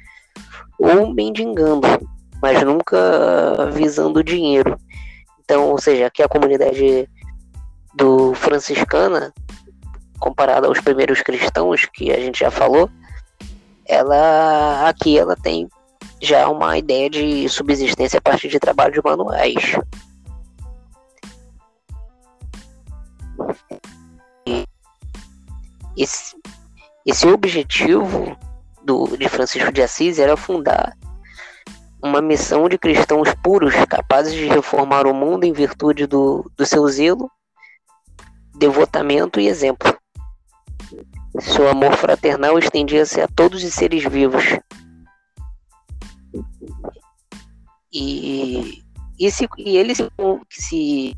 [0.80, 1.88] ou mendigando,
[2.42, 4.78] mas nunca visando dinheiro.
[5.44, 7.10] Então, ou seja, aqui a comunidade
[7.94, 9.34] do franciscana,
[10.20, 12.90] comparada aos primeiros cristãos que a gente já falou,
[13.86, 15.68] ela aqui ela tem
[16.22, 19.76] já uma ideia de subsistência a partir de trabalhos manuais.
[25.98, 26.36] esse,
[27.06, 28.38] esse objetivo
[28.84, 30.96] do, de Francisco de Assis era fundar
[32.04, 36.88] uma missão de cristãos puros, capazes de reformar o mundo em virtude do, do seu
[36.88, 37.30] zelo,
[38.58, 39.96] devotamento e exemplo.
[41.40, 44.44] Seu amor fraternal estendia-se a todos os seres vivos.
[47.94, 48.82] E,
[49.20, 50.10] e, se, e ele se,
[50.50, 51.18] se,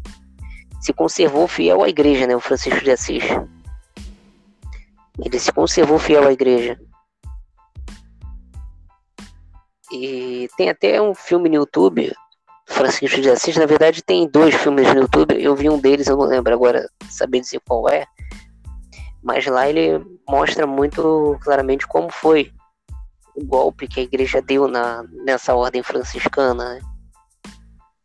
[0.82, 3.24] se conservou fiel à igreja, né, o Francisco de Assis.
[5.24, 6.80] Ele se conservou fiel à igreja.
[9.92, 12.12] E tem até um filme no YouTube,
[12.68, 13.56] Francisco de Assis.
[13.56, 15.40] Na verdade, tem dois filmes no YouTube.
[15.40, 18.06] Eu vi um deles, eu não lembro agora saber dizer qual é.
[19.22, 22.52] Mas lá ele mostra muito claramente como foi
[23.36, 26.80] o golpe que a igreja deu na, nessa ordem franciscana, né?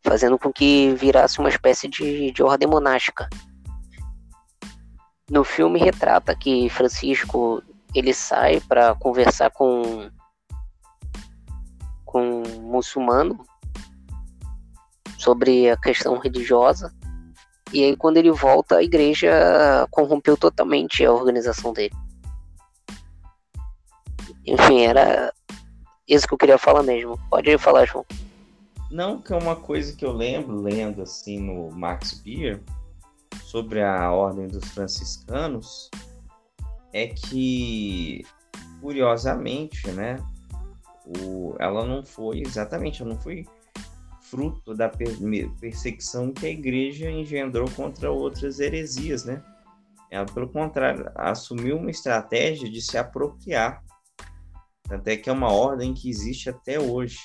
[0.01, 3.29] fazendo com que virasse uma espécie de, de ordem monástica.
[5.29, 7.61] No filme retrata que Francisco
[7.93, 10.09] ele sai para conversar com
[12.05, 13.39] com um muçulmano
[15.15, 16.91] sobre a questão religiosa.
[17.71, 19.29] E aí quando ele volta a igreja
[19.91, 21.93] corrompeu totalmente a organização dele
[24.51, 25.33] enfim era
[26.07, 28.05] isso que eu queria falar mesmo pode falar João
[28.89, 32.61] não que é uma coisa que eu lembro lendo assim no Max Beer
[33.43, 35.89] sobre a ordem dos franciscanos
[36.93, 38.25] é que,
[38.81, 40.17] curiosamente, né,
[41.05, 43.45] o, ela não foi exatamente, ela não foi
[44.21, 45.17] fruto da per
[45.59, 49.43] perseguição que a igreja engendrou contra outras heresias, né?
[50.11, 53.83] Ela, pelo contrário, assumiu uma estratégia de se apropriar.
[54.89, 57.19] Até que é uma ordem que existe até hoje.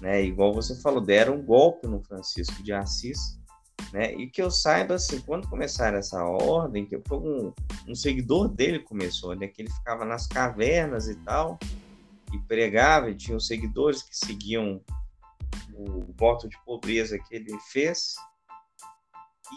[0.00, 0.24] Né?
[0.24, 3.38] Igual você falou, deram um golpe no Francisco de Assis,
[3.92, 4.14] né?
[4.14, 7.52] E que eu saiba, assim, quando começaram essa ordem, que foi um,
[7.88, 9.46] um seguidor dele começou, né?
[9.48, 11.58] Que ele ficava nas cavernas e tal,
[12.32, 14.82] e pregava, e tinha os seguidores que seguiam
[15.72, 18.14] o voto de pobreza que ele fez.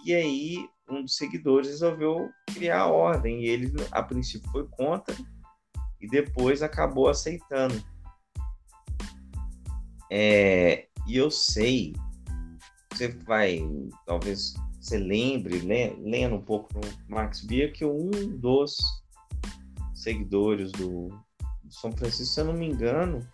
[0.05, 5.15] E aí, um dos seguidores resolveu criar a ordem, e ele, a princípio, foi contra,
[6.01, 7.83] e depois acabou aceitando.
[10.11, 11.93] É, e eu sei
[12.99, 13.61] você vai,
[14.05, 18.77] talvez você lembre, lendo um pouco no Max Beer, que um dos
[19.93, 21.07] seguidores do,
[21.69, 23.25] São Francisco, se eu não me engano,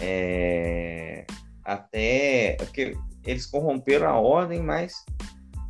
[0.00, 1.26] é,
[1.62, 5.04] até porque eles corromperam a ordem, mas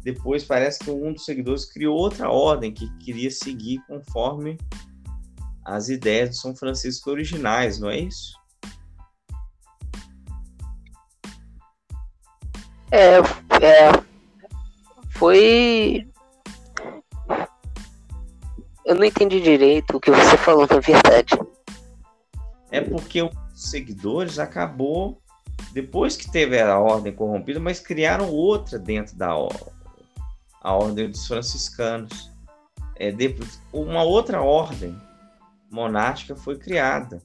[0.05, 4.57] depois parece que um dos seguidores criou outra ordem que queria seguir conforme
[5.65, 8.41] as ideias do São Francisco originais, não é isso?
[12.91, 14.03] É, é,
[15.11, 16.07] foi.
[18.85, 21.39] Eu não entendi direito o que você falou, na verdade.
[22.71, 25.23] É porque os seguidores acabou
[25.73, 32.31] depois que teve a ordem corrompida, mas criaram outra dentro da a ordem dos franciscanos.
[32.97, 33.13] É,
[33.73, 34.95] uma outra ordem
[35.73, 37.21] monástica foi criada.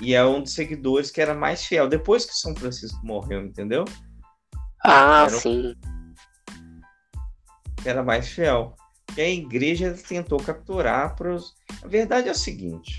[0.00, 1.88] E é um dos seguidores que era mais fiel.
[1.88, 3.84] Depois que São Francisco morreu, entendeu?
[4.82, 5.74] Ah, era sim.
[7.82, 8.74] Que era mais fiel.
[9.16, 11.54] E a igreja tentou capturar para os.
[11.82, 12.98] A verdade é o seguinte: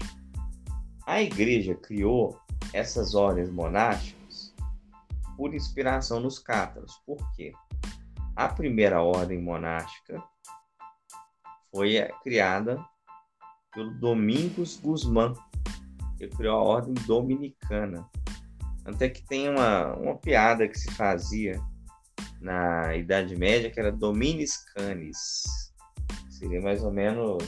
[1.06, 2.40] a igreja criou
[2.72, 4.53] essas ordens monásticas
[5.36, 6.94] por inspiração nos cátaros.
[7.06, 7.52] Por quê?
[8.36, 10.23] A primeira ordem monástica
[11.72, 12.80] foi criada
[13.76, 15.34] pelo Domingos Guzmán,
[16.18, 18.10] que criou a ordem dominicana.
[18.85, 21.60] Até que tem uma, uma piada que se fazia
[22.39, 25.43] na Idade Média, que era Dominis Canis.
[26.30, 27.43] Seria mais ou menos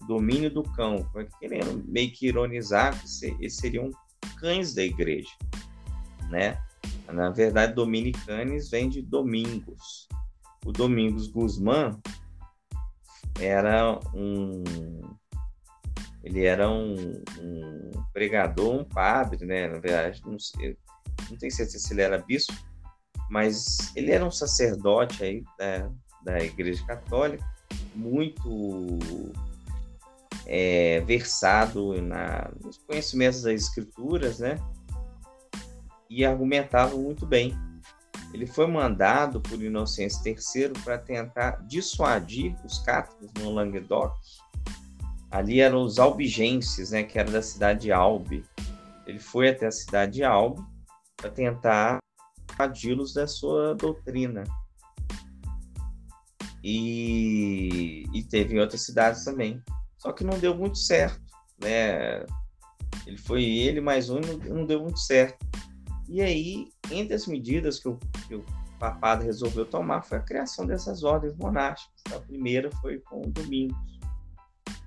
[0.00, 1.06] o domínio do cão,
[1.38, 3.90] querendo meio que ironizar que esses seriam
[4.40, 5.30] cães da igreja,
[6.30, 6.58] né?
[7.12, 10.08] Na verdade, Dominicanes vem de Domingos.
[10.64, 11.98] O Domingos Guzmán
[13.38, 14.64] era um
[16.26, 19.68] ele era um, um, pregador, um padre, né?
[19.68, 20.76] Na verdade, não, sei,
[21.30, 22.52] não tenho certeza se ele era bispo,
[23.30, 25.88] mas ele era um sacerdote aí né,
[26.24, 27.44] da Igreja Católica,
[27.94, 28.98] muito
[30.46, 34.58] é, versado na, nos conhecimentos das Escrituras, né?
[36.10, 37.56] E argumentava muito bem.
[38.34, 44.12] Ele foi mandado por Inocêncio III para tentar dissuadir os cátaros no Languedoc.
[45.30, 47.02] Ali eram os albigenses, né?
[47.02, 48.44] Que era da cidade de Albi.
[49.06, 50.62] Ele foi até a cidade de Albi
[51.16, 51.98] para tentar
[52.48, 54.44] dissuadi-los da sua doutrina.
[56.62, 59.62] E, e teve em outras cidades também.
[59.98, 61.20] Só que não deu muito certo,
[61.60, 62.24] né?
[63.06, 65.46] Ele foi ele mais um e não deu muito certo.
[66.08, 68.44] E aí, entre as medidas que o, que o
[68.78, 72.02] papado resolveu tomar foi a criação dessas ordens monásticas.
[72.14, 73.95] A primeira foi com o Domingos,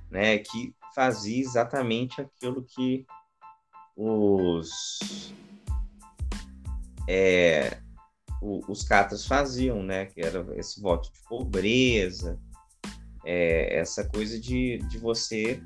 [0.10, 0.40] né?
[0.40, 3.06] Que fazia exatamente aquilo que
[3.95, 5.34] os
[7.07, 7.80] é,
[8.41, 10.06] o, os catas faziam, né?
[10.06, 12.40] Que era esse voto de pobreza,
[13.26, 15.61] é, essa coisa de, de você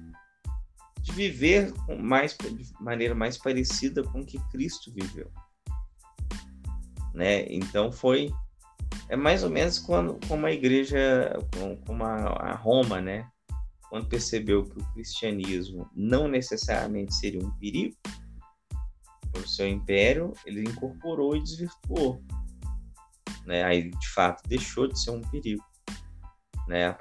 [1.01, 5.29] de viver mais, de maneira mais parecida com o que Cristo viveu.
[7.13, 7.45] Né?
[7.49, 8.31] Então foi
[9.09, 11.37] é mais ou menos quando como a igreja
[11.85, 13.29] como a, a Roma, né?
[13.93, 17.95] Quando percebeu que o cristianismo não necessariamente seria um perigo
[19.31, 22.19] para o seu império, ele incorporou e desvirtuou
[23.45, 23.63] né?
[23.63, 25.63] Aí de fato deixou de ser um perigo,
[26.67, 26.95] né?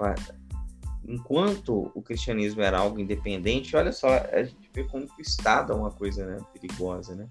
[1.09, 5.77] Enquanto o cristianismo era algo independente, olha só, a gente vê como o Estado é
[5.77, 7.27] uma coisa né, perigosa, né?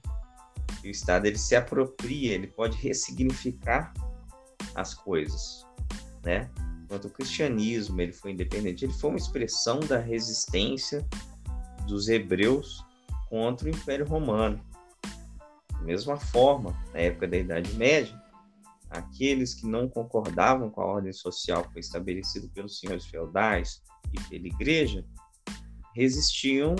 [0.83, 3.93] o Estado ele se apropria, ele pode ressignificar
[4.73, 5.63] as coisas,
[6.23, 6.49] né?
[6.91, 11.07] Enquanto o cristianismo ele foi independente, ele foi uma expressão da resistência
[11.87, 12.85] dos hebreus
[13.29, 14.61] contra o Império Romano.
[15.71, 18.21] Da mesma forma, na época da Idade Média,
[18.89, 23.81] aqueles que não concordavam com a ordem social que foi estabelecida pelos senhores feudais
[24.11, 25.05] e pela igreja
[25.95, 26.75] resistiam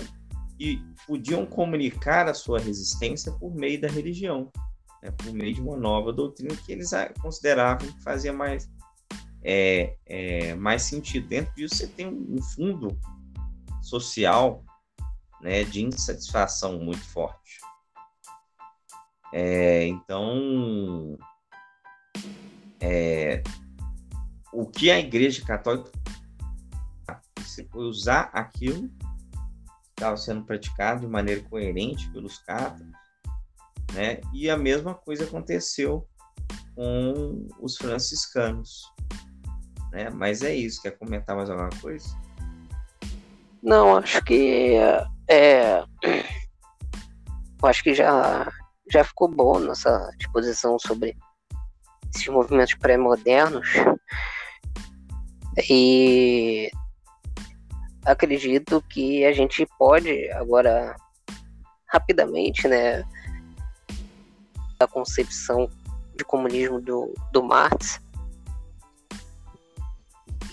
[0.60, 0.78] e
[1.08, 4.52] podiam comunicar a sua resistência por meio da religião,
[5.02, 6.90] né, por meio de uma nova doutrina que eles
[7.22, 8.70] consideravam que fazia mais,
[9.44, 11.28] é, é, mais sentido.
[11.28, 12.98] Dentro disso, você tem um fundo
[13.82, 14.64] social
[15.42, 17.60] né, de insatisfação muito forte.
[19.34, 21.18] É, então,
[22.80, 23.42] é,
[24.52, 25.92] o que a Igreja Católica
[27.74, 32.92] usar aquilo que estava sendo praticado de maneira coerente pelos católicos,
[33.94, 34.22] né?
[34.34, 36.08] E a mesma coisa aconteceu
[36.76, 38.84] com os franciscanos,
[39.92, 40.10] né?
[40.10, 40.82] Mas é isso.
[40.82, 42.08] Quer comentar mais alguma coisa?
[43.62, 44.76] Não, acho que
[45.30, 45.84] é,
[47.64, 48.52] acho que já
[48.92, 51.16] já ficou bom nossa exposição sobre
[52.14, 53.68] esses movimentos pré-modernos.
[55.70, 56.70] E
[58.06, 60.96] acredito que a gente pode agora
[61.88, 63.04] rapidamente, né,
[64.80, 65.70] a concepção
[66.16, 68.02] de comunismo do, do Marx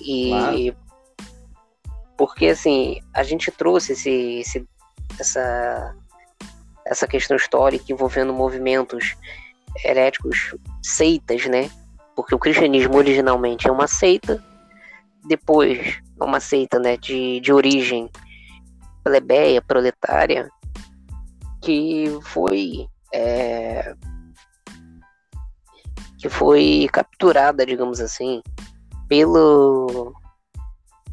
[0.01, 0.77] e claro.
[2.17, 4.11] porque assim a gente trouxe esse,
[4.41, 4.69] esse,
[5.19, 5.95] essa
[6.87, 9.15] essa questão histórica envolvendo movimentos
[9.85, 11.71] heréticos, seitas, né?
[12.17, 14.43] Porque o cristianismo originalmente é uma seita,
[15.27, 18.11] depois é uma seita, né, de, de origem
[19.05, 20.51] plebeia, proletária,
[21.63, 23.95] que foi é,
[26.19, 28.43] que foi capturada, digamos assim,
[29.09, 30.15] pelo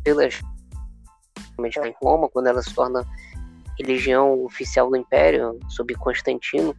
[0.03, 0.39] pelas
[1.57, 3.05] em Roma, quando ela se torna
[3.79, 6.75] religião oficial do Império sob Constantino.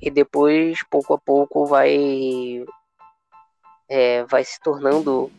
[0.00, 2.64] E depois pouco a pouco vai
[3.88, 5.30] é, vai se tornando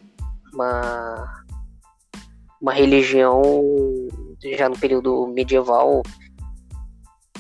[0.54, 1.46] uma
[2.60, 3.42] uma religião
[4.58, 6.04] já no período medieval.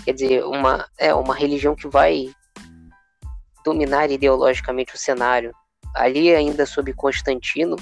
[0.05, 2.33] Quer dizer uma é uma religião que vai
[3.71, 5.53] dominar ideologicamente o cenário
[5.93, 7.75] ali ainda sob Constantino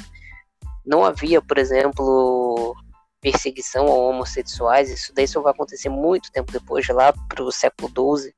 [0.85, 2.75] não havia por exemplo
[3.21, 8.19] perseguição a homossexuais isso daí só vai acontecer muito tempo depois lá para o século
[8.19, 8.33] XII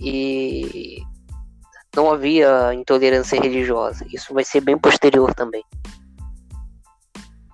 [0.00, 1.02] e
[1.94, 4.06] não havia intolerância religiosa.
[4.12, 5.64] Isso vai ser bem posterior também.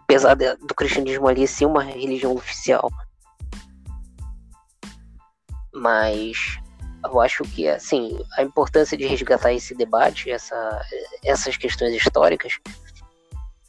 [0.02, 2.90] Apesar do cristianismo ali ser uma religião oficial.
[5.72, 6.58] Mas
[7.04, 10.80] eu acho que assim, a importância de resgatar esse debate, essa,
[11.22, 12.58] essas questões históricas,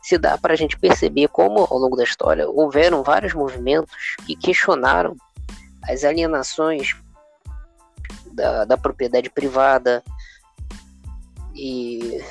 [0.02, 4.36] se dá para a gente perceber como ao longo da história houveram vários movimentos que
[4.36, 5.16] questionaram
[5.84, 6.96] as alienações
[8.34, 10.04] da, da propriedade privada,
[11.56, 12.22] e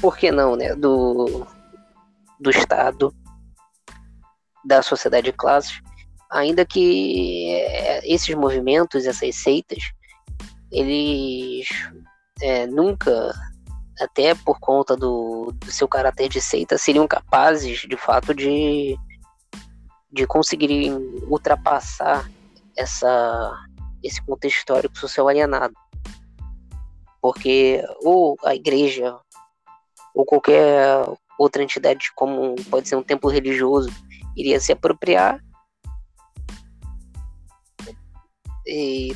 [0.00, 1.46] por que não, né, do,
[2.38, 3.14] do Estado,
[4.64, 5.80] da sociedade de classes,
[6.30, 9.82] ainda que é, esses movimentos, essas seitas,
[10.70, 11.68] eles
[12.40, 13.34] é, nunca,
[14.00, 18.96] até por conta do, do seu caráter de seita, seriam capazes, de fato, de,
[20.12, 20.92] de conseguirem
[21.28, 22.30] ultrapassar
[22.76, 23.52] essa,
[24.02, 25.74] esse contexto histórico social alienado.
[27.20, 29.18] Porque ou a igreja
[30.14, 31.04] ou qualquer
[31.38, 33.90] outra entidade, como pode ser um templo religioso,
[34.36, 35.42] iria se apropriar.
[38.66, 39.14] E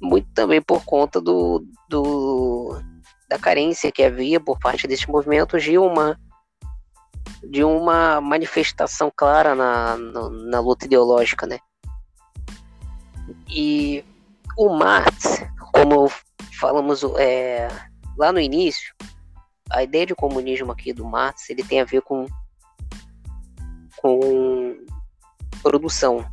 [0.00, 2.80] muito também por conta do, do
[3.28, 6.18] da carência que havia por parte desses movimentos de uma
[7.42, 11.58] de uma manifestação clara na, na, na luta ideológica, né?
[13.48, 14.04] E
[14.56, 15.42] o Marx,
[15.72, 16.10] como
[16.58, 17.68] falamos é,
[18.16, 18.94] lá no início,
[19.70, 22.26] a ideia de comunismo aqui do Marx ele tem a ver com,
[23.96, 24.76] com
[25.62, 26.24] produção.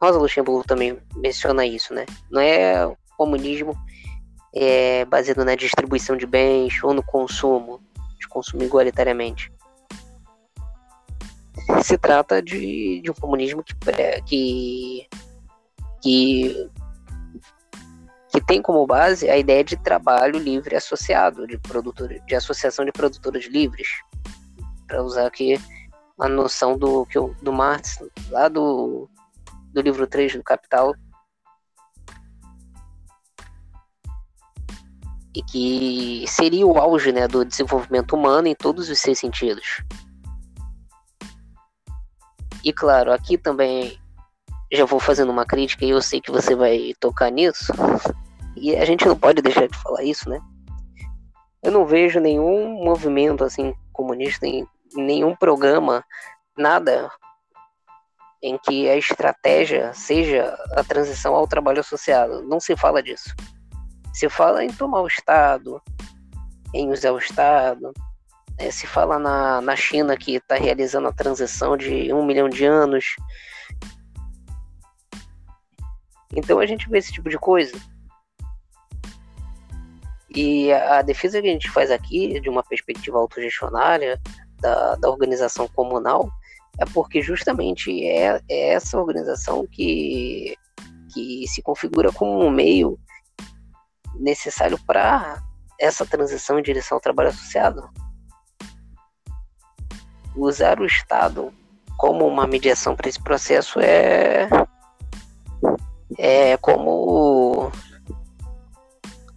[0.00, 2.06] Rosa Luxemburgo também menciona isso, né?
[2.30, 3.76] Não é comunismo
[4.54, 7.80] é, baseado na distribuição de bens ou no consumo,
[8.18, 9.52] de consumo igualitariamente.
[11.82, 13.74] Se trata de, de um comunismo que,
[14.24, 15.08] que,
[16.00, 16.70] que
[18.30, 22.92] que tem como base a ideia de trabalho livre associado, de, produtor, de associação de
[22.92, 23.88] produtores livres,
[24.86, 25.60] para usar aqui
[26.20, 27.98] a noção do, que do Marx,
[28.30, 29.08] lá do,
[29.78, 30.92] do livro 3 do Capital,
[35.34, 39.84] e que seria o auge né, do desenvolvimento humano em todos os seus sentidos.
[42.64, 43.96] E claro, aqui também
[44.72, 47.72] já vou fazendo uma crítica e eu sei que você vai tocar nisso.
[48.56, 50.40] E a gente não pode deixar de falar isso, né?
[51.62, 54.44] Eu não vejo nenhum movimento assim comunista,
[54.96, 56.04] nenhum programa,
[56.56, 57.08] nada
[58.42, 62.42] em que a estratégia seja a transição ao trabalho associado.
[62.42, 63.34] Não se fala disso.
[64.12, 65.82] Se fala em tomar o Estado,
[66.74, 67.92] em usar o Estado.
[68.56, 72.64] É, se fala na, na China que está realizando a transição de um milhão de
[72.64, 73.14] anos
[76.34, 77.76] então a gente vê esse tipo de coisa.
[80.30, 84.20] E a, defesa que a gente faz aqui, de uma perspectiva autogestionária
[84.60, 86.30] da, da organização comunal,
[86.78, 90.56] é porque justamente é, é essa organização que,
[91.12, 92.98] que se configura como um meio
[94.14, 95.42] necessário para
[95.78, 97.88] essa transição em direção ao trabalho associado.
[100.36, 101.52] Usar o Estado
[101.96, 104.48] como uma mediação para esse processo é,
[106.16, 107.72] é como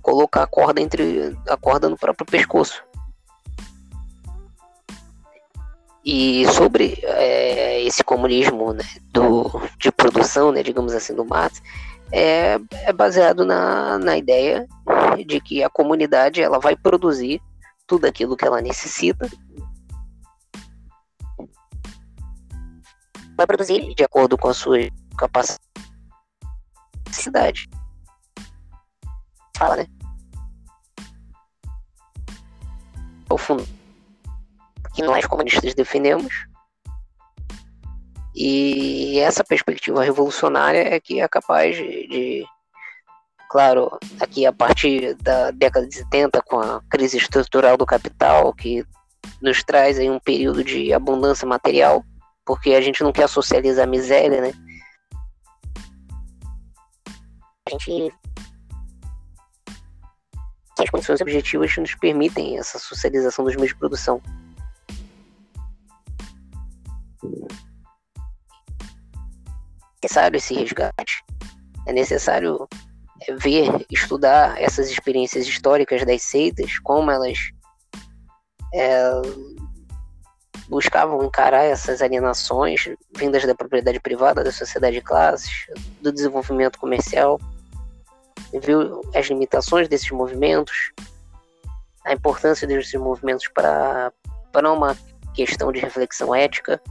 [0.02, 2.84] colocar a corda entre a corda no próprio pescoço.
[6.04, 11.62] E sobre é, esse comunismo né, do, de produção, né, digamos assim, do Marx,
[12.12, 14.68] é, é baseado na, na ideia
[15.26, 17.40] de que a comunidade ela vai produzir
[17.86, 19.30] tudo aquilo que ela necessita.
[23.38, 24.78] Vai produzir de acordo com a sua
[25.18, 25.72] capacidade
[27.12, 27.70] cidade.
[29.56, 29.88] Fala, né?
[33.30, 33.81] O fundo
[34.94, 36.46] que nós comunistas defendemos.
[38.36, 42.46] E essa perspectiva revolucionária é que é capaz de,
[43.50, 48.86] claro, aqui a partir da década de 70, com a crise estrutural do capital, que
[49.42, 52.04] nos traz aí um período de abundância material,
[52.46, 54.54] porque a gente não quer socializar a miséria, né?
[57.68, 58.14] a gente
[60.80, 64.22] as condições objetivas nos permitem essa socialização dos meios de produção.
[67.24, 67.28] É
[70.04, 71.24] necessário esse resgate.
[71.88, 72.68] É necessário
[73.28, 77.38] é, ver, estudar essas experiências históricas das seitas, como elas
[78.74, 79.12] é,
[80.68, 85.68] buscavam encarar essas alienações vindas da propriedade privada, da sociedade de classes,
[86.02, 87.40] do desenvolvimento comercial
[88.60, 90.92] viu as limitações desses movimentos,
[92.06, 94.12] a importância desses movimentos para,
[94.52, 94.98] para uma
[95.34, 96.82] questão de reflexão ética,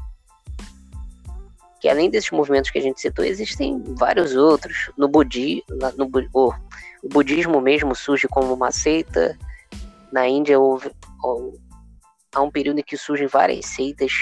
[1.81, 4.91] que além desses movimentos que a gente citou, existem vários outros.
[4.97, 5.65] No, budi,
[5.97, 6.11] no
[7.03, 9.37] o budismo mesmo surge como uma seita.
[10.13, 10.91] Na Índia houve,
[12.35, 14.13] há um período em que surgem várias seitas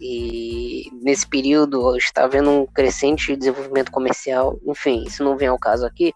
[0.00, 4.58] e nesse período está havendo um crescente desenvolvimento comercial.
[4.66, 6.14] Enfim, isso não vem ao caso aqui.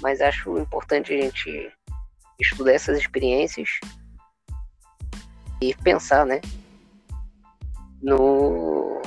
[0.00, 1.72] mas acho importante a gente
[2.40, 3.68] estudar essas experiências
[5.60, 6.40] e pensar, né,
[8.04, 9.00] no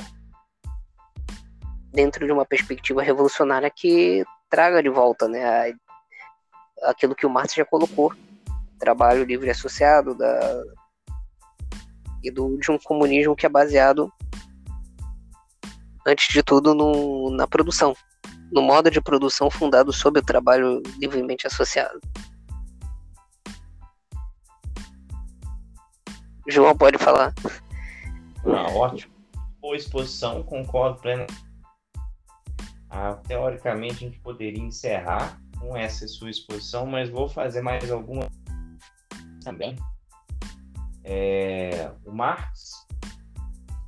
[1.92, 5.72] dentro de uma perspectiva revolucionária que traga de volta, né,
[6.82, 8.12] aquilo que o Marx já colocou,
[8.78, 10.62] trabalho livre associado da
[12.22, 14.12] e do, de um comunismo que é baseado
[16.04, 17.94] antes de tudo no, na produção,
[18.50, 22.00] no modo de produção fundado sobre o trabalho livremente associado.
[26.48, 27.32] João pode falar.
[28.44, 29.14] Ah, ótimo.
[29.60, 31.48] Boa exposição, concordo plenamente.
[32.90, 38.28] Ah, teoricamente a gente poderia encerrar com essa sua exposição, mas vou fazer mais alguma
[39.42, 39.76] também.
[41.04, 42.86] É, o Marx,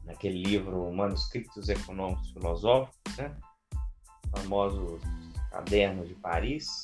[0.04, 3.34] naquele livro Manuscritos Econômicos Filosóficos, né?
[4.34, 5.00] famosos
[5.50, 6.82] cadernos de Paris,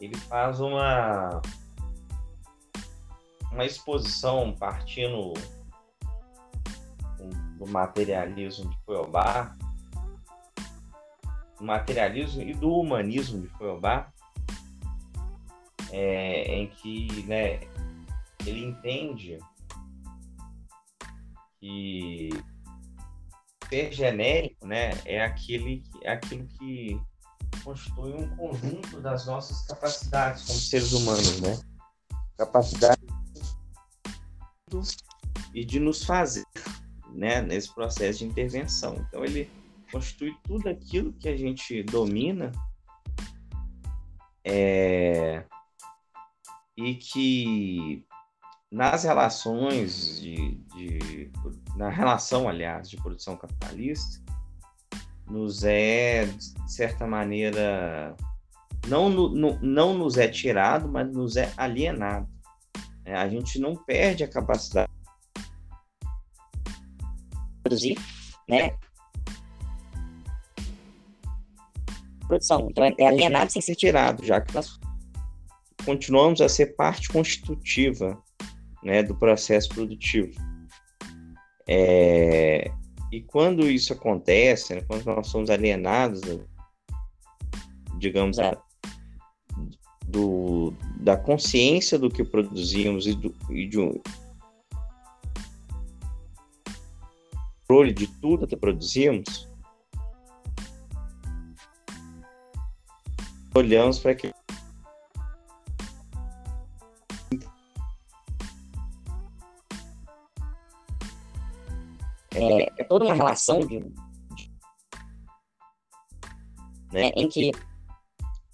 [0.00, 1.40] ele faz uma
[3.52, 5.32] uma exposição partindo
[7.56, 9.56] do materialismo de Feuerbach,
[11.58, 14.12] do materialismo e do humanismo de Feuerbach,
[15.90, 17.60] é, em que né,
[18.44, 19.38] ele entende
[21.60, 22.30] que
[23.68, 27.00] ser genérico né, é, aquele, é aquilo que
[27.64, 31.58] constitui um conjunto das nossas capacidades como seres humanos, né?
[32.36, 33.02] Capacidade
[35.54, 36.44] e de nos fazer
[37.16, 38.94] né, nesse processo de intervenção.
[39.08, 39.50] Então, ele
[39.90, 42.52] constitui tudo aquilo que a gente domina
[44.44, 45.44] é,
[46.76, 48.06] e que
[48.70, 51.32] nas relações de, de,
[51.76, 54.20] na relação aliás de produção capitalista
[55.28, 58.14] nos é de certa maneira
[58.88, 62.28] não, não, não nos é tirado mas nos é alienado
[63.04, 64.85] é, a gente não perde a capacidade de
[67.66, 67.98] produzir,
[68.48, 68.76] né?
[72.28, 72.68] Produção.
[72.70, 74.78] Então é, é alienado sem ser tirado, já que nós
[75.84, 78.20] continuamos a ser parte constitutiva
[78.82, 80.32] né, do processo produtivo.
[81.68, 82.70] É,
[83.12, 86.20] e quando isso acontece, né, quando nós somos alienados,
[87.98, 88.56] digamos, é
[90.08, 93.78] do, da consciência do que produzimos e, do, e de
[97.66, 99.48] controle de tudo que produzimos,
[103.54, 104.32] olhamos para que
[112.34, 114.50] é, é, toda uma relação de, de
[116.92, 117.50] né, em que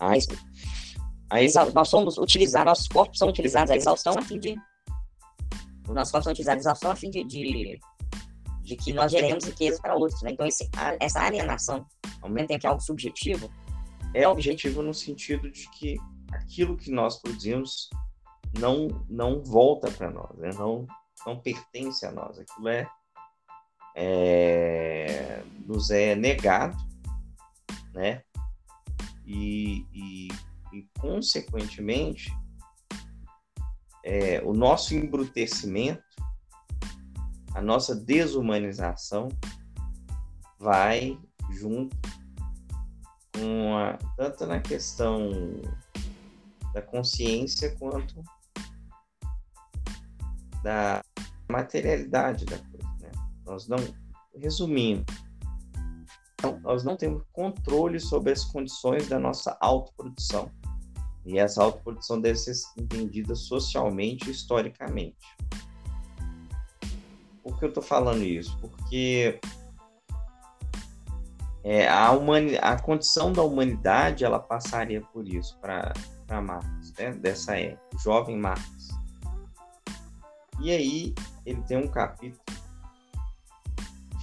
[0.01, 0.13] a,
[1.31, 4.55] Aí nós somos utilizados, nossos corpos são utilizados a exaustão a fim de.
[5.89, 7.81] Os nossos corpos são utilizados a exaustão a fim de, de,
[8.63, 10.23] de que nós geremos riqueza para outros.
[10.23, 10.31] Né?
[10.33, 10.69] Então, esse,
[11.01, 11.85] essa alienação,
[12.21, 13.51] ao mesmo tempo que é algo subjetivo,
[14.15, 15.97] é objetivo no sentido de que
[16.33, 17.91] aquilo que nós produzimos
[18.59, 20.51] não, não volta para nós, né?
[20.55, 20.87] não,
[21.27, 22.39] não pertence a nós.
[22.39, 22.89] Aquilo é,
[23.97, 26.77] é nos é negado,
[27.95, 28.23] né?
[29.27, 30.29] E, e
[30.73, 32.35] e, consequentemente,
[34.03, 36.03] é, o nosso embrutecimento,
[37.55, 39.29] a nossa desumanização
[40.59, 41.19] vai
[41.51, 41.97] junto
[43.35, 45.31] com a, tanto na questão
[46.73, 48.23] da consciência quanto
[50.63, 51.03] da
[51.51, 52.97] materialidade da coisa.
[53.01, 53.11] Né?
[53.45, 53.79] Nós não,
[54.35, 55.05] resumindo,
[56.63, 60.51] nós não temos controle sobre as condições da nossa autoprodução.
[61.25, 65.17] E essa autoprodução deve ser entendida socialmente e historicamente.
[67.43, 68.57] Por que eu estou falando isso?
[68.61, 69.41] Porque
[71.65, 75.93] é, a, humani a condição da humanidade ela passaria por isso para
[76.41, 77.13] Marx, né?
[77.13, 78.89] dessa é o jovem Marx.
[80.61, 81.15] E aí
[81.45, 82.41] ele tem um capítulo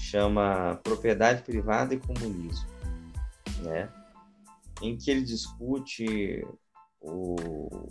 [0.09, 2.67] chama Propriedade Privada e Comunismo,
[3.61, 3.89] né?
[4.81, 6.45] em que ele discute
[6.99, 7.89] o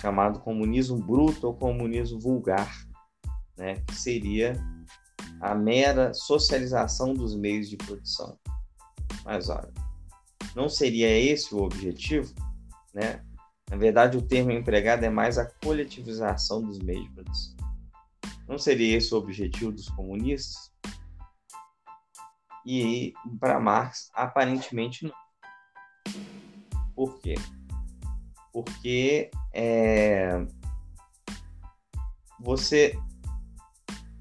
[0.00, 2.87] chamado comunismo bruto ou comunismo vulgar,
[3.58, 3.74] né?
[3.86, 4.54] que seria
[5.40, 8.38] a mera socialização dos meios de produção.
[9.24, 9.72] Mas olha,
[10.54, 12.32] não seria esse o objetivo,
[12.94, 13.22] né?
[13.70, 17.56] Na verdade, o termo empregado é mais a coletivização dos meios de produção.
[18.48, 20.72] Não seria esse o objetivo dos comunistas?
[22.64, 26.14] E para Marx, aparentemente não.
[26.94, 27.34] Por quê?
[28.52, 30.46] Porque é,
[32.40, 32.98] você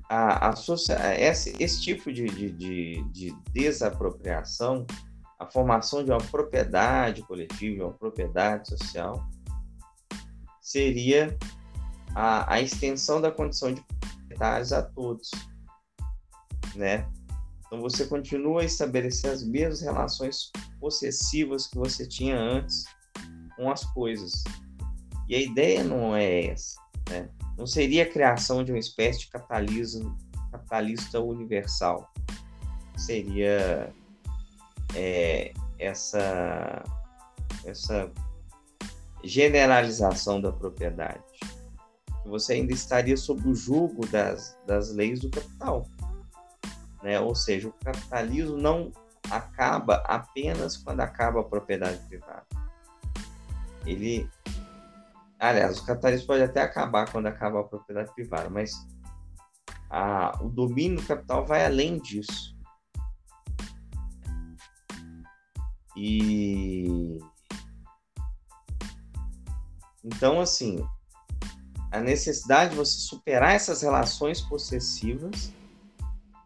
[0.09, 0.53] a, a,
[1.19, 4.85] esse, esse tipo de, de, de, de, desapropriação,
[5.39, 9.27] a formação de uma propriedade coletiva, uma propriedade social,
[10.61, 11.37] seria
[12.15, 15.29] a, a extensão da condição de proprietários a todos,
[16.75, 17.07] né?
[17.65, 22.85] Então você continua a estabelecer as mesmas relações possessivas que você tinha antes
[23.57, 24.43] com as coisas.
[25.27, 26.79] E a ideia não é essa,
[27.09, 27.29] né?
[27.57, 30.15] Não seria a criação de uma espécie de capitalismo
[30.51, 32.11] capitalista universal.
[32.95, 33.93] Seria
[34.95, 36.83] é, essa
[37.65, 38.11] essa
[39.23, 41.23] generalização da propriedade.
[42.25, 45.87] Você ainda estaria sob o jugo das, das leis do capital.
[47.01, 47.19] Né?
[47.19, 48.91] Ou seja, o capitalismo não
[49.29, 52.45] acaba apenas quando acaba a propriedade privada.
[53.85, 54.29] Ele
[55.39, 58.71] Aliás, o capitalismo pode até acabar quando acaba a propriedade privada, mas
[59.89, 62.57] a, o domínio do capital vai além disso.
[65.95, 67.19] E
[70.03, 70.87] então, assim,
[71.91, 75.51] a necessidade de você superar essas relações possessivas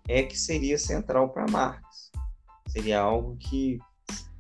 [0.08, 2.12] é que seria central para Marx.
[2.68, 3.80] Seria algo que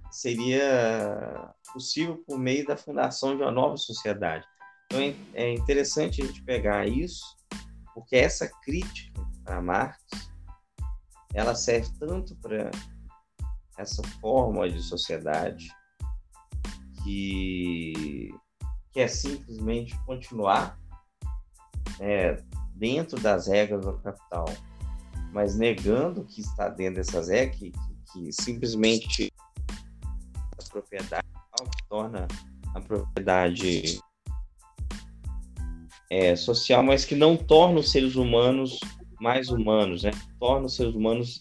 [0.10, 4.46] seria possível por meio da fundação de uma nova sociedade.
[4.86, 5.00] Então
[5.34, 7.24] é interessante a gente pegar isso,
[7.94, 10.04] porque essa crítica a Marx,
[11.34, 12.72] ela serve tanto para
[13.78, 15.72] essa forma de sociedade
[17.04, 18.34] que,
[18.92, 20.80] que é simplesmente continuar
[22.00, 22.42] é,
[22.76, 24.46] dentro das regras do capital,
[25.32, 29.32] mas negando que está dentro dessas regras, que, que, que simplesmente
[29.70, 31.21] a propriedade que
[31.92, 32.26] torna
[32.74, 34.00] a propriedade
[36.10, 38.80] é, social, mas que não torna os seres humanos
[39.20, 40.12] mais humanos, né?
[40.40, 41.40] Torna os seres humanos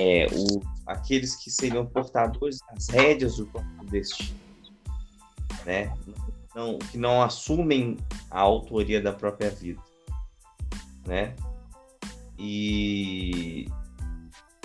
[0.00, 4.36] é, o, aqueles que seriam portadores das rédeas do próprio destino,
[5.64, 5.96] né?
[6.54, 7.96] Não, que não assumem
[8.30, 9.80] a autoria da própria vida,
[11.06, 11.36] né?
[12.38, 13.68] E,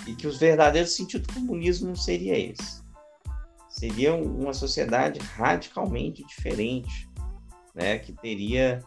[0.08, 2.81] e que os verdadeiros sentidos do comunismo não seria esse
[3.82, 7.10] seria uma sociedade radicalmente diferente,
[7.74, 7.98] né?
[7.98, 8.80] Que teria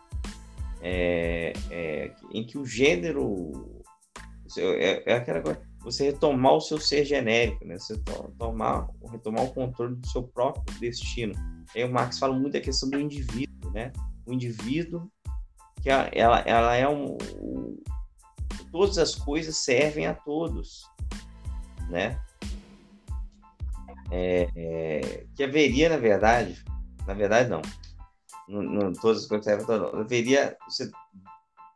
[0.81, 3.83] é, é, em que o gênero
[4.57, 7.77] é, é, aquela coisa, você retomar o seu ser genérico, né?
[7.77, 8.01] Você
[8.39, 11.35] tomar, retomar o controle do seu próprio destino.
[11.75, 13.93] Aí o Marx fala muito da questão do indivíduo, né?
[14.25, 15.11] O indivíduo
[15.83, 17.19] que ela, ela é um,
[18.71, 20.85] todas as coisas servem a todos,
[21.91, 22.17] né?
[24.17, 26.65] É, é, que haveria, na verdade,
[27.05, 27.63] na verdade não,
[28.49, 30.89] não, todas as coisas não, haveria, você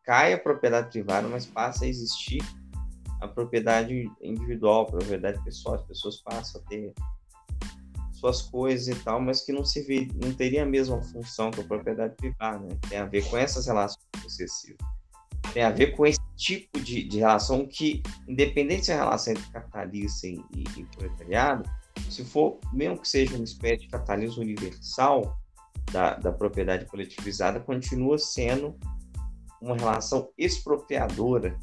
[0.04, 2.40] cai a propriedade privada, mas passa a existir
[3.20, 6.94] a propriedade individual, a propriedade pessoal, as pessoas passam a ter
[8.12, 11.60] suas coisas e tal, mas que não se vê, não teria a mesma função que
[11.60, 12.78] a propriedade privada, né?
[12.88, 14.78] Tem a ver com essas relações possessivas.
[15.52, 19.32] Tem a ver com esse tipo de, de relação que, independente se é a relação
[19.32, 21.68] entre capitalista e, e, e proletariado,
[22.10, 25.38] se for, mesmo que seja uma espécie de capitalismo universal
[25.92, 28.78] da, da propriedade coletivizada, continua sendo
[29.60, 31.58] uma relação expropriadora,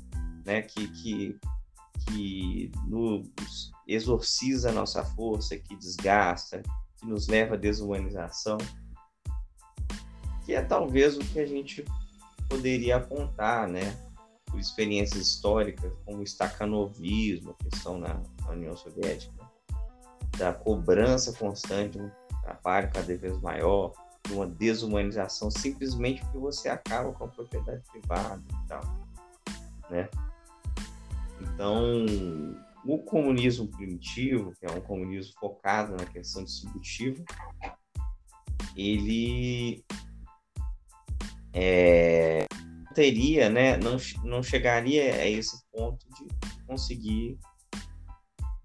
[0.46, 1.40] né, que, que,
[2.08, 6.62] que nos exorciza a nossa força, que desgasta,
[6.98, 8.58] que nos leva à desumanização,
[10.46, 11.84] que é talvez o que a gente
[12.50, 13.98] poderia apontar, né,
[14.46, 19.45] por experiências históricas, como o estacanovismo, a questão na União Soviética,
[20.38, 22.10] da cobrança constante, um
[22.42, 23.94] trabalho cada vez maior,
[24.26, 28.82] de uma desumanização, simplesmente porque você acaba com a propriedade privada e tal,
[29.90, 30.10] né?
[31.42, 32.06] Então,
[32.86, 37.24] o comunismo primitivo, que é um comunismo focado na questão distributiva,
[38.76, 39.84] ele
[41.54, 42.48] é,
[42.94, 47.40] teria, né, não, não chegaria a esse ponto de conseguir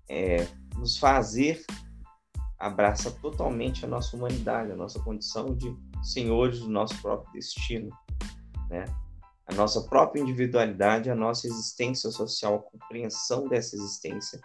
[0.09, 0.47] é,
[0.81, 1.62] nos fazer
[2.59, 7.90] abraçar totalmente a nossa humanidade, a nossa condição de senhores do nosso próprio destino,
[8.69, 8.85] né?
[9.47, 14.40] A nossa própria individualidade, a nossa existência social, a compreensão dessa existência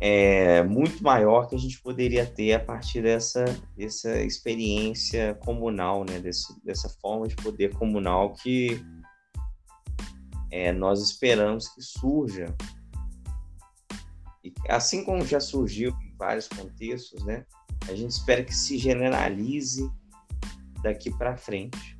[0.00, 3.44] é muito maior que a gente poderia ter a partir dessa,
[3.76, 6.18] dessa experiência comunal, né?
[6.18, 8.84] Desse, dessa forma de poder comunal que
[10.50, 12.54] é, nós esperamos que surja
[14.68, 17.44] assim como já surgiu em vários contextos, né?
[17.88, 19.90] A gente espera que se generalize
[20.82, 21.98] daqui para frente.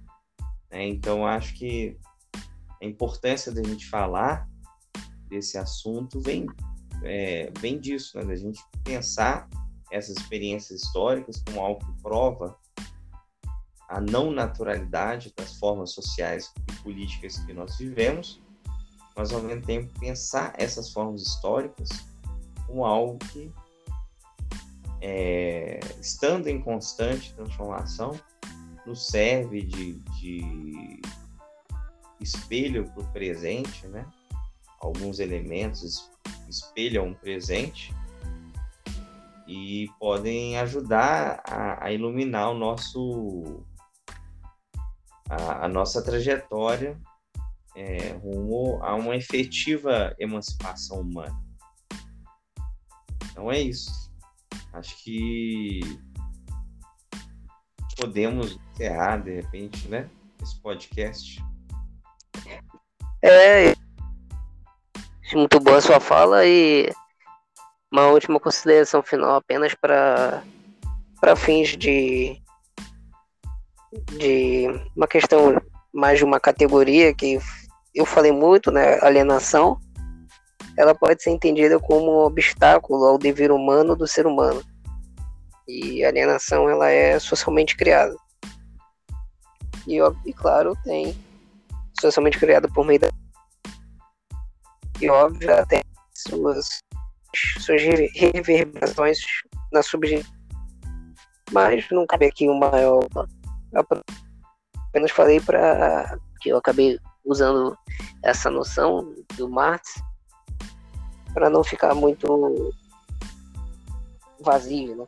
[0.70, 0.88] Né?
[0.88, 1.96] Então, acho que
[2.80, 4.48] a importância da gente falar
[5.28, 6.46] desse assunto vem,
[7.04, 8.24] é, vem disso, né?
[8.24, 9.48] da gente pensar
[9.90, 12.56] essas experiências históricas como algo que prova
[13.88, 18.40] a não naturalidade das formas sociais e políticas que nós vivemos,
[19.14, 21.90] mas ao mesmo tempo pensar essas formas históricas
[22.66, 23.52] como algo que,
[25.00, 28.18] é, estando em constante transformação,
[28.86, 31.00] nos serve de, de
[32.20, 34.06] espelho para o presente, né?
[34.80, 36.10] Alguns elementos
[36.48, 37.94] espelham o presente
[39.46, 43.64] e podem ajudar a, a iluminar o nosso
[45.28, 47.00] a, a nossa trajetória
[47.74, 51.41] é, rumo a uma efetiva emancipação humana.
[53.32, 53.90] Então é isso.
[54.72, 55.80] Acho que
[57.96, 60.08] podemos encerrar, de repente, né?
[60.40, 61.42] Esse podcast.
[63.22, 63.74] É.
[65.34, 66.92] Muito boa sua fala e
[67.90, 70.42] uma última consideração final apenas para
[71.20, 72.42] para fins de
[74.18, 75.60] de uma questão
[75.92, 77.38] mais de uma categoria que
[77.94, 79.78] eu falei muito, né, alienação,
[80.76, 84.62] ela pode ser entendida como um obstáculo ao dever humano do ser humano.
[85.68, 88.14] E a alienação ela é socialmente criada.
[89.86, 91.16] E, e claro, tem
[92.00, 93.08] socialmente criada por meio da
[95.00, 95.82] e óbvio até
[96.14, 96.80] suas
[97.58, 99.18] suas reverberações
[99.72, 100.42] na subjetividade.
[101.50, 103.00] Mas não cabe aqui o maior
[104.88, 107.76] apenas falei para que eu acabei usando
[108.22, 109.94] essa noção do Marx
[111.32, 112.72] para não ficar muito
[114.40, 115.06] vazio, né?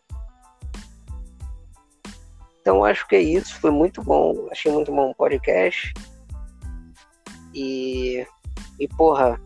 [2.61, 5.93] Então acho que é isso, foi muito bom, achei muito bom o podcast.
[7.55, 8.27] E,
[8.81, 9.41] e porra,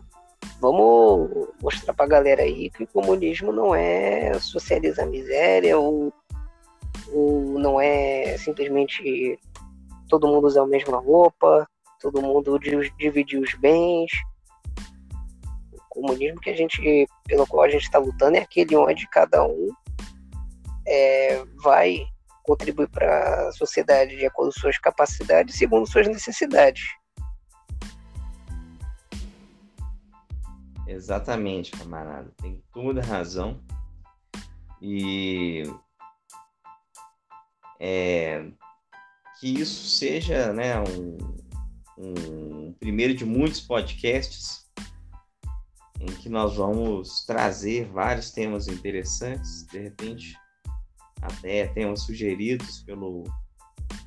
[0.61, 6.13] vamos mostrar pra galera aí que o comunismo não é socializar miséria ou
[7.11, 9.39] ou não é simplesmente
[10.07, 11.67] todo mundo usar a mesma roupa,
[11.99, 12.59] todo mundo
[12.97, 14.11] dividir os bens.
[16.01, 19.69] Comunismo que a gente, pelo qual a gente está lutando é aquele onde cada um
[20.87, 22.05] é, vai
[22.43, 26.83] contribuir para a sociedade de acordo com suas capacidades, segundo suas necessidades.
[30.87, 32.31] Exatamente, camarada.
[32.37, 33.61] Tem toda razão.
[34.81, 35.63] E
[37.79, 38.45] é,
[39.39, 41.17] que isso seja né, um,
[41.97, 44.68] um primeiro de muitos podcasts
[45.99, 50.35] em que nós vamos trazer vários temas interessantes, de repente
[51.21, 53.23] até temas sugeridos pelo,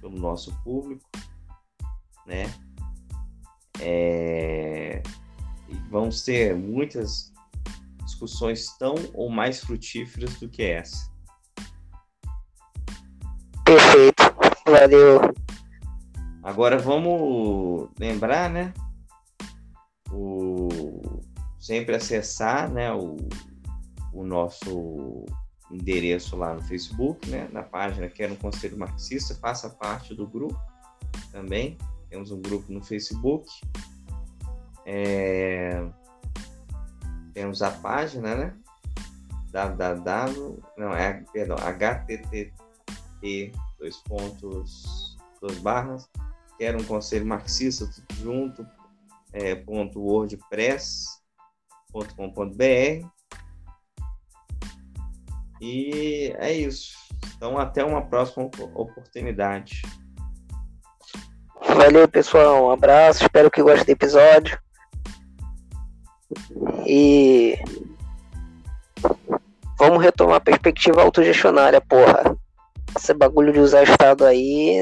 [0.01, 1.05] pelo nosso público,
[2.27, 2.52] né?
[3.81, 5.02] É,
[5.69, 7.32] e vamos ter muitas
[8.05, 11.10] discussões tão ou mais frutíferas do que essa.
[13.64, 14.23] Perfeito.
[14.66, 15.20] Valeu.
[16.43, 18.73] Agora vamos lembrar, né?
[20.10, 21.11] O
[21.62, 23.16] sempre acessar, né, o,
[24.12, 25.24] o nosso
[25.70, 30.26] endereço lá no Facebook, né, na página que é no Conselho Marxista, faça parte do
[30.26, 30.60] grupo
[31.30, 31.78] também.
[32.10, 33.48] Temos um grupo no Facebook.
[34.84, 35.89] É...
[37.32, 38.56] Temos a página, né?
[39.52, 46.09] www, não, é, perdão, http dois pontos, duas barras,
[46.59, 48.66] quero um conselho marxista, tudo junto,
[49.32, 50.01] é, ponto
[51.94, 53.06] wordpress.com.br
[55.60, 56.94] e é isso.
[57.36, 59.82] Então até uma próxima oportunidade.
[61.60, 64.59] Valeu pessoal, um abraço, espero que gostem do episódio.
[66.86, 67.56] E
[69.78, 72.36] vamos retomar a perspectiva autogestionária, porra
[72.97, 74.77] esse bagulho de usar Estado aí,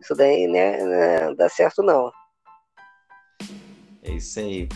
[0.00, 2.12] isso daí né, não dá certo não.
[4.02, 4.68] É isso aí.